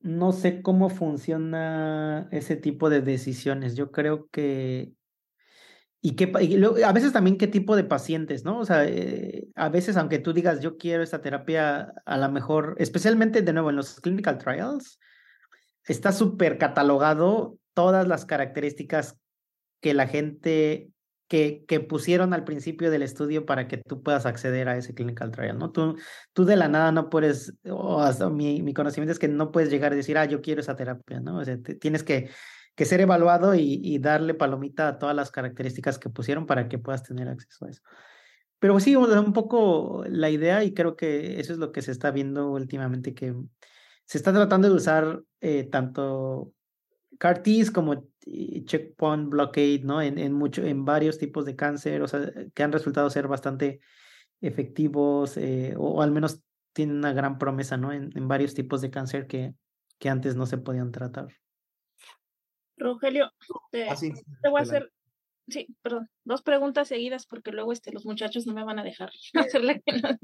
no 0.00 0.32
sé 0.32 0.62
cómo 0.62 0.88
funciona 0.88 2.28
ese 2.30 2.56
tipo 2.56 2.90
de 2.90 3.00
decisiones. 3.00 3.76
Yo 3.76 3.90
creo 3.90 4.28
que... 4.30 4.92
Y, 6.06 6.14
qué, 6.14 6.30
a 6.84 6.92
veces 6.92 7.12
también 7.12 7.36
qué 7.36 7.48
tipo 7.48 7.74
de 7.74 7.82
pacientes, 7.82 8.44
¿no? 8.44 8.60
O 8.60 8.64
sea, 8.64 8.84
eh, 8.84 9.48
a 9.56 9.68
veces 9.70 9.96
aunque 9.96 10.20
tú 10.20 10.32
digas 10.32 10.60
yo 10.60 10.76
quiero 10.78 11.02
esta 11.02 11.20
terapia, 11.20 11.94
a 12.04 12.16
lo 12.16 12.30
mejor, 12.30 12.76
especialmente 12.78 13.42
de 13.42 13.52
nuevo 13.52 13.70
en 13.70 13.76
los 13.76 14.00
clinical 14.00 14.38
trials, 14.38 15.00
está 15.82 16.12
súper 16.12 16.58
catalogado 16.58 17.58
todas 17.74 18.06
las 18.06 18.24
características 18.24 19.18
que 19.80 19.94
la 19.94 20.06
gente 20.06 20.90
que, 21.26 21.64
que, 21.66 21.80
pusieron 21.80 22.34
al 22.34 22.44
principio 22.44 22.92
del 22.92 23.02
estudio 23.02 23.44
para 23.44 23.66
que 23.66 23.78
tú 23.78 24.00
puedas 24.00 24.26
acceder 24.26 24.68
a 24.68 24.76
ese 24.76 24.94
clinical 24.94 25.32
trial, 25.32 25.58
¿no? 25.58 25.72
Tú, 25.72 25.96
tú 26.32 26.44
de 26.44 26.54
la 26.54 26.68
nada 26.68 26.92
no 26.92 27.10
puedes, 27.10 27.52
o 27.68 28.00
hasta 28.00 28.30
mi, 28.30 28.62
mi, 28.62 28.74
conocimiento 28.74 29.10
es 29.10 29.18
que 29.18 29.26
no 29.26 29.50
puedes 29.50 29.70
llegar 29.70 29.92
a 29.92 29.96
decir, 29.96 30.16
ah, 30.18 30.24
yo 30.24 30.40
quiero 30.40 30.60
esa 30.60 30.76
terapia, 30.76 31.18
¿no? 31.18 31.38
O 31.38 31.44
sea, 31.44 31.58
tienes 31.80 32.04
que, 32.04 32.30
que 32.76 32.84
ser 32.84 33.00
evaluado 33.00 33.54
y, 33.54 33.98
darle 33.98 34.34
palomita 34.34 34.86
a 34.86 34.98
todas 34.98 35.16
las 35.16 35.30
características 35.30 35.98
que 35.98 36.10
pusieron 36.10 36.46
para 36.46 36.68
que 36.68 36.78
puedas 36.78 37.02
tener 37.02 37.26
acceso 37.26 37.64
a 37.64 37.70
eso. 37.70 37.82
Pero 38.58 38.78
sí, 38.80 38.94
un 38.94 39.32
poco 39.32 40.04
la 40.08 40.30
idea 40.30 40.62
y 40.62 40.74
creo 40.74 40.94
que 40.94 41.40
eso 41.40 41.52
es 41.52 41.58
lo 41.58 41.72
que 41.72 41.82
se 41.82 41.90
está 41.90 42.10
viendo 42.10 42.50
últimamente, 42.50 43.14
que 43.14 43.34
se 44.04 44.18
está 44.18 44.32
tratando 44.32 44.68
de 44.68 44.74
usar 44.74 45.22
eh, 45.40 45.64
tanto 45.64 46.52
CAR 47.18 47.42
como 47.72 48.08
checkpoint 48.64 49.30
blockade, 49.30 49.80
¿no? 49.82 50.02
En, 50.02 50.18
en, 50.18 50.38
en 50.56 50.84
varios 50.84 51.18
tipos 51.18 51.46
de 51.46 51.56
cáncer, 51.56 52.02
o 52.02 52.08
sea, 52.08 52.30
que 52.54 52.62
han 52.62 52.72
resultado 52.72 53.08
ser 53.08 53.26
bastante 53.26 53.80
efectivos 54.42 55.38
eh, 55.38 55.74
o, 55.78 56.02
al 56.02 56.12
menos 56.12 56.42
tienen 56.74 56.96
una 56.96 57.14
gran 57.14 57.38
promesa, 57.38 57.78
¿no? 57.78 57.92
En, 57.92 58.10
en 58.14 58.28
varios 58.28 58.52
tipos 58.52 58.82
de 58.82 58.90
cáncer 58.90 59.26
que, 59.26 59.54
que 59.98 60.10
antes 60.10 60.36
no 60.36 60.44
se 60.44 60.58
podían 60.58 60.92
tratar. 60.92 61.28
Rogelio, 62.76 63.32
te, 63.70 63.88
ah, 63.88 63.96
te 63.96 64.48
voy 64.48 64.60
a 64.60 64.62
hacer, 64.62 64.92
sí, 65.48 65.66
perdón, 65.82 66.08
dos 66.24 66.42
preguntas 66.42 66.88
seguidas 66.88 67.26
porque 67.26 67.52
luego 67.52 67.72
este, 67.72 67.92
los 67.92 68.04
muchachos 68.04 68.46
no 68.46 68.54
me 68.54 68.64
van 68.64 68.78
a 68.78 68.84
dejar 68.84 69.10
hacerle 69.34 69.82
que 69.84 69.92
no 69.92 70.18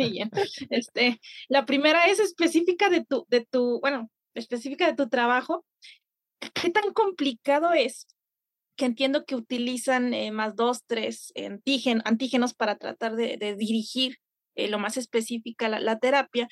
Este, 0.70 1.20
la 1.48 1.64
primera 1.64 2.06
es 2.06 2.20
específica 2.20 2.90
de 2.90 3.04
tu, 3.04 3.26
de 3.28 3.44
tu, 3.44 3.80
bueno, 3.80 4.10
específica 4.34 4.86
de 4.86 4.94
tu 4.94 5.08
trabajo. 5.08 5.64
¿Qué 6.54 6.70
tan 6.70 6.92
complicado 6.92 7.72
es? 7.72 8.06
Que 8.76 8.86
entiendo 8.86 9.24
que 9.24 9.36
utilizan 9.36 10.12
eh, 10.14 10.32
más 10.32 10.56
dos, 10.56 10.84
tres 10.86 11.32
antígenos 12.04 12.54
para 12.54 12.76
tratar 12.76 13.14
de, 13.16 13.56
dirigir 13.56 14.18
eh, 14.54 14.68
lo 14.68 14.78
más 14.78 14.96
específica 14.96 15.68
la, 15.68 15.98
terapia, 15.98 16.48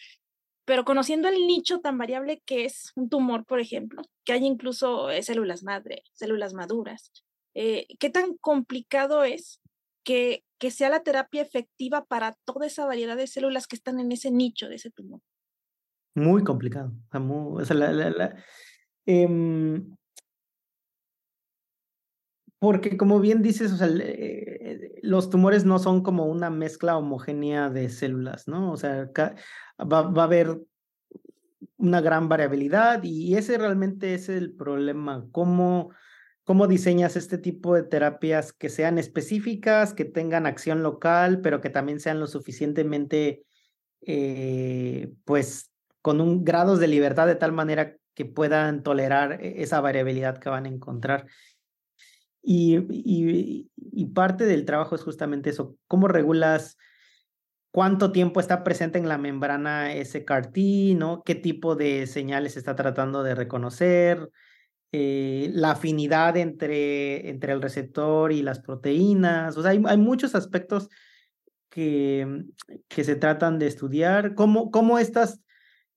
pero 0.70 0.84
conociendo 0.84 1.26
el 1.28 1.48
nicho 1.48 1.80
tan 1.80 1.98
variable 1.98 2.44
que 2.46 2.64
es 2.64 2.92
un 2.94 3.08
tumor, 3.08 3.44
por 3.44 3.58
ejemplo, 3.58 4.02
que 4.24 4.34
hay 4.34 4.46
incluso 4.46 5.10
eh, 5.10 5.20
células 5.24 5.64
madre, 5.64 6.04
células 6.12 6.54
maduras, 6.54 7.10
¿qué 7.52 8.10
tan 8.12 8.36
complicado 8.36 9.24
es 9.24 9.60
que, 10.04 10.44
que 10.60 10.70
sea 10.70 10.88
la 10.88 11.02
terapia 11.02 11.42
efectiva 11.42 12.04
para 12.04 12.36
toda 12.44 12.66
esa 12.66 12.86
variedad 12.86 13.16
de 13.16 13.26
células 13.26 13.66
que 13.66 13.74
están 13.74 13.98
en 13.98 14.12
ese 14.12 14.30
nicho 14.30 14.68
de 14.68 14.76
ese 14.76 14.92
tumor? 14.92 15.20
Muy 16.14 16.44
complicado. 16.44 16.92
Em, 19.06 19.96
porque 22.60 22.96
como 22.96 23.18
bien 23.18 23.42
dices, 23.42 23.72
eh, 23.82 25.00
los 25.02 25.30
tumores 25.30 25.64
no 25.64 25.80
son 25.80 26.04
como 26.04 26.26
una 26.26 26.48
mezcla 26.48 26.96
homogénea 26.96 27.70
de 27.70 27.88
células, 27.88 28.46
¿no? 28.46 28.70
O 28.70 28.76
sea, 28.76 29.10
va, 29.84 30.02
va, 30.02 30.22
a 30.22 30.24
haber 30.24 30.60
una 31.76 32.00
gran 32.00 32.28
variabilidad 32.28 33.02
y 33.02 33.34
ese 33.36 33.58
realmente 33.58 34.14
es 34.14 34.28
el 34.28 34.52
problema. 34.52 35.26
¿Cómo, 35.32 35.90
¿Cómo 36.44 36.66
diseñas 36.66 37.16
este 37.16 37.38
tipo 37.38 37.74
de 37.74 37.82
terapias 37.82 38.52
que 38.52 38.68
sean 38.68 38.98
específicas, 38.98 39.94
que 39.94 40.04
tengan 40.04 40.46
acción 40.46 40.82
local, 40.82 41.40
pero 41.40 41.60
que 41.60 41.70
también 41.70 42.00
sean 42.00 42.20
lo 42.20 42.26
suficientemente, 42.26 43.44
eh, 44.02 45.12
pues, 45.24 45.70
con 46.02 46.20
un 46.20 46.44
grados 46.44 46.80
de 46.80 46.88
libertad 46.88 47.26
de 47.26 47.36
tal 47.36 47.52
manera 47.52 47.96
que 48.14 48.24
puedan 48.24 48.82
tolerar 48.82 49.42
e, 49.42 49.62
esa 49.62 49.80
variabilidad 49.80 50.38
que 50.38 50.50
van 50.50 50.66
a 50.66 50.70
encontrar. 50.70 51.26
Y, 52.42 52.78
y, 52.90 53.70
y 53.76 54.06
parte 54.06 54.44
del 54.44 54.64
trabajo 54.64 54.94
es 54.94 55.02
justamente 55.02 55.50
eso, 55.50 55.76
cómo 55.86 56.08
regulas 56.08 56.78
cuánto 57.70 58.12
tiempo 58.12 58.40
está 58.40 58.64
presente 58.64 58.98
en 58.98 59.08
la 59.08 59.18
membrana 59.18 59.92
ese 59.92 60.24
CAR-T, 60.24 60.94
¿no? 60.96 61.22
¿Qué 61.24 61.34
tipo 61.34 61.76
de 61.76 62.06
señales 62.06 62.56
está 62.56 62.76
tratando 62.76 63.22
de 63.22 63.34
reconocer? 63.34 64.30
Eh, 64.92 65.50
la 65.52 65.72
afinidad 65.72 66.36
entre, 66.36 67.28
entre 67.28 67.52
el 67.52 67.62
receptor 67.62 68.32
y 68.32 68.42
las 68.42 68.60
proteínas. 68.60 69.56
O 69.56 69.62
sea, 69.62 69.70
hay, 69.70 69.82
hay 69.86 69.98
muchos 69.98 70.34
aspectos 70.34 70.88
que, 71.68 72.44
que 72.88 73.04
se 73.04 73.14
tratan 73.14 73.58
de 73.58 73.68
estudiar. 73.68 74.34
¿Cómo, 74.34 74.70
cómo 74.70 74.98
estas, 74.98 75.40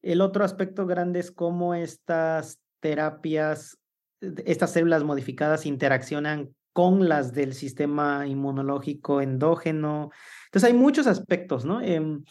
el 0.03 0.21
otro 0.21 0.45
aspecto 0.45 0.85
grande 0.85 1.19
es 1.19 1.31
cómo 1.31 1.73
estas 1.73 2.59
terapias, 2.79 3.79
estas 4.19 4.71
células 4.71 5.03
modificadas 5.03 5.65
interaccionan 5.65 6.53
con 6.73 7.07
las 7.07 7.33
del 7.33 7.53
sistema 7.53 8.27
inmunológico 8.27 9.21
endógeno. 9.21 10.09
Entonces 10.53 10.69
hay 10.69 10.77
muchos 10.77 11.07
aspectos, 11.07 11.65
¿no? 11.65 11.81
Em, 11.81 12.23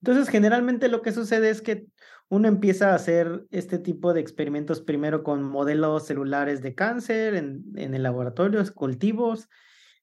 entonces, 0.00 0.28
generalmente 0.28 0.86
lo 0.86 1.02
que 1.02 1.10
sucede 1.10 1.50
es 1.50 1.60
que 1.60 1.86
uno 2.28 2.46
empieza 2.46 2.92
a 2.92 2.94
hacer 2.94 3.46
este 3.50 3.80
tipo 3.80 4.14
de 4.14 4.20
experimentos 4.20 4.80
primero 4.80 5.24
con 5.24 5.42
modelos 5.42 6.06
celulares 6.06 6.62
de 6.62 6.76
cáncer 6.76 7.34
en, 7.34 7.64
el 7.74 8.00
laboratorio, 8.00 8.62
cultivos. 8.76 9.48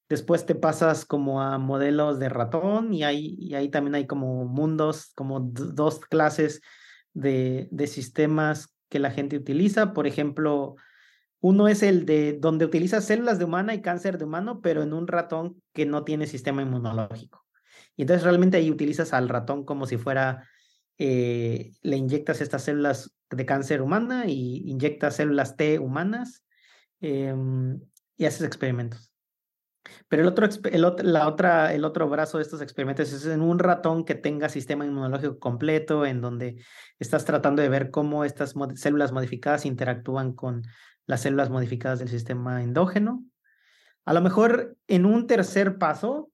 Después 0.10 0.46
te 0.46 0.54
pasas 0.54 1.06
como 1.06 1.42
a 1.42 1.58
modelos 1.58 2.20
de 2.20 2.28
ratón 2.28 2.94
y 2.94 3.06
ahí, 3.06 3.38
y 3.40 3.54
ahí 3.54 3.70
también 3.70 3.96
hay 3.96 4.06
como 4.06 4.44
mundos, 4.44 5.14
como 5.16 5.40
dos 5.40 6.02
clases 6.02 6.60
de, 7.14 7.70
de 7.72 7.88
sistemas 7.88 8.76
que 8.90 9.00
la 9.00 9.12
gente 9.12 9.38
utiliza. 9.38 9.94
Por 9.94 10.08
ejemplo, 10.08 10.76
uno 11.40 11.70
es 11.70 11.84
el 11.84 12.06
de 12.06 12.34
donde 12.34 12.66
utiliza 12.66 13.00
células 13.00 13.40
de 13.40 13.46
humana 13.46 13.74
y 13.74 13.82
cáncer 13.82 14.18
de 14.18 14.26
humano, 14.26 14.60
pero 14.62 14.84
en 14.84 14.92
un 14.92 15.08
ratón 15.08 15.62
que 15.72 15.86
no 15.86 16.04
tiene 16.04 16.28
sistema 16.28 16.62
inmunológico. 16.62 17.45
Y 17.96 18.04
entonces 18.04 18.24
realmente 18.24 18.58
ahí 18.58 18.72
utilizas 18.72 19.14
al 19.14 19.30
ratón 19.30 19.66
como 19.66 19.86
si 19.86 19.98
fuera, 19.98 20.48
eh, 20.98 21.72
le 21.82 21.98
inyectas 21.98 22.42
estas 22.42 22.64
células 22.64 23.16
de 23.30 23.46
cáncer 23.46 23.82
humana 23.82 24.26
y 24.28 24.70
inyectas 24.70 25.16
células 25.16 25.56
T 25.56 25.80
humanas 25.80 26.44
em, 27.00 27.80
y 28.18 28.26
haces 28.26 28.44
experimentos. 28.44 29.12
Pero 30.08 30.24
el 30.24 30.28
otro, 30.28 30.48
el, 30.72 31.12
la 31.12 31.28
otra, 31.28 31.74
el 31.74 31.86
otro 31.86 32.10
brazo 32.10 32.38
de 32.38 32.44
estos 32.44 32.62
experimentos 32.62 33.12
es 33.12 33.26
en 33.26 33.42
un 33.42 33.60
ratón 33.60 34.04
que 34.04 34.16
tenga 34.16 34.50
sistema 34.50 34.86
inmunológico 34.86 35.40
completo, 35.40 36.06
en 36.06 36.22
donde 36.22 36.64
estás 37.00 37.26
tratando 37.26 37.62
de 37.62 37.70
ver 37.70 37.92
cómo 37.92 38.26
estas 38.26 38.56
células 38.76 39.12
modificadas 39.12 39.66
interactúan 39.66 40.34
con 40.34 40.64
las 41.06 41.22
células 41.22 41.50
modificadas 41.50 42.00
del 42.00 42.10
sistema 42.10 42.64
endógeno. 42.64 43.24
A 44.06 44.14
lo 44.14 44.22
mejor 44.22 44.78
en 44.88 45.06
un 45.06 45.28
tercer 45.28 45.78
paso 45.78 46.32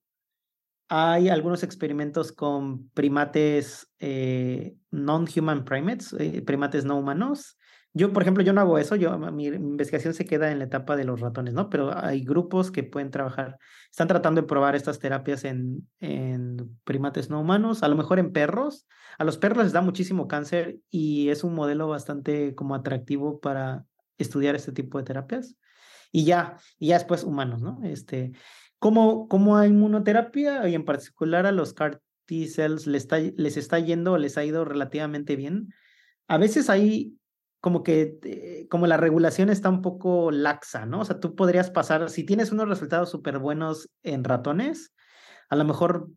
hay 0.94 1.30
algunos 1.30 1.64
experimentos 1.64 2.34
con 2.34 2.90
primates 2.90 3.88
eh, 4.00 4.76
non-human 4.92 5.64
primates, 5.64 6.14
eh, 6.20 6.42
primates 6.42 6.84
no 6.84 6.98
humanos. 6.98 7.58
Yo, 7.94 8.12
por 8.12 8.24
ejemplo, 8.24 8.44
yo 8.44 8.52
no 8.52 8.60
hago 8.60 8.78
eso, 8.78 8.98
yo, 8.98 9.18
mi, 9.18 9.46
investigación 9.46 10.14
se 10.14 10.26
queda 10.26 10.52
en 10.52 10.60
la 10.60 10.66
etapa 10.66 10.98
de 10.98 11.06
los 11.06 11.22
ratones, 11.22 11.54
¿no? 11.54 11.70
Pero 11.70 11.98
hay 11.98 12.26
grupos 12.26 12.72
que 12.72 12.84
pueden 12.84 13.10
trabajar, 13.10 13.58
están 13.90 14.10
tratando 14.10 14.42
de 14.42 14.48
probar 14.48 14.76
estas 14.76 15.00
terapias 15.00 15.46
en, 15.46 15.88
en 16.02 16.78
primates 16.84 17.30
no 17.30 17.40
humanos, 17.40 17.84
a 17.84 17.88
lo 17.88 17.96
mejor 17.96 18.20
en 18.20 18.34
perros. 18.34 18.86
A 19.18 19.24
los 19.24 19.38
perros 19.38 19.64
les 19.64 19.72
da 19.72 19.82
muchísimo 19.82 20.28
cáncer 20.28 20.80
y 20.90 21.30
es 21.30 21.46
un 21.46 21.56
modelo 21.56 21.88
bastante 21.88 22.54
como 22.54 22.76
atractivo 22.76 23.40
para 23.40 23.86
estudiar 24.18 24.56
este 24.56 24.74
tipo 24.74 24.98
de 24.98 25.06
terapias. 25.06 25.56
Y 26.12 26.26
ya, 26.26 26.58
y 26.78 26.88
ya 26.88 26.96
después 26.96 27.24
humanos, 27.24 27.62
¿no? 27.62 27.80
Este, 27.84 28.34
como, 28.82 29.28
como 29.28 29.58
a 29.58 29.68
inmunoterapia 29.68 30.68
y 30.68 30.74
en 30.74 30.86
particular 30.86 31.46
a 31.46 31.52
los 31.52 31.76
CAR 31.76 32.02
T 32.26 32.48
cells 32.48 32.88
les 32.88 33.04
está, 33.04 33.20
les 33.20 33.56
está 33.56 33.78
yendo 33.78 34.14
o 34.14 34.18
les 34.18 34.40
ha 34.40 34.44
ido 34.44 34.66
relativamente 34.66 35.36
bien. 35.36 35.72
A 36.28 36.40
veces 36.40 36.68
hay 36.68 37.14
como 37.60 37.84
que, 37.84 38.18
eh, 38.24 38.68
como 38.72 38.88
la 38.88 38.98
regulación 38.98 39.52
está 39.52 39.70
un 39.70 39.84
poco 39.84 40.32
laxa, 40.32 40.88
¿no? 40.88 41.02
O 41.02 41.06
sea, 41.06 41.20
tú 41.20 41.36
podrías 41.36 41.70
pasar, 41.70 42.10
si 42.10 42.24
tienes 42.24 42.52
unos 42.52 42.68
resultados 42.68 43.12
súper 43.12 43.38
buenos 43.38 43.88
en 44.02 44.24
ratones, 44.24 44.96
a 45.52 45.56
lo 45.56 45.64
mejor 45.64 46.10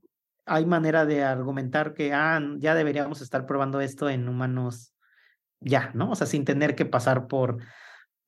hay 0.47 0.65
manera 0.65 1.05
de 1.05 1.23
argumentar 1.23 1.93
que, 1.93 2.15
ah, 2.15 2.41
ya 2.61 2.75
deberíamos 2.75 3.21
estar 3.21 3.45
probando 3.45 3.83
esto 3.83 4.09
en 4.09 4.27
humanos 4.27 4.95
ya, 5.61 5.91
¿no? 5.93 6.13
O 6.13 6.15
sea, 6.15 6.27
sin 6.27 6.47
tener 6.47 6.75
que 6.75 6.87
pasar 6.87 7.27
por 7.27 7.59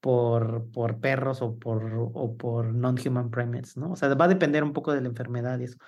por, 0.07 0.71
por 0.71 1.01
perros 1.01 1.43
o 1.43 1.59
por, 1.59 1.83
o 2.15 2.37
por 2.37 2.73
non-human 2.73 3.29
primates, 3.29 3.77
¿no? 3.77 3.91
O 3.91 3.97
sea, 3.97 4.15
va 4.15 4.27
a 4.27 4.29
depender 4.29 4.63
un 4.63 4.73
poco 4.73 4.93
de 4.93 5.01
la 5.01 5.09
enfermedad 5.09 5.59
y 5.59 5.65
eso. 5.65 5.79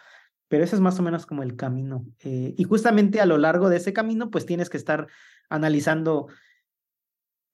Pero 0.48 0.64
ese 0.64 0.74
es 0.74 0.80
más 0.80 0.98
o 0.98 1.04
menos 1.04 1.24
como 1.24 1.44
el 1.44 1.54
camino. 1.54 2.04
Eh, 2.24 2.52
y 2.58 2.64
justamente 2.64 3.20
a 3.20 3.26
lo 3.26 3.38
largo 3.38 3.68
de 3.68 3.76
ese 3.76 3.92
camino, 3.92 4.28
pues 4.28 4.44
tienes 4.44 4.70
que 4.70 4.76
estar 4.76 5.06
analizando 5.48 6.26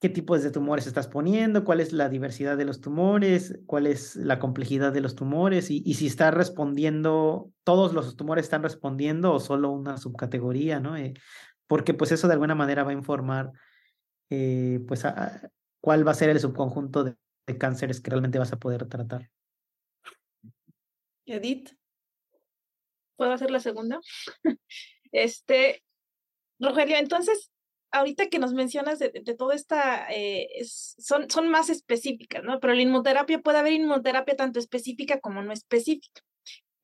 qué 0.01 0.09
tipos 0.09 0.43
de 0.43 0.51
tumores 0.51 0.87
estás 0.87 1.07
poniendo, 1.07 1.65
cuál 1.65 1.81
es 1.81 1.93
la 1.93 2.09
diversidad 2.09 2.57
de 2.57 2.65
los 2.65 2.81
tumores, 2.81 3.59
cuál 3.67 3.87
es 3.87 4.17
la 4.17 4.39
complejidad 4.39 4.91
de 4.91 5.03
los 5.03 5.17
tumores 5.17 5.71
y, 5.71 5.83
y 5.85 5.95
si 5.95 6.07
está 6.07 6.31
respondiendo, 6.31 7.51
todos 7.65 7.93
los 7.93 8.17
tumores 8.17 8.45
están 8.47 8.62
respondiendo 8.62 9.35
o 9.35 9.39
solo 9.39 9.71
una 9.71 9.99
subcategoría, 9.99 10.81
¿no? 10.81 10.97
Eh, 10.97 11.12
porque 11.67 11.93
pues 11.93 12.11
eso 12.11 12.27
de 12.27 12.33
alguna 12.33 12.55
manera 12.55 12.85
va 12.85 12.93
a 12.93 12.95
informar 12.95 13.53
eh, 14.31 14.83
pues 14.89 15.05
a, 15.05 15.51
cuál 15.85 16.07
va 16.09 16.12
a 16.12 16.14
ser 16.14 16.30
el 16.30 16.41
subconjunto 16.41 17.05
de, 17.05 17.14
cánceres 17.59 18.01
que 18.01 18.09
realmente 18.09 18.39
vas 18.39 18.55
a 18.55 18.59
poder 18.59 18.89
tratar. 18.89 19.30
Edith, 21.26 21.72
¿puedo 23.16 23.32
hacer 23.32 23.51
la 23.51 23.61
segunda? 23.61 24.01
este, 25.12 25.85
Rogelio, 26.59 26.97
entonces, 26.97 27.53
ahorita 27.93 28.30
que 28.30 28.39
nos 28.39 28.55
mencionas 28.55 28.99
de, 28.99 29.11
de 29.11 29.35
toda 29.35 29.55
esta, 29.55 30.07
eh, 30.11 30.49
son, 30.64 31.28
son 31.28 31.51
más 31.51 31.68
específicas, 31.68 32.43
¿no? 32.43 32.61
Pero 32.61 32.72
la 32.72 32.80
inmunoterapia 32.80 33.43
puede 33.43 33.59
haber 33.59 33.74
inmunoterapia 33.74 34.37
tanto 34.37 34.61
específica 34.61 35.20
como 35.20 35.43
no 35.43 35.53
específica. 35.53 36.22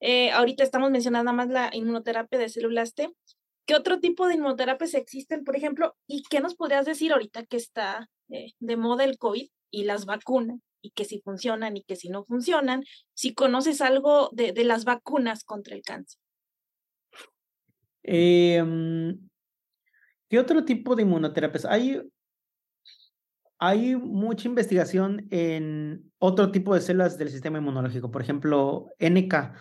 Eh, 0.00 0.30
ahorita 0.30 0.62
estamos 0.62 0.90
mencionando 0.90 1.32
más 1.32 1.48
la 1.48 1.70
inmunoterapia 1.72 2.38
de 2.38 2.50
células 2.50 2.92
T. 2.92 3.10
¿Qué 3.70 3.76
otro 3.76 4.00
tipo 4.00 4.26
de 4.26 4.34
inmunoterapias 4.34 4.94
existen, 4.94 5.44
por 5.44 5.54
ejemplo? 5.54 5.96
¿Y 6.08 6.24
qué 6.28 6.40
nos 6.40 6.56
podrías 6.56 6.84
decir 6.86 7.12
ahorita 7.12 7.46
que 7.46 7.56
está 7.56 8.10
eh, 8.28 8.50
de 8.58 8.76
moda 8.76 9.04
el 9.04 9.16
COVID 9.16 9.48
y 9.70 9.84
las 9.84 10.06
vacunas, 10.06 10.58
y 10.82 10.90
que 10.90 11.04
si 11.04 11.20
funcionan 11.20 11.76
y 11.76 11.84
que 11.84 11.94
si 11.94 12.08
no 12.08 12.24
funcionan, 12.24 12.82
si 13.14 13.32
conoces 13.32 13.80
algo 13.80 14.28
de, 14.32 14.52
las 14.64 14.84
vacunas 14.84 15.44
contra 15.44 15.76
el 15.76 15.82
cáncer. 15.82 16.20
Em, 18.02 19.20
¿Qué 20.28 20.40
otro 20.40 20.64
tipo 20.64 20.96
de 20.96 21.02
inmunoterapias? 21.02 21.64
Hay, 21.64 22.02
hay 23.60 23.94
mucha 23.94 24.48
investigación 24.48 25.28
en 25.30 26.10
otro 26.18 26.50
tipo 26.50 26.74
de 26.74 26.80
células 26.80 27.18
del 27.18 27.30
sistema 27.30 27.58
inmunológico, 27.58 28.10
por 28.10 28.20
ejemplo, 28.20 28.88
NK. 28.98 29.52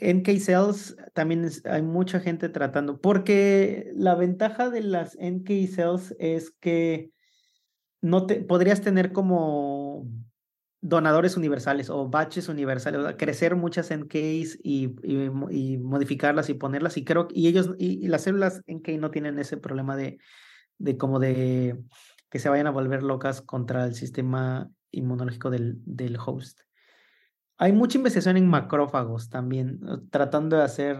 NK 0.00 0.38
cells 0.38 0.96
también 1.14 1.48
hay 1.64 1.82
mucha 1.82 2.20
gente 2.20 2.48
tratando, 2.48 3.00
porque 3.00 3.90
la 3.94 4.14
ventaja 4.14 4.68
de 4.68 4.82
las 4.82 5.16
NK 5.18 5.48
cells 5.68 6.14
es 6.18 6.50
que 6.50 7.12
no 8.02 8.26
te, 8.26 8.36
podrías 8.42 8.82
tener 8.82 9.12
como 9.12 10.06
donadores 10.82 11.36
universales 11.36 11.88
o 11.90 12.08
batches 12.08 12.48
universales, 12.48 13.14
crecer 13.18 13.56
muchas 13.56 13.90
NKs 13.90 14.58
y, 14.62 14.94
y, 15.02 15.78
modificarlas 15.78 16.48
y 16.50 16.54
ponerlas 16.54 16.96
y 16.96 17.04
creo 17.04 17.28
y 17.30 17.48
ellos 17.48 17.70
y, 17.78 18.06
las 18.08 18.22
células 18.22 18.62
NK 18.66 18.88
no 18.98 19.10
tienen 19.10 19.38
ese 19.38 19.56
problema 19.56 19.96
de, 19.96 20.18
de 20.78 20.96
como 20.96 21.18
de 21.18 21.78
que 22.30 22.38
se 22.38 22.48
vayan 22.48 22.66
a 22.66 22.70
volver 22.70 23.02
locas 23.02 23.42
contra 23.42 23.84
el 23.84 23.94
sistema 23.94 24.70
inmunológico 24.90 25.50
del, 25.50 25.78
del 25.84 26.16
host. 26.18 26.60
Hay 27.62 27.74
mucha 27.74 27.98
investigación 27.98 28.38
en 28.38 28.48
macrófagos 28.48 29.28
también, 29.28 29.80
tratando 30.10 30.56
de 30.56 30.62
hacer 30.62 30.96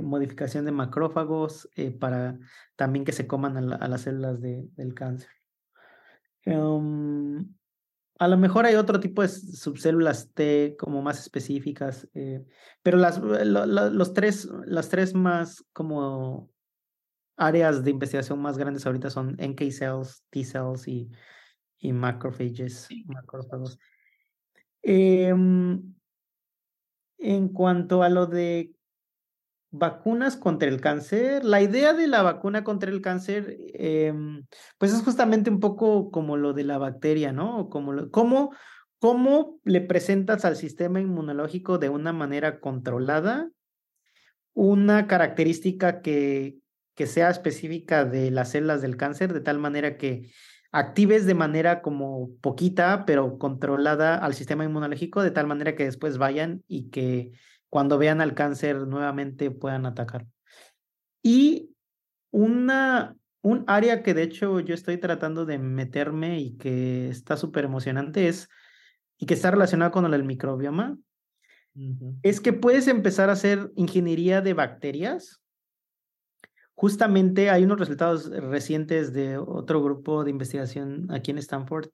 modificación 0.00 0.64
de 0.64 0.70
macrófagos 0.70 1.68
eh, 1.74 1.90
para 1.90 2.38
también 2.76 3.04
que 3.04 3.10
se 3.10 3.26
coman 3.26 3.72
a, 3.72 3.74
a 3.74 3.88
las 3.88 4.02
células 4.02 4.40
de, 4.40 4.68
del 4.76 4.94
cáncer. 4.94 5.28
Em, 6.44 7.52
a 8.20 8.28
lo 8.28 8.36
mejor 8.36 8.64
hay 8.64 8.76
otro 8.76 9.00
tipo 9.00 9.22
de 9.22 9.28
subcélulas 9.28 10.32
T 10.34 10.76
como 10.78 11.02
más 11.02 11.18
específicas, 11.18 12.08
eh, 12.14 12.44
pero 12.84 12.96
las, 12.96 13.18
los 13.20 14.14
tres, 14.14 14.48
las 14.66 14.88
tres 14.88 15.14
más 15.14 15.64
como 15.72 16.48
áreas 17.36 17.82
de 17.82 17.90
investigación 17.90 18.40
más 18.40 18.56
grandes 18.56 18.86
ahorita 18.86 19.10
son 19.10 19.36
NK 19.40 19.72
cells, 19.72 20.22
T 20.30 20.44
cells 20.44 20.86
y, 20.86 21.10
y 21.78 21.92
macrophages, 21.92 22.86
macrófagos. 23.06 23.80
Em, 24.88 25.82
en 27.18 27.48
cuanto 27.48 28.04
a 28.04 28.08
lo 28.08 28.26
de 28.26 28.72
vacunas 29.72 30.36
contra 30.36 30.68
el 30.68 30.80
cáncer. 30.80 31.44
La 31.44 31.60
idea 31.60 31.92
de 31.92 32.06
la 32.06 32.22
vacuna 32.22 32.62
contra 32.62 32.88
el 32.88 33.00
cáncer, 33.00 33.56
em, 33.74 34.46
pues 34.78 34.92
es 34.92 35.02
justamente 35.02 35.50
un 35.50 35.58
poco 35.58 36.12
como 36.12 36.36
lo 36.36 36.52
de 36.52 36.62
la 36.62 36.78
bacteria, 36.78 37.32
¿no? 37.32 37.68
Como 37.68 37.92
lo, 37.92 38.12
cómo, 38.12 38.54
cómo 39.00 39.58
le 39.64 39.80
presentas 39.80 40.44
al 40.44 40.54
sistema 40.54 41.00
inmunológico 41.00 41.78
de 41.78 41.88
una 41.88 42.12
manera 42.12 42.60
controlada 42.60 43.50
una 44.54 45.08
característica 45.08 46.00
que, 46.00 46.58
que 46.94 47.08
sea 47.08 47.28
específica 47.28 48.04
de 48.04 48.30
las 48.30 48.52
células 48.52 48.82
del 48.82 48.96
cáncer, 48.96 49.32
de 49.32 49.40
tal 49.40 49.58
manera 49.58 49.98
que 49.98 50.30
actives 50.76 51.24
de 51.24 51.32
manera 51.32 51.80
como 51.80 52.30
poquita, 52.42 53.06
pero 53.06 53.38
controlada 53.38 54.18
al 54.18 54.34
sistema 54.34 54.62
inmunológico, 54.62 55.22
de 55.22 55.30
tal 55.30 55.46
manera 55.46 55.74
que 55.74 55.86
después 55.86 56.18
vayan 56.18 56.62
y 56.68 56.90
que 56.90 57.32
cuando 57.70 57.96
vean 57.96 58.20
al 58.20 58.34
cáncer 58.34 58.86
nuevamente 58.86 59.50
puedan 59.50 59.86
atacar. 59.86 60.26
Y 61.22 61.70
una, 62.30 63.16
un 63.40 63.64
área 63.66 64.02
que 64.02 64.12
de 64.12 64.24
hecho 64.24 64.60
yo 64.60 64.74
estoy 64.74 64.98
tratando 64.98 65.46
de 65.46 65.58
meterme 65.58 66.40
y 66.40 66.58
que 66.58 67.08
está 67.08 67.38
súper 67.38 67.64
emocionante 67.64 68.28
es, 68.28 68.50
y 69.16 69.24
que 69.24 69.32
está 69.32 69.50
relacionado 69.50 69.92
con 69.92 70.12
el 70.12 70.24
microbioma, 70.24 70.98
es 72.22 72.40
que 72.40 72.52
puedes 72.52 72.86
empezar 72.86 73.30
a 73.30 73.32
hacer 73.32 73.72
ingeniería 73.76 74.42
de 74.42 74.52
bacterias. 74.52 75.40
Justamente 76.76 77.50
hay 77.50 77.64
unos 77.64 77.80
resultados 77.80 78.30
recientes 78.30 79.12
de 79.12 79.38
otro 79.38 79.82
grupo 79.82 80.22
de 80.22 80.30
investigación 80.30 81.08
aquí 81.10 81.32
en 81.32 81.38
Stanford 81.38 81.88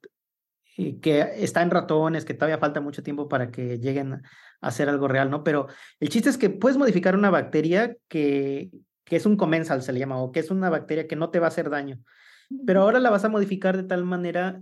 eh, 0.77 1.01
que 1.01 1.21
está 1.37 1.63
en 1.63 1.71
ratones, 1.71 2.25
que 2.25 2.35
todavía 2.35 2.59
falta 2.59 2.81
mucho 2.81 3.03
tiempo 3.03 3.29
para 3.29 3.51
que 3.51 3.79
lleguen 3.79 4.13
a 4.13 4.23
hacer 4.61 4.91
algo 4.91 5.09
real, 5.09 5.31
¿no? 5.31 5.43
Pero 5.43 5.69
el 6.01 6.09
chiste 6.11 6.29
es 6.29 6.37
que 6.37 6.51
puedes 6.51 6.77
modificar 6.77 7.15
una 7.15 7.31
bacteria 7.31 7.97
que, 8.09 8.71
que 9.05 9.17
es 9.17 9.25
un 9.25 9.37
comensal, 9.37 9.83
se 9.83 9.93
le 9.93 10.01
llama, 10.01 10.21
o 10.21 10.33
que 10.33 10.41
es 10.41 10.51
una 10.51 10.69
bacteria 10.69 11.09
que 11.09 11.17
no 11.17 11.31
te 11.31 11.39
va 11.39 11.47
a 11.47 11.49
hacer 11.49 11.71
daño, 11.71 12.01
pero 12.67 12.83
ahora 12.83 13.01
la 13.01 13.11
vas 13.11 13.25
a 13.25 13.29
modificar 13.29 13.77
de 13.77 13.85
tal 13.85 14.05
manera 14.05 14.61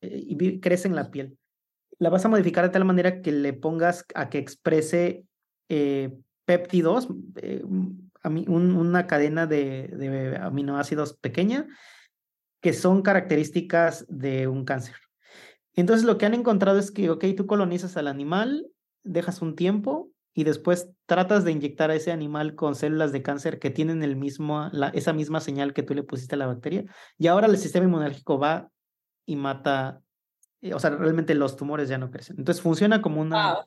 eh, 0.00 0.22
y 0.28 0.60
crece 0.60 0.88
en 0.88 0.94
la 0.94 1.10
piel 1.10 1.36
la 1.98 2.10
vas 2.10 2.24
a 2.24 2.28
modificar 2.28 2.64
de 2.64 2.70
tal 2.70 2.84
manera 2.84 3.22
que 3.22 3.32
le 3.32 3.52
pongas 3.52 4.04
a 4.14 4.28
que 4.28 4.38
exprese 4.38 5.24
eh, 5.68 6.12
péptidos, 6.44 7.08
eh, 7.36 7.62
una 8.26 9.06
cadena 9.06 9.46
de, 9.46 10.38
aminoácidos 10.40 11.14
pequeña, 11.14 11.66
que 12.60 12.72
son 12.72 13.02
características 13.02 14.06
de 14.08 14.48
un 14.48 14.64
cáncer. 14.64 14.96
Entonces 15.74 16.06
lo 16.06 16.18
que 16.18 16.26
han 16.26 16.34
encontrado 16.34 16.78
es 16.78 16.90
que, 16.90 17.10
ok, 17.10 17.24
tú 17.36 17.46
colonizas 17.46 17.96
al 17.96 18.08
animal, 18.08 18.66
dejas 19.04 19.42
un 19.42 19.54
tiempo 19.54 20.10
y 20.34 20.44
después 20.44 20.90
tratas 21.06 21.44
de 21.44 21.52
inyectar 21.52 21.90
a 21.90 21.94
ese 21.94 22.12
animal 22.12 22.54
con 22.54 22.74
células 22.74 23.12
de 23.12 23.22
cáncer 23.22 23.58
que 23.58 23.70
tienen 23.70 24.02
el 24.02 24.16
mismo, 24.16 24.70
esa 24.92 25.12
misma 25.12 25.40
señal 25.40 25.72
que 25.72 25.82
tú 25.82 25.94
le 25.94 26.02
pusiste 26.02 26.34
a 26.34 26.38
la 26.38 26.46
bacteria. 26.46 26.84
Y 27.18 27.26
ahora 27.26 27.46
el 27.46 27.58
sistema 27.58 27.86
inmunológico 27.86 28.38
va 28.38 28.70
y 29.26 29.36
mata 29.36 30.02
eh, 30.66 30.74
o 30.74 30.78
sea, 30.78 30.90
realmente 30.90 31.34
los 31.34 31.56
tumores 31.56 31.88
ya 31.88 31.98
no 31.98 32.10
crecen. 32.10 32.36
Entonces 32.38 32.62
funciona 32.62 33.02
como 33.02 33.20
una... 33.20 33.66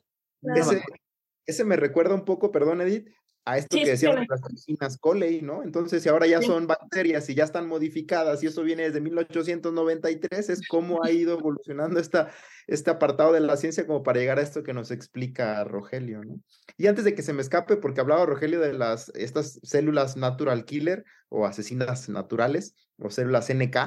ese, 1.45 1.63
me 1.63 1.75
recuerda 1.75 2.13
un 2.13 2.25
poco, 2.25 2.51
perdón 2.51 2.81
Edith, 2.81 3.09
a 3.51 3.57
esto 3.57 3.77
que 3.77 3.85
decíamos 3.85 4.25
las 4.29 4.41
toxinas 4.41 4.97
Coley, 4.97 5.41
¿no? 5.41 5.63
Entonces, 5.63 6.03
si 6.03 6.09
ahora 6.09 6.27
ya 6.27 6.41
son 6.41 6.67
bacterias 6.67 7.29
y 7.29 7.35
ya 7.35 7.43
están 7.43 7.67
modificadas 7.67 8.43
y 8.43 8.47
eso 8.47 8.63
viene 8.63 8.83
desde 8.83 9.01
1893, 9.01 10.49
es 10.49 10.67
cómo 10.67 11.03
ha 11.03 11.11
ido 11.11 11.37
evolucionando 11.37 11.99
esta, 11.99 12.31
este 12.67 12.91
apartado 12.91 13.33
de 13.33 13.39
la 13.39 13.57
ciencia 13.57 13.87
como 13.87 14.03
para 14.03 14.19
llegar 14.19 14.39
a 14.39 14.41
esto 14.41 14.63
que 14.63 14.73
nos 14.73 14.91
explica 14.91 15.63
Rogelio, 15.63 16.23
¿no? 16.23 16.39
Y 16.77 16.87
antes 16.87 17.03
de 17.05 17.15
que 17.15 17.23
se 17.23 17.33
me 17.33 17.41
escape, 17.41 17.77
porque 17.77 18.01
hablaba 18.01 18.25
Rogelio 18.25 18.59
de 18.59 18.73
las, 18.73 19.09
estas 19.15 19.59
células 19.63 20.15
natural 20.17 20.65
killer 20.65 21.03
o 21.29 21.45
asesinas 21.45 22.09
naturales 22.09 22.75
o 22.97 23.09
células 23.09 23.49
NK, 23.53 23.77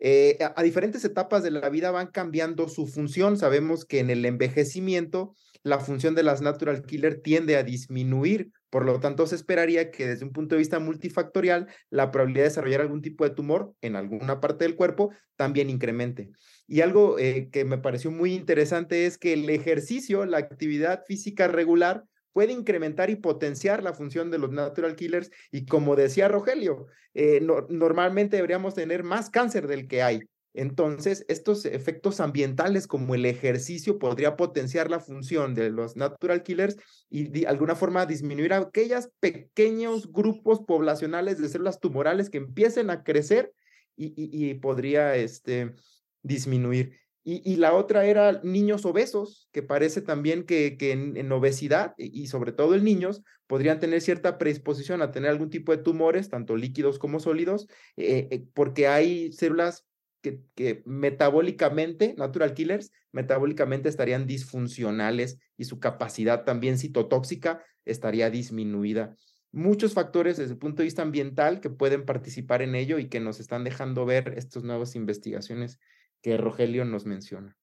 eh, 0.00 0.38
a, 0.54 0.62
diferentes 0.62 1.04
etapas 1.04 1.42
de 1.42 1.50
la 1.50 1.68
vida 1.68 1.90
van 1.90 2.08
cambiando 2.08 2.68
su 2.68 2.86
función. 2.86 3.38
Sabemos 3.38 3.84
que 3.84 4.00
en 4.00 4.10
el 4.10 4.24
envejecimiento 4.24 5.34
la 5.64 5.80
función 5.80 6.14
de 6.14 6.22
las 6.22 6.42
natural 6.42 6.84
killer 6.84 7.20
tiende 7.22 7.56
a 7.56 7.64
disminuir, 7.64 8.52
por 8.70 8.84
lo 8.84 9.00
tanto 9.00 9.26
se 9.26 9.34
esperaría 9.34 9.90
que 9.90 10.06
desde 10.06 10.24
un 10.24 10.32
punto 10.32 10.54
de 10.54 10.58
vista 10.58 10.78
multifactorial 10.78 11.66
la 11.90 12.10
probabilidad 12.10 12.44
de 12.44 12.50
desarrollar 12.50 12.82
algún 12.82 13.02
tipo 13.02 13.24
de 13.24 13.30
tumor 13.30 13.72
en 13.80 13.96
alguna 13.96 14.40
parte 14.40 14.64
del 14.64 14.76
cuerpo 14.76 15.10
también 15.36 15.70
incremente. 15.70 16.30
Y 16.66 16.82
algo 16.82 17.18
eh, 17.18 17.48
que 17.50 17.64
me 17.64 17.78
pareció 17.78 18.10
muy 18.10 18.34
interesante 18.34 19.06
es 19.06 19.18
que 19.18 19.32
el 19.32 19.48
ejercicio, 19.48 20.26
la 20.26 20.38
actividad 20.38 21.02
física 21.06 21.48
regular, 21.48 22.04
puede 22.34 22.52
incrementar 22.52 23.10
y 23.10 23.16
potenciar 23.16 23.82
la 23.82 23.94
función 23.94 24.30
de 24.30 24.38
los 24.38 24.50
natural 24.50 24.96
killers 24.96 25.30
y 25.50 25.64
como 25.66 25.96
decía 25.96 26.28
Rogelio, 26.28 26.86
eh, 27.14 27.40
normalmente 27.68 28.36
deberíamos 28.36 28.74
tener 28.74 29.04
más 29.04 29.30
cáncer 29.30 29.66
del 29.66 29.88
que 29.88 30.02
hay. 30.02 30.20
Entonces, 30.54 31.24
estos 31.28 31.64
efectos 31.64 32.20
ambientales 32.20 32.86
como 32.86 33.14
el 33.14 33.26
ejercicio 33.26 33.98
podría 33.98 34.36
potenciar 34.36 34.88
la 34.88 35.00
función 35.00 35.54
de 35.54 35.70
los 35.70 35.96
natural 35.96 36.44
killers 36.44 36.76
y 37.10 37.24
de 37.24 37.46
alguna 37.48 37.74
forma 37.74 38.06
disminuir 38.06 38.52
aquellos 38.52 39.10
pequeños 39.18 40.10
grupos 40.12 40.60
poblacionales 40.60 41.38
de 41.40 41.48
células 41.48 41.80
tumorales 41.80 42.30
que 42.30 42.38
empiecen 42.38 42.90
a 42.90 43.02
crecer 43.02 43.52
y, 43.96 44.14
y 44.16 44.54
podría 44.54 45.16
este, 45.16 45.74
disminuir. 46.22 46.98
Y, 47.26 47.56
la 47.56 47.72
otra 47.72 48.04
era 48.04 48.42
niños 48.42 48.84
obesos, 48.84 49.48
que 49.50 49.62
parece 49.62 50.02
también 50.02 50.44
que, 50.44 50.76
que 50.76 50.92
en, 50.92 51.32
obesidad 51.32 51.94
y 51.96 52.26
sobre 52.26 52.52
todo 52.52 52.74
en 52.74 52.84
niños 52.84 53.22
podrían 53.46 53.80
tener 53.80 54.02
cierta 54.02 54.36
predisposición 54.36 55.00
a 55.00 55.10
tener 55.10 55.30
algún 55.30 55.48
tipo 55.48 55.72
de 55.72 55.82
tumores, 55.82 56.28
tanto 56.28 56.54
líquidos 56.54 56.98
como 56.98 57.20
sólidos, 57.20 57.66
eh, 57.96 58.28
eh, 58.30 58.44
porque 58.52 58.88
hay 58.88 59.32
células 59.32 59.86
que, 60.24 60.82
metabólicamente, 60.86 62.14
natural 62.16 62.54
killers, 62.54 62.90
metabólicamente 63.12 63.88
estarían 63.88 64.26
disfuncionales 64.26 65.38
y 65.56 65.64
su 65.64 65.78
capacidad 65.78 66.44
también 66.44 66.78
citotóxica 66.78 67.62
estaría 67.84 68.30
disminuida 68.30 69.14
muchos 69.54 69.94
factores 69.94 70.36
desde 70.36 70.54
el 70.54 70.58
punto 70.58 70.78
de 70.78 70.84
vista 70.84 71.02
ambiental 71.02 71.60
que 71.60 71.70
pueden 71.70 72.04
participar 72.04 72.60
en 72.60 72.74
ello 72.74 72.98
y 72.98 73.08
que 73.08 73.20
nos 73.20 73.38
están 73.38 73.62
dejando 73.62 74.04
ver 74.04 74.34
estas 74.36 74.64
nuevas 74.64 74.96
investigaciones 74.96 75.78
que 76.22 76.36
Rogelio 76.36 76.84
nos 76.84 77.06
menciona. 77.06 77.56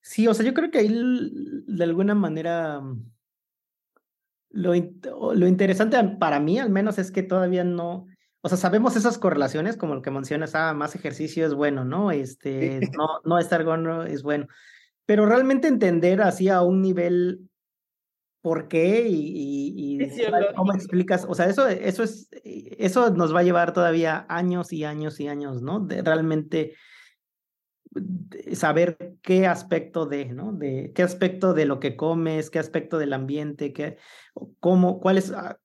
Sí, 0.00 0.26
o 0.26 0.34
sea, 0.34 0.46
yo 0.46 0.54
creo 0.54 0.70
que 0.70 0.78
ahí 0.78 0.88
de 1.66 1.84
alguna 1.84 2.14
manera 2.14 2.80
mm, 2.80 3.12
lo, 4.50 4.72
lo 5.34 5.46
interesante 5.46 5.98
para 6.18 6.40
mí 6.40 6.58
al 6.58 6.70
menos 6.70 6.98
es 6.98 7.10
que 7.10 7.22
todavía 7.22 7.64
no, 7.64 8.06
o 8.44 8.48
sea, 8.50 8.58
sabemos 8.58 8.94
esas 8.94 9.16
correlaciones 9.16 9.78
como 9.78 9.94
lo 9.94 10.02
que 10.02 10.10
mencionas, 10.10 10.54
ah, 10.54 10.74
más 10.74 10.94
ejercicio 10.94 11.46
es 11.46 11.54
bueno, 11.54 11.86
¿no? 11.86 12.10
Este, 12.10 12.78
no, 12.94 13.08
no 13.24 13.38
estar 13.38 13.64
gordo 13.64 14.04
es 14.04 14.22
bueno, 14.22 14.48
pero 15.06 15.24
realmente 15.24 15.66
entender 15.66 16.20
así 16.20 16.50
a 16.50 16.60
un 16.60 16.82
nivel 16.82 17.48
por 18.42 18.68
qué 18.68 19.08
y, 19.08 19.98
y, 19.98 19.98
cómo 20.54 20.74
explicas, 20.74 21.24
o 21.26 21.34
sea, 21.34 21.46
eso, 21.46 21.66
eso 21.66 22.02
es, 22.02 22.28
eso 22.44 23.08
nos 23.14 23.34
va 23.34 23.40
a 23.40 23.44
llevar 23.44 23.72
todavía 23.72 24.26
años 24.28 24.74
y 24.74 24.84
años 24.84 25.20
y 25.20 25.28
años, 25.28 25.62
¿no? 25.62 25.80
De 25.80 26.02
realmente 26.02 26.74
saber 28.52 28.98
qué 29.22 29.46
aspecto 29.46 30.04
de, 30.04 30.26
¿no? 30.26 30.52
De 30.52 30.92
qué 30.94 31.02
aspecto 31.02 31.54
de 31.54 31.64
lo 31.64 31.80
que 31.80 31.96
comes, 31.96 32.50
qué 32.50 32.58
aspecto 32.58 32.98
del 32.98 33.14
ambiente, 33.14 33.72
qué, 33.72 33.96
cómo, 34.60 35.00
cuál 35.00 35.16
es, 35.16 35.32
ah, 35.32 35.58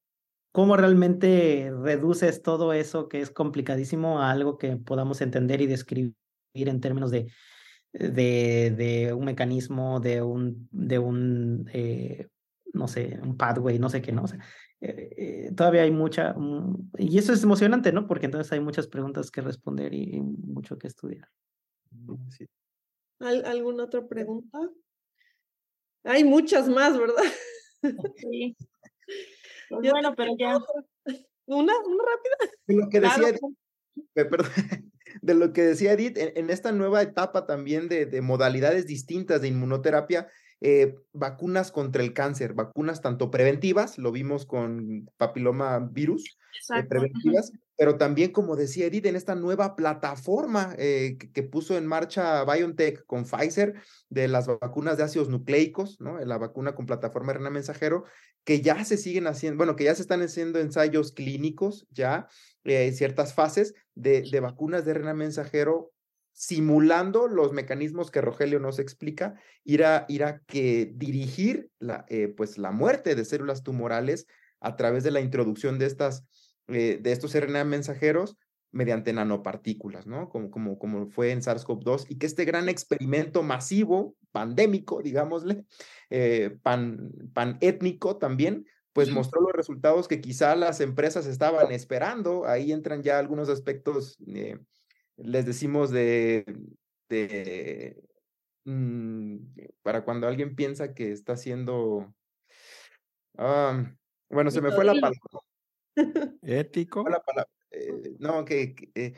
cómo 0.51 0.75
realmente 0.77 1.71
reduces 1.83 2.41
todo 2.41 2.73
eso 2.73 3.07
que 3.07 3.21
es 3.21 3.31
complicadísimo 3.31 4.19
a 4.19 4.31
algo 4.31 4.57
que 4.57 4.77
podamos 4.77 5.21
entender 5.21 5.61
y 5.61 5.67
describir 5.67 6.15
en 6.53 6.81
términos 6.81 7.11
de, 7.11 7.31
de, 7.93 8.73
de 8.75 9.13
un 9.13 9.25
mecanismo, 9.25 9.99
de 9.99 10.21
un, 10.21 10.67
de 10.71 10.99
un 10.99 11.69
eh, 11.73 12.27
no 12.73 12.87
sé, 12.87 13.19
un 13.21 13.37
pathway, 13.37 13.79
no 13.79 13.89
sé 13.89 14.01
qué, 14.01 14.11
no. 14.11 14.27
sé 14.27 14.37
eh, 14.81 15.09
eh, 15.17 15.51
todavía 15.55 15.81
hay 15.81 15.91
mucha, 15.91 16.33
mm, 16.33 16.91
y 16.97 17.17
eso 17.17 17.33
es 17.33 17.43
emocionante, 17.43 17.91
¿no? 17.91 18.07
Porque 18.07 18.25
entonces 18.27 18.51
hay 18.53 18.59
muchas 18.59 18.87
preguntas 18.87 19.29
que 19.29 19.41
responder 19.41 19.93
y 19.93 20.21
mucho 20.21 20.77
que 20.77 20.87
estudiar. 20.87 21.27
¿Alguna 23.19 23.83
otra 23.83 24.07
pregunta? 24.07 24.57
Hay 26.05 26.23
muchas 26.23 26.69
más, 26.69 26.97
¿verdad? 26.97 27.23
Sí. 28.15 28.55
Pues 29.69 29.91
bueno, 29.91 30.13
pero 30.15 30.31
ya. 30.37 30.57
Una, 31.45 31.73
una 31.79 32.03
rápida. 32.03 32.53
De 32.67 32.75
lo 32.75 32.89
que 32.89 32.99
decía, 32.99 33.29
Edith, 33.29 33.41
de 35.23 35.33
lo 35.33 35.51
que 35.51 35.63
decía 35.63 35.93
Edith, 35.93 36.15
en, 36.15 36.51
esta 36.51 36.71
nueva 36.71 37.01
etapa 37.01 37.47
también 37.47 37.89
de, 37.89 38.05
de, 38.05 38.21
modalidades 38.21 38.85
distintas 38.85 39.41
de 39.41 39.47
inmunoterapia, 39.47 40.27
eh, 40.61 40.95
vacunas 41.13 41.71
contra 41.71 42.03
el 42.03 42.13
cáncer, 42.13 42.53
vacunas 42.53 43.01
tanto 43.01 43.31
preventivas, 43.31 43.97
lo 43.97 44.11
vimos 44.11 44.45
con 44.45 45.09
papiloma 45.17 45.79
virus, 45.79 46.37
eh, 46.75 46.83
preventivas, 46.83 47.51
pero 47.79 47.95
también, 47.95 48.33
como 48.33 48.57
decía 48.57 48.87
Edith, 48.87 49.05
en 49.05 49.15
esta 49.15 49.35
nueva 49.35 49.77
plataforma 49.77 50.75
eh, 50.77 51.17
que, 51.17 51.43
puso 51.43 51.77
en 51.77 51.87
marcha 51.87 52.43
BioNTech 52.43 53.05
con 53.05 53.23
Pfizer 53.23 53.75
de 54.09 54.27
las 54.27 54.47
vacunas 54.47 54.97
de 54.97 55.03
ácidos 55.03 55.29
nucleicos, 55.29 56.01
¿no? 56.01 56.19
La 56.19 56.37
vacuna 56.37 56.75
con 56.75 56.85
plataforma 56.85 57.31
RNA 57.31 57.51
mensajero, 57.51 58.03
que 58.43 58.59
ya 58.59 58.83
se 58.83 58.97
siguen 58.97 59.27
haciendo, 59.27 59.55
bueno, 59.55 59.77
que 59.77 59.85
ya 59.85 59.95
se 59.95 60.01
están 60.01 60.21
haciendo 60.21 60.59
ensayos 60.59 61.13
clínicos, 61.13 61.87
ya 61.89 62.27
en 62.65 62.93
ciertas 62.93 63.33
fases 63.33 63.73
de, 63.95 64.23
de 64.29 64.39
vacunas 64.41 64.83
de 64.83 64.95
RNA 64.95 65.13
mensajero 65.13 65.93
simulando 66.33 67.29
los 67.29 67.53
mecanismos 67.53 68.11
que 68.11 68.19
Rogelio 68.19 68.59
nos 68.59 68.79
explica, 68.79 69.35
ir 69.63 69.85
a, 69.85 70.05
ir 70.09 70.25
a 70.25 70.39
que 70.39 70.91
dirigir 70.95 71.69
la, 71.79 72.05
eh, 72.09 72.27
pues 72.27 72.57
la 72.57 72.71
muerte 72.71 73.15
de 73.15 73.23
células 73.23 73.63
tumorales 73.63 74.27
a 74.59 74.75
través 74.75 75.05
de 75.05 75.11
la 75.11 75.21
introducción 75.21 75.79
de, 75.79 75.85
estas, 75.85 76.25
eh, 76.69 76.99
de 77.01 77.11
estos 77.11 77.35
RNA 77.35 77.63
mensajeros 77.63 78.37
mediante 78.71 79.13
nanopartículas, 79.13 80.05
¿no? 80.05 80.29
Como, 80.29 80.51
como, 80.51 80.77
como 80.77 81.07
fue 81.07 81.31
en 81.31 81.41
SARS-CoV-2, 81.41 82.05
y 82.09 82.17
que 82.17 82.27
este 82.27 82.45
gran 82.45 82.69
experimento 82.69 83.41
masivo, 83.41 84.15
pandémico, 84.31 85.01
digámosle, 85.01 85.65
eh, 86.09 86.57
pan, 86.61 87.11
étnico 87.61 88.17
también, 88.17 88.65
pues 88.93 89.11
mostró 89.11 89.41
los 89.41 89.53
resultados 89.53 90.07
que 90.07 90.19
quizá 90.19 90.55
las 90.55 90.81
empresas 90.81 91.25
estaban 91.25 91.71
esperando. 91.71 92.45
Ahí 92.45 92.71
entran 92.71 93.01
ya 93.01 93.17
algunos 93.17 93.47
aspectos 93.47 94.17
les 95.23 95.45
decimos 95.45 95.91
de, 95.91 96.45
mm, 98.65 99.37
para 99.81 100.03
cuando 100.03 100.27
alguien 100.27 100.55
piensa 100.55 100.93
que 100.93 101.11
está 101.11 101.33
haciendo, 101.33 102.13
ah, 103.37 103.91
bueno, 104.29 104.51
se 104.51 104.61
me 104.61 104.71
fue 104.71 104.85
la 104.85 104.93
palabra. 104.93 105.19
Ético. 106.41 107.05
Eh, 107.71 108.15
no, 108.19 108.45
que, 108.45 108.75
eh, 108.95 109.13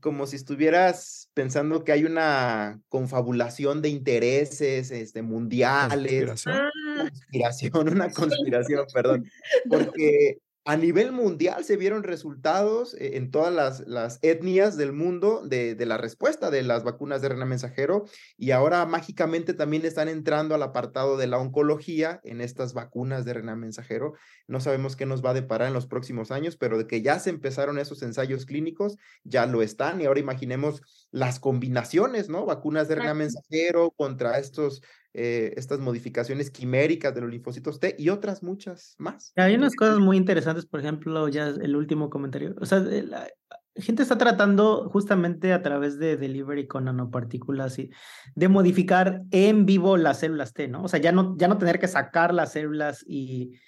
como 0.00 0.26
si 0.26 0.36
estuvieras 0.36 1.30
pensando 1.34 1.82
que 1.82 1.92
hay 1.92 2.04
una 2.04 2.80
confabulación 2.88 3.82
de 3.82 3.88
intereses 3.88 4.90
este, 4.90 5.22
mundiales. 5.22 6.26
Conspiración. 6.26 6.70
Conspiración, 6.98 7.88
una 7.88 8.10
conspiración, 8.10 8.86
perdón. 8.94 9.30
Porque 9.70 10.38
a 10.68 10.76
nivel 10.76 11.12
mundial 11.12 11.64
se 11.64 11.78
vieron 11.78 12.02
resultados 12.02 12.92
eh, 12.92 13.16
en 13.16 13.30
todas 13.30 13.80
las, 13.86 14.18
etnias 14.20 14.76
del 14.76 14.92
mundo 14.92 15.40
de, 15.42 15.74
la 15.86 15.96
respuesta 15.96 16.50
de 16.50 16.62
las 16.62 16.84
vacunas 16.84 17.22
de 17.22 17.30
RNA 17.30 17.46
mensajero 17.46 18.04
y 18.36 18.50
ahora 18.50 18.84
mágicamente 18.84 19.54
también 19.54 19.86
están 19.86 20.08
entrando 20.08 20.54
al 20.54 20.62
apartado 20.62 21.16
de 21.16 21.26
la 21.26 21.38
oncología 21.38 22.20
en 22.22 22.42
estas 22.42 22.74
vacunas 22.74 23.24
de 23.24 23.32
RNA 23.32 23.56
mensajero. 23.56 24.12
No 24.46 24.60
sabemos 24.60 24.94
qué 24.94 25.06
nos 25.06 25.24
va 25.24 25.30
a 25.30 25.34
deparar 25.34 25.68
en 25.68 25.74
los 25.74 25.86
próximos 25.86 26.30
años, 26.30 26.58
pero 26.58 26.76
de 26.76 26.86
que 26.86 27.00
ya 27.00 27.18
se 27.18 27.30
empezaron 27.30 27.78
esos 27.78 28.02
ensayos 28.02 28.44
clínicos, 28.44 28.98
ya 29.24 29.46
lo 29.46 29.62
están 29.62 30.02
y 30.02 30.04
ahora 30.04 30.20
imaginemos 30.20 30.82
las 31.10 31.40
combinaciones, 31.40 32.28
¿no? 32.28 32.44
Vacunas 32.44 32.88
de 32.88 32.96
RNA 32.96 33.14
mensajero 33.14 33.90
contra 33.92 34.38
estos 34.38 34.82
eh, 35.14 35.54
estas 35.56 35.80
modificaciones 35.80 36.50
quiméricas 36.50 37.14
de 37.14 37.22
los 37.22 37.30
linfocitos 37.30 37.80
T 37.80 37.96
y 37.98 38.10
otras 38.10 38.42
muchas 38.42 38.94
más. 38.98 39.32
Hay 39.36 39.54
unas 39.54 39.74
cosas 39.74 39.98
muy 39.98 40.16
interesantes, 40.16 40.66
por 40.66 40.80
ejemplo, 40.80 41.28
ya 41.28 41.48
el 41.48 41.74
último 41.74 42.10
comentario. 42.10 42.54
O 42.60 42.66
sea, 42.66 42.78
la 42.80 43.26
gente 43.74 44.02
está 44.02 44.18
tratando 44.18 44.88
justamente 44.90 45.52
a 45.52 45.62
través 45.62 45.98
de 45.98 46.16
delivery 46.16 46.66
con 46.66 46.84
nanopartículas 46.84 47.78
y 47.78 47.90
de 48.34 48.48
modificar 48.48 49.22
en 49.30 49.66
vivo 49.66 49.96
las 49.96 50.20
células 50.20 50.52
T, 50.52 50.68
¿no? 50.68 50.82
O 50.82 50.88
sea, 50.88 51.00
ya 51.00 51.10
no, 51.10 51.36
ya 51.38 51.48
no 51.48 51.58
tener 51.58 51.78
que 51.78 51.88
sacar 51.88 52.34
las 52.34 52.52
células 52.52 53.04
y, 53.06 53.58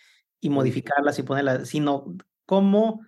y 0.40 0.50
modificarlas 0.50 1.18
y 1.18 1.22
ponerlas, 1.22 1.68
sino 1.68 2.14
cómo, 2.44 3.00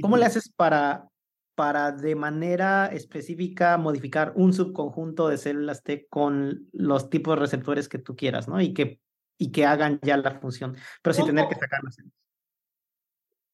cómo 0.00 0.16
le 0.16 0.26
haces 0.26 0.50
para 0.50 1.08
para 1.54 1.92
de 1.92 2.14
manera 2.14 2.86
específica 2.86 3.76
modificar 3.78 4.32
un 4.36 4.52
subconjunto 4.52 5.28
de 5.28 5.38
células 5.38 5.82
T 5.82 6.06
con 6.08 6.68
los 6.72 7.10
tipos 7.10 7.36
de 7.36 7.40
receptores 7.40 7.88
que 7.88 7.98
tú 7.98 8.16
quieras, 8.16 8.48
¿no? 8.48 8.60
Y 8.60 8.72
que, 8.72 9.00
y 9.38 9.52
que 9.52 9.66
hagan 9.66 10.00
ya 10.02 10.16
la 10.16 10.40
función, 10.40 10.76
pero 11.02 11.14
sin 11.14 11.26
tener 11.26 11.48
que 11.48 11.56
sacarlas. 11.56 11.96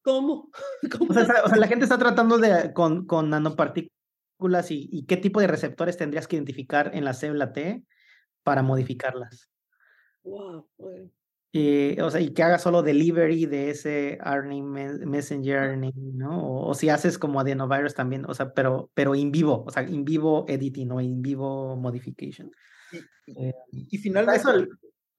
¿Cómo? 0.03 0.51
O, 1.09 1.13
sea, 1.13 1.57
la 1.57 1.67
gente 1.67 1.85
está 1.85 1.99
tratando 1.99 2.39
de, 2.39 2.73
con, 2.73 3.07
con 3.07 3.31
nanopartículas 3.31 4.71
y, 4.71 4.89
y, 4.93 5.05
qué 5.07 5.17
tipo 5.17 5.41
de 5.41 5.49
receptores 5.49 5.97
tendrías 5.97 6.29
que 6.29 6.37
identificar 6.37 6.93
en 6.95 7.05
la 7.05 7.13
célula 7.13 7.53
T 7.53 7.85
para 8.45 8.63
modificarlas. 8.63 9.51
Wow, 10.23 10.69
y, 11.51 11.99
o 12.01 12.11
sea, 12.11 12.21
y 12.21 12.35
que 12.35 12.43
haga 12.43 12.59
solo 12.59 12.83
delivery 12.83 13.47
de 13.47 13.71
ese 13.71 14.19
RNA 14.21 15.07
messenger 15.07 15.79
¿no? 15.95 16.67
O, 16.67 16.75
si 16.75 16.91
haces 16.91 17.19
como 17.19 17.41
adenovirus 17.41 17.95
también, 17.95 18.25
o 18.27 18.35
sea, 18.35 18.53
pero, 18.53 18.91
pero 18.93 19.15
in 19.15 19.33
vivo, 19.33 19.65
o 19.67 19.71
sea, 19.71 19.83
in 19.85 20.05
vivo 20.05 20.45
editing 20.49 20.93
o 20.93 21.01
in 21.01 21.23
vivo 21.23 21.77
modification. 21.77 22.51
Y, 23.27 23.47
eh, 23.47 23.55
finalmente... 24.03 24.43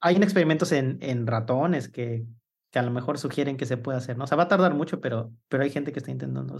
hay 0.01 0.15
experimentos 0.17 0.71
en, 0.71 0.99
en 1.01 1.25
ratones 1.25 1.89
que, 1.89 2.27
que 2.71 2.79
a 2.79 2.83
lo 2.83 2.91
mejor 2.91 3.17
sugieren 3.17 3.57
que 3.57 3.65
se 3.65 3.77
puede 3.77 3.97
hacer, 3.97 4.17
¿no? 4.17 4.25
O 4.25 4.27
sea, 4.27 4.37
va 4.37 4.43
a 4.43 4.47
tardar 4.47 4.75
mucho, 4.75 5.01
pero, 5.01 5.33
pero 5.47 5.63
hay 5.63 5.71
gente 5.71 5.91
que 5.91 5.99
está 5.99 6.11
intentando 6.11 6.57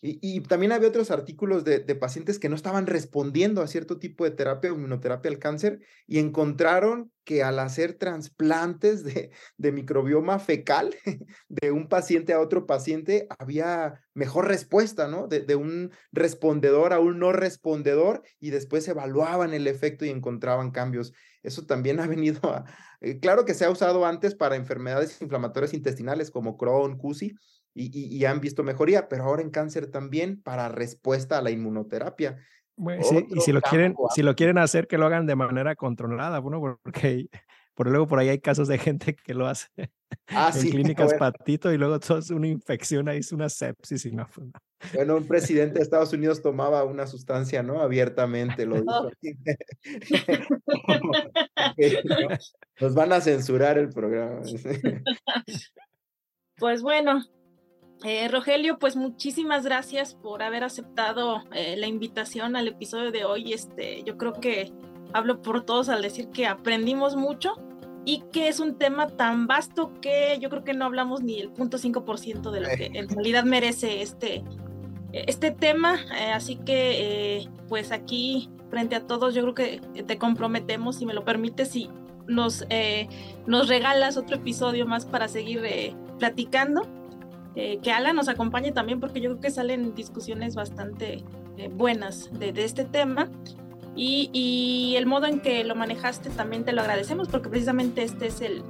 Y, 0.00 0.40
también 0.42 0.70
había 0.70 0.88
otros 0.88 1.10
artículos 1.10 1.64
de, 1.64 1.80
pacientes 1.96 2.38
que 2.38 2.48
no 2.48 2.54
estaban 2.54 2.86
respondiendo 2.86 3.62
a 3.62 3.66
cierto 3.66 3.98
tipo 3.98 4.22
de 4.22 4.30
terapia 4.30 4.70
o 4.70 4.76
inmunoterapia 4.76 5.28
al 5.28 5.40
cáncer 5.40 5.80
y 6.06 6.20
encontraron 6.20 7.10
que 7.24 7.42
al 7.42 7.58
hacer 7.58 7.94
trasplantes 7.94 9.02
de, 9.02 9.32
microbioma 9.72 10.38
fecal 10.38 10.94
de 11.48 11.72
un 11.72 11.88
paciente 11.88 12.32
a 12.32 12.38
otro 12.38 12.64
paciente 12.64 13.26
había 13.40 14.00
mejor 14.14 14.46
respuesta, 14.46 15.08
¿no? 15.08 15.26
De, 15.26 15.56
un 15.56 15.90
respondedor 16.12 16.92
a 16.92 17.00
un 17.00 17.18
no 17.18 17.32
respondedor 17.32 18.22
y 18.38 18.50
después 18.50 18.86
evaluaban 18.86 19.52
el 19.52 19.66
efecto 19.66 20.04
y 20.04 20.10
encontraban 20.10 20.70
cambios. 20.70 21.12
Eso 21.42 21.66
también 21.66 21.98
ha 21.98 22.06
venido 22.06 22.54
a... 22.54 22.66
Eh, 23.00 23.18
claro 23.18 23.44
que 23.44 23.54
se 23.54 23.64
ha 23.64 23.70
usado 23.70 24.06
antes 24.06 24.36
para 24.36 24.54
enfermedades 24.54 25.20
inflamatorias 25.22 25.74
intestinales 25.74 26.30
como 26.30 26.56
Crohn, 26.56 26.98
CUSI, 26.98 27.34
y, 27.78 28.24
han 28.24 28.40
visto 28.40 28.62
mejoría, 28.62 29.08
pero 29.08 29.24
ahora 29.24 29.42
en 29.42 29.50
cáncer 29.50 29.90
también 29.90 30.42
para 30.42 30.68
respuesta 30.68 31.38
a 31.38 31.42
la 31.42 31.50
inmunoterapia. 31.50 32.38
y 32.76 33.40
si 33.40 33.52
lo, 33.52 33.60
quieren, 33.60 33.94
si 34.14 34.22
lo 34.22 34.34
quieren 34.34 34.58
hacer, 34.58 34.86
que 34.86 34.98
lo 34.98 35.06
hagan 35.06 35.26
de 35.26 35.36
manera 35.36 35.76
controlada, 35.76 36.38
bueno, 36.40 36.60
porque 36.60 37.28
por 37.78 37.88
luego 37.88 38.08
por 38.08 38.18
ahí 38.18 38.28
hay 38.28 38.40
casos 38.40 38.66
de 38.66 38.76
gente 38.76 39.14
que 39.14 39.34
lo 39.34 39.46
hace 39.46 39.68
ah, 40.30 40.50
en 40.54 40.70
clínicas 40.70 41.14
patito 41.14 41.72
y 41.72 41.78
luego 41.78 42.00
todo 42.00 42.18
es 42.18 42.30
una 42.30 42.48
infección, 42.48 43.08
ahí 43.08 43.18
es 43.18 43.30
una 43.30 43.48
sepsis 43.48 44.04
y 44.04 44.10
no. 44.10 44.28
Pues, 44.34 44.48
bueno, 44.94 45.16
un 45.16 45.28
presidente 45.28 45.74
de 45.74 45.82
Estados 45.84 46.12
Unidos 46.12 46.42
tomaba 46.42 46.82
una 46.82 47.06
sustancia, 47.06 47.62
¿no? 47.62 47.80
Abiertamente, 47.80 48.66
lo 48.66 48.80
dijo. 48.80 49.10
Nos 52.80 52.94
van 52.94 53.12
a 53.12 53.20
censurar 53.20 53.78
el 53.78 53.90
programa. 53.90 54.40
Pues 56.56 56.82
bueno, 56.82 57.22
eh, 58.04 58.28
Rogelio, 58.28 58.78
pues 58.78 58.94
muchísimas 58.94 59.64
gracias 59.64 60.14
por 60.14 60.42
haber 60.42 60.62
aceptado 60.62 61.42
eh, 61.52 61.76
la 61.76 61.88
invitación 61.88 62.54
al 62.54 62.68
episodio 62.68 63.10
de 63.10 63.24
hoy. 63.24 63.52
Este, 63.52 64.02
yo 64.04 64.16
creo 64.16 64.34
que 64.34 64.72
hablo 65.12 65.42
por 65.42 65.64
todos 65.64 65.88
al 65.88 66.02
decir 66.02 66.28
que 66.28 66.46
aprendimos 66.46 67.16
mucho 67.16 67.54
y 68.04 68.22
que 68.32 68.48
es 68.48 68.60
un 68.60 68.76
tema 68.76 69.08
tan 69.08 69.48
vasto 69.48 69.92
que 70.00 70.38
yo 70.40 70.48
creo 70.48 70.62
que 70.62 70.74
no 70.74 70.84
hablamos 70.84 71.22
ni 71.22 71.40
el 71.40 71.50
punto 71.50 71.76
5% 71.76 72.50
de 72.52 72.60
lo 72.60 72.68
que 72.68 72.90
en 72.94 73.08
realidad 73.08 73.42
merece 73.42 74.00
este, 74.00 74.44
este 75.12 75.50
tema. 75.50 75.96
Eh, 76.16 76.30
así 76.32 76.54
que, 76.56 77.48
pues 77.68 77.90
aquí, 77.90 78.48
frente 78.70 78.94
a 78.94 79.06
todos, 79.06 79.34
yo 79.34 79.42
creo 79.42 79.54
que 79.54 80.02
te 80.02 80.18
comprometemos, 80.18 80.96
si 80.96 81.04
me 81.04 81.14
lo 81.14 81.24
permites, 81.24 81.74
y 81.74 81.90
nos, 82.28 82.64
nos 83.46 83.68
regalas 83.68 84.16
otro 84.16 84.36
episodio 84.36 84.86
más 84.86 85.04
para 85.04 85.26
seguir 85.26 85.62
platicando. 86.18 86.97
Eh, 87.60 87.80
que 87.82 87.90
Alan 87.90 88.14
nos 88.14 88.28
acompañe 88.28 88.70
también 88.70 89.00
porque 89.00 89.20
yo 89.20 89.30
creo 89.30 89.40
que 89.40 89.50
salen 89.50 89.92
discusiones 89.96 90.54
bastante 90.54 91.24
eh, 91.56 91.68
buenas 91.68 92.30
de, 92.38 92.52
este 92.62 92.84
tema. 92.84 93.28
Y, 93.96 94.94
el 94.96 95.06
modo 95.06 95.26
en 95.26 95.40
que 95.40 95.64
lo 95.64 95.74
manejaste 95.74 96.30
también 96.30 96.64
te 96.64 96.72
lo 96.72 96.82
agradecemos 96.82 97.26
porque 97.26 97.48
precisamente 97.48 98.04
este 98.04 98.28
es 98.28 98.40
el, 98.40 98.62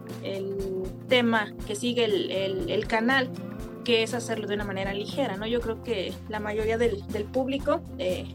tema 1.06 1.52
que 1.66 1.74
sigue 1.74 2.04
el, 2.06 2.86
canal, 2.86 3.28
que 3.84 4.02
es 4.02 4.14
hacerlo 4.14 4.46
de 4.46 4.54
una 4.54 4.64
manera 4.64 4.94
ligera, 4.94 5.36
¿no? 5.36 5.46
Yo 5.46 5.60
creo 5.60 5.82
que 5.82 6.14
la 6.30 6.40
mayoría 6.40 6.78
del, 6.78 6.96
público 7.30 7.82
eh, 7.98 8.26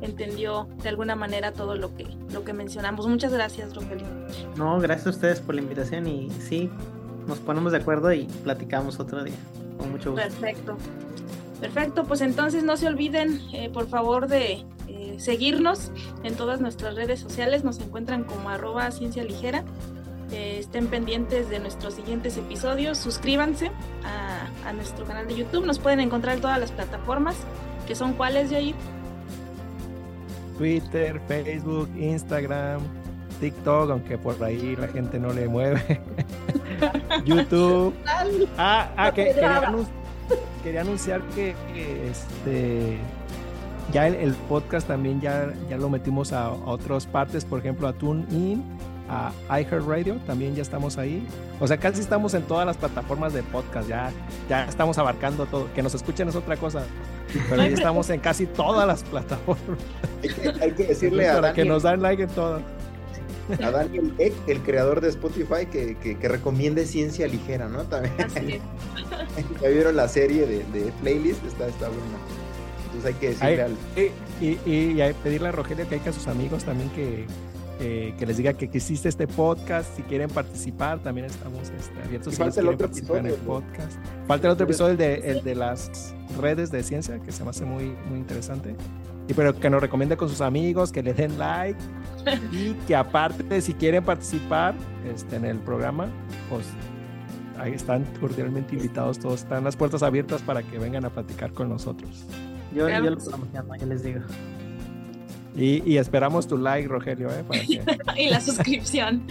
entendió 0.00 0.68
de 0.82 0.88
alguna 0.88 1.16
manera 1.16 1.52
todo 1.52 1.74
lo 1.74 1.94
que, 1.94 2.06
lo 2.32 2.44
que 2.44 2.54
mencionamos. 2.54 3.06
Muchas 3.06 3.32
gracias, 3.34 3.74
Rogelio. 3.74 4.06
No, 4.56 4.78
gracias 4.80 5.06
a 5.06 5.10
ustedes 5.10 5.40
por 5.40 5.54
la 5.54 5.60
invitación 5.60 6.06
y 6.06 6.30
sí, 6.30 6.70
nos 7.26 7.38
ponemos 7.40 7.72
de 7.72 7.78
acuerdo 7.78 8.10
y 8.10 8.24
platicamos 8.42 9.00
otro 9.00 9.22
día. 9.22 9.36
Con 9.78 9.92
mucho 9.92 10.12
gusto. 10.12 10.26
Perfecto. 10.26 10.76
Perfecto, 11.60 12.04
pues 12.04 12.20
entonces 12.20 12.62
no 12.62 12.76
se 12.76 12.86
olviden, 12.86 13.40
eh, 13.52 13.68
por 13.68 13.88
favor, 13.88 14.28
de 14.28 14.64
eh, 14.86 15.16
seguirnos 15.18 15.90
en 16.22 16.34
todas 16.34 16.60
nuestras 16.60 16.94
redes 16.94 17.18
sociales. 17.18 17.64
Nos 17.64 17.80
encuentran 17.80 18.24
como 18.24 18.48
arroba 18.50 18.90
ciencia 18.92 19.24
ligera. 19.24 19.64
Eh, 20.30 20.58
estén 20.60 20.88
pendientes 20.88 21.48
de 21.48 21.58
nuestros 21.58 21.94
siguientes 21.94 22.36
episodios. 22.36 22.98
Suscríbanse 22.98 23.72
a, 24.04 24.68
a, 24.68 24.72
nuestro 24.72 25.04
canal 25.04 25.26
de 25.26 25.34
YouTube. 25.34 25.64
Nos 25.66 25.78
pueden 25.78 26.00
encontrar 26.00 26.36
en 26.36 26.42
todas 26.42 26.60
las 26.60 26.70
plataformas, 26.70 27.34
que 27.86 27.94
son 27.94 28.12
cuáles, 28.12 28.50
Jair. 28.50 28.74
Twitter, 30.58 31.20
Facebook, 31.26 31.88
Instagram, 31.96 32.80
TikTok, 33.40 33.90
aunque 33.90 34.18
por 34.18 34.42
ahí 34.42 34.76
la 34.76 34.88
gente 34.88 35.18
no 35.18 35.32
le 35.32 35.48
mueve. 35.48 36.00
YouTube. 37.24 37.94
Ah, 38.56 38.88
ah 38.96 39.12
que, 39.12 39.26
quería, 39.26 39.58
anun 39.58 39.86
quería, 40.62 40.80
anunciar 40.82 41.22
que, 41.34 41.54
que 41.72 42.08
este 42.10 42.98
ya 43.92 44.06
el, 44.06 44.14
el, 44.16 44.34
podcast 44.34 44.86
también 44.86 45.20
ya, 45.20 45.52
ya 45.70 45.78
lo 45.78 45.88
metimos 45.88 46.32
a, 46.32 46.46
a 46.46 46.52
otras 46.52 47.06
partes, 47.06 47.44
por 47.44 47.58
ejemplo 47.60 47.88
a 47.88 47.92
TuneIn, 47.94 48.62
a 49.08 49.32
iHeartRadio, 49.48 50.16
también 50.26 50.54
ya 50.54 50.62
estamos 50.62 50.98
ahí. 50.98 51.26
O 51.60 51.66
sea, 51.66 51.78
casi 51.78 52.00
estamos 52.00 52.34
en 52.34 52.42
todas 52.42 52.66
las 52.66 52.76
plataformas 52.76 53.32
de 53.32 53.42
podcast, 53.42 53.88
ya, 53.88 54.12
ya 54.48 54.64
estamos 54.64 54.98
abarcando 54.98 55.46
todo. 55.46 55.72
Que 55.74 55.82
nos 55.82 55.94
escuchen 55.94 56.28
es 56.28 56.36
otra 56.36 56.56
cosa, 56.56 56.82
pero 57.48 57.62
ya 57.62 57.68
estamos 57.74 58.10
en 58.10 58.20
casi 58.20 58.46
todas 58.46 58.86
las 58.86 59.02
plataformas. 59.04 59.78
Hay 60.22 60.28
que, 60.28 60.64
hay 60.64 60.72
que 60.72 60.84
decirle 60.84 61.28
a 61.28 61.34
Para 61.34 61.48
Daniel, 61.48 61.64
que 61.64 61.70
nos 61.70 61.82
dan 61.82 62.02
like 62.02 62.22
en 62.22 62.30
todas. 62.30 62.62
A 63.62 63.70
Daniel 63.70 64.14
Eck, 64.18 64.34
el 64.46 64.60
creador 64.60 65.00
de 65.00 65.08
Spotify, 65.08 65.66
que, 65.70 65.96
que, 65.96 66.18
que 66.18 66.28
recomiende 66.28 66.86
ciencia 66.86 67.26
ligera, 67.26 67.68
¿no? 67.68 67.84
También. 67.84 68.14
Así 68.18 68.54
es. 68.54 69.60
ya 69.62 69.68
vieron 69.68 69.96
la 69.96 70.08
serie 70.08 70.46
de, 70.46 70.64
de 70.72 70.92
playlist, 71.00 71.44
está, 71.44 71.66
está 71.66 71.88
buena. 71.88 72.18
Entonces 72.86 73.06
hay 73.06 73.14
que 73.14 73.28
decirle 73.28 73.62
al. 73.62 73.76
Y, 74.40 74.70
y, 74.70 74.92
y 74.92 75.02
a 75.02 75.12
pedirle 75.12 75.48
a 75.48 75.52
Rogelio 75.52 75.88
que 75.88 75.96
hay 75.96 76.00
que 76.00 76.10
a 76.10 76.12
sus 76.12 76.26
amigos 76.26 76.64
también 76.64 76.90
que, 76.90 77.26
eh, 77.80 78.14
que 78.18 78.26
les 78.26 78.36
diga 78.36 78.54
que, 78.54 78.64
existe 78.66 79.08
este 79.08 79.26
podcast. 79.26 79.94
Si 79.96 80.02
quieren 80.02 80.30
participar, 80.30 80.98
también 81.00 81.26
estamos 81.26 81.70
este, 81.70 82.02
abiertos. 82.02 82.32
Y 82.32 82.36
si 82.36 82.42
falta 82.42 82.60
el 82.60 82.68
otro 82.68 82.86
participar 82.86 83.18
en 83.18 83.26
el 83.26 83.32
episodio, 83.32 83.54
¿no? 83.54 83.60
podcast. 83.60 83.98
Falta 84.26 84.46
el 84.48 84.52
otro 84.52 84.64
episodio, 84.64 84.92
el 84.92 84.98
de, 84.98 85.14
el 85.30 85.44
de 85.44 85.54
las 85.54 86.14
redes 86.40 86.70
de 86.70 86.82
ciencia, 86.82 87.18
que 87.20 87.30
se 87.30 87.44
me 87.44 87.50
hace 87.50 87.64
muy, 87.64 87.84
muy 88.08 88.18
interesante. 88.18 88.74
Y 89.28 89.34
pero 89.34 89.54
que 89.54 89.68
nos 89.68 89.80
recomiende 89.80 90.16
con 90.16 90.28
sus 90.28 90.40
amigos, 90.40 90.90
que 90.90 91.02
le 91.02 91.12
den 91.12 91.38
like 91.38 91.78
y 92.50 92.72
que 92.86 92.96
aparte, 92.96 93.60
si 93.60 93.74
quieren 93.74 94.02
participar 94.02 94.74
este, 95.06 95.36
en 95.36 95.44
el 95.44 95.58
programa, 95.58 96.08
pues 96.48 96.66
ahí 97.58 97.72
están 97.72 98.04
cordialmente 98.20 98.74
invitados 98.74 99.18
todos. 99.18 99.42
Están 99.42 99.64
las 99.64 99.76
puertas 99.76 100.02
abiertas 100.02 100.40
para 100.42 100.62
que 100.62 100.78
vengan 100.78 101.04
a 101.04 101.10
platicar 101.10 101.52
con 101.52 101.68
nosotros. 101.68 102.24
Yo, 102.74 102.86
Claro 102.86 103.16
yo 103.18 103.76
ya 103.78 103.86
les 103.86 104.02
digo. 104.02 104.20
Y, 105.56 105.82
y 105.90 105.98
esperamos 105.98 106.46
tu 106.46 106.56
like, 106.56 106.86
Rogelio, 106.86 107.28
¿eh? 107.30 107.44
para 107.46 107.60
que 107.60 107.82
y 108.22 108.30
la 108.30 108.40
suscripción. 108.40 109.26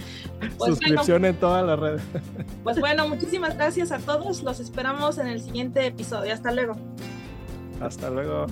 Pues 0.57 0.71
suscripción 0.71 1.21
bueno, 1.21 1.27
en 1.27 1.35
todas 1.37 1.65
las 1.65 1.79
redes. 1.79 2.01
pues 2.63 2.79
bueno, 2.79 3.07
muchísimas 3.07 3.55
gracias 3.55 3.91
a 3.91 3.99
todos. 3.99 4.43
Los 4.43 4.59
esperamos 4.59 5.17
en 5.19 5.27
el 5.27 5.41
siguiente 5.41 5.85
episodio. 5.85 6.33
Hasta 6.33 6.51
luego. 6.51 6.75
Hasta 7.79 8.09
luego. 8.09 8.47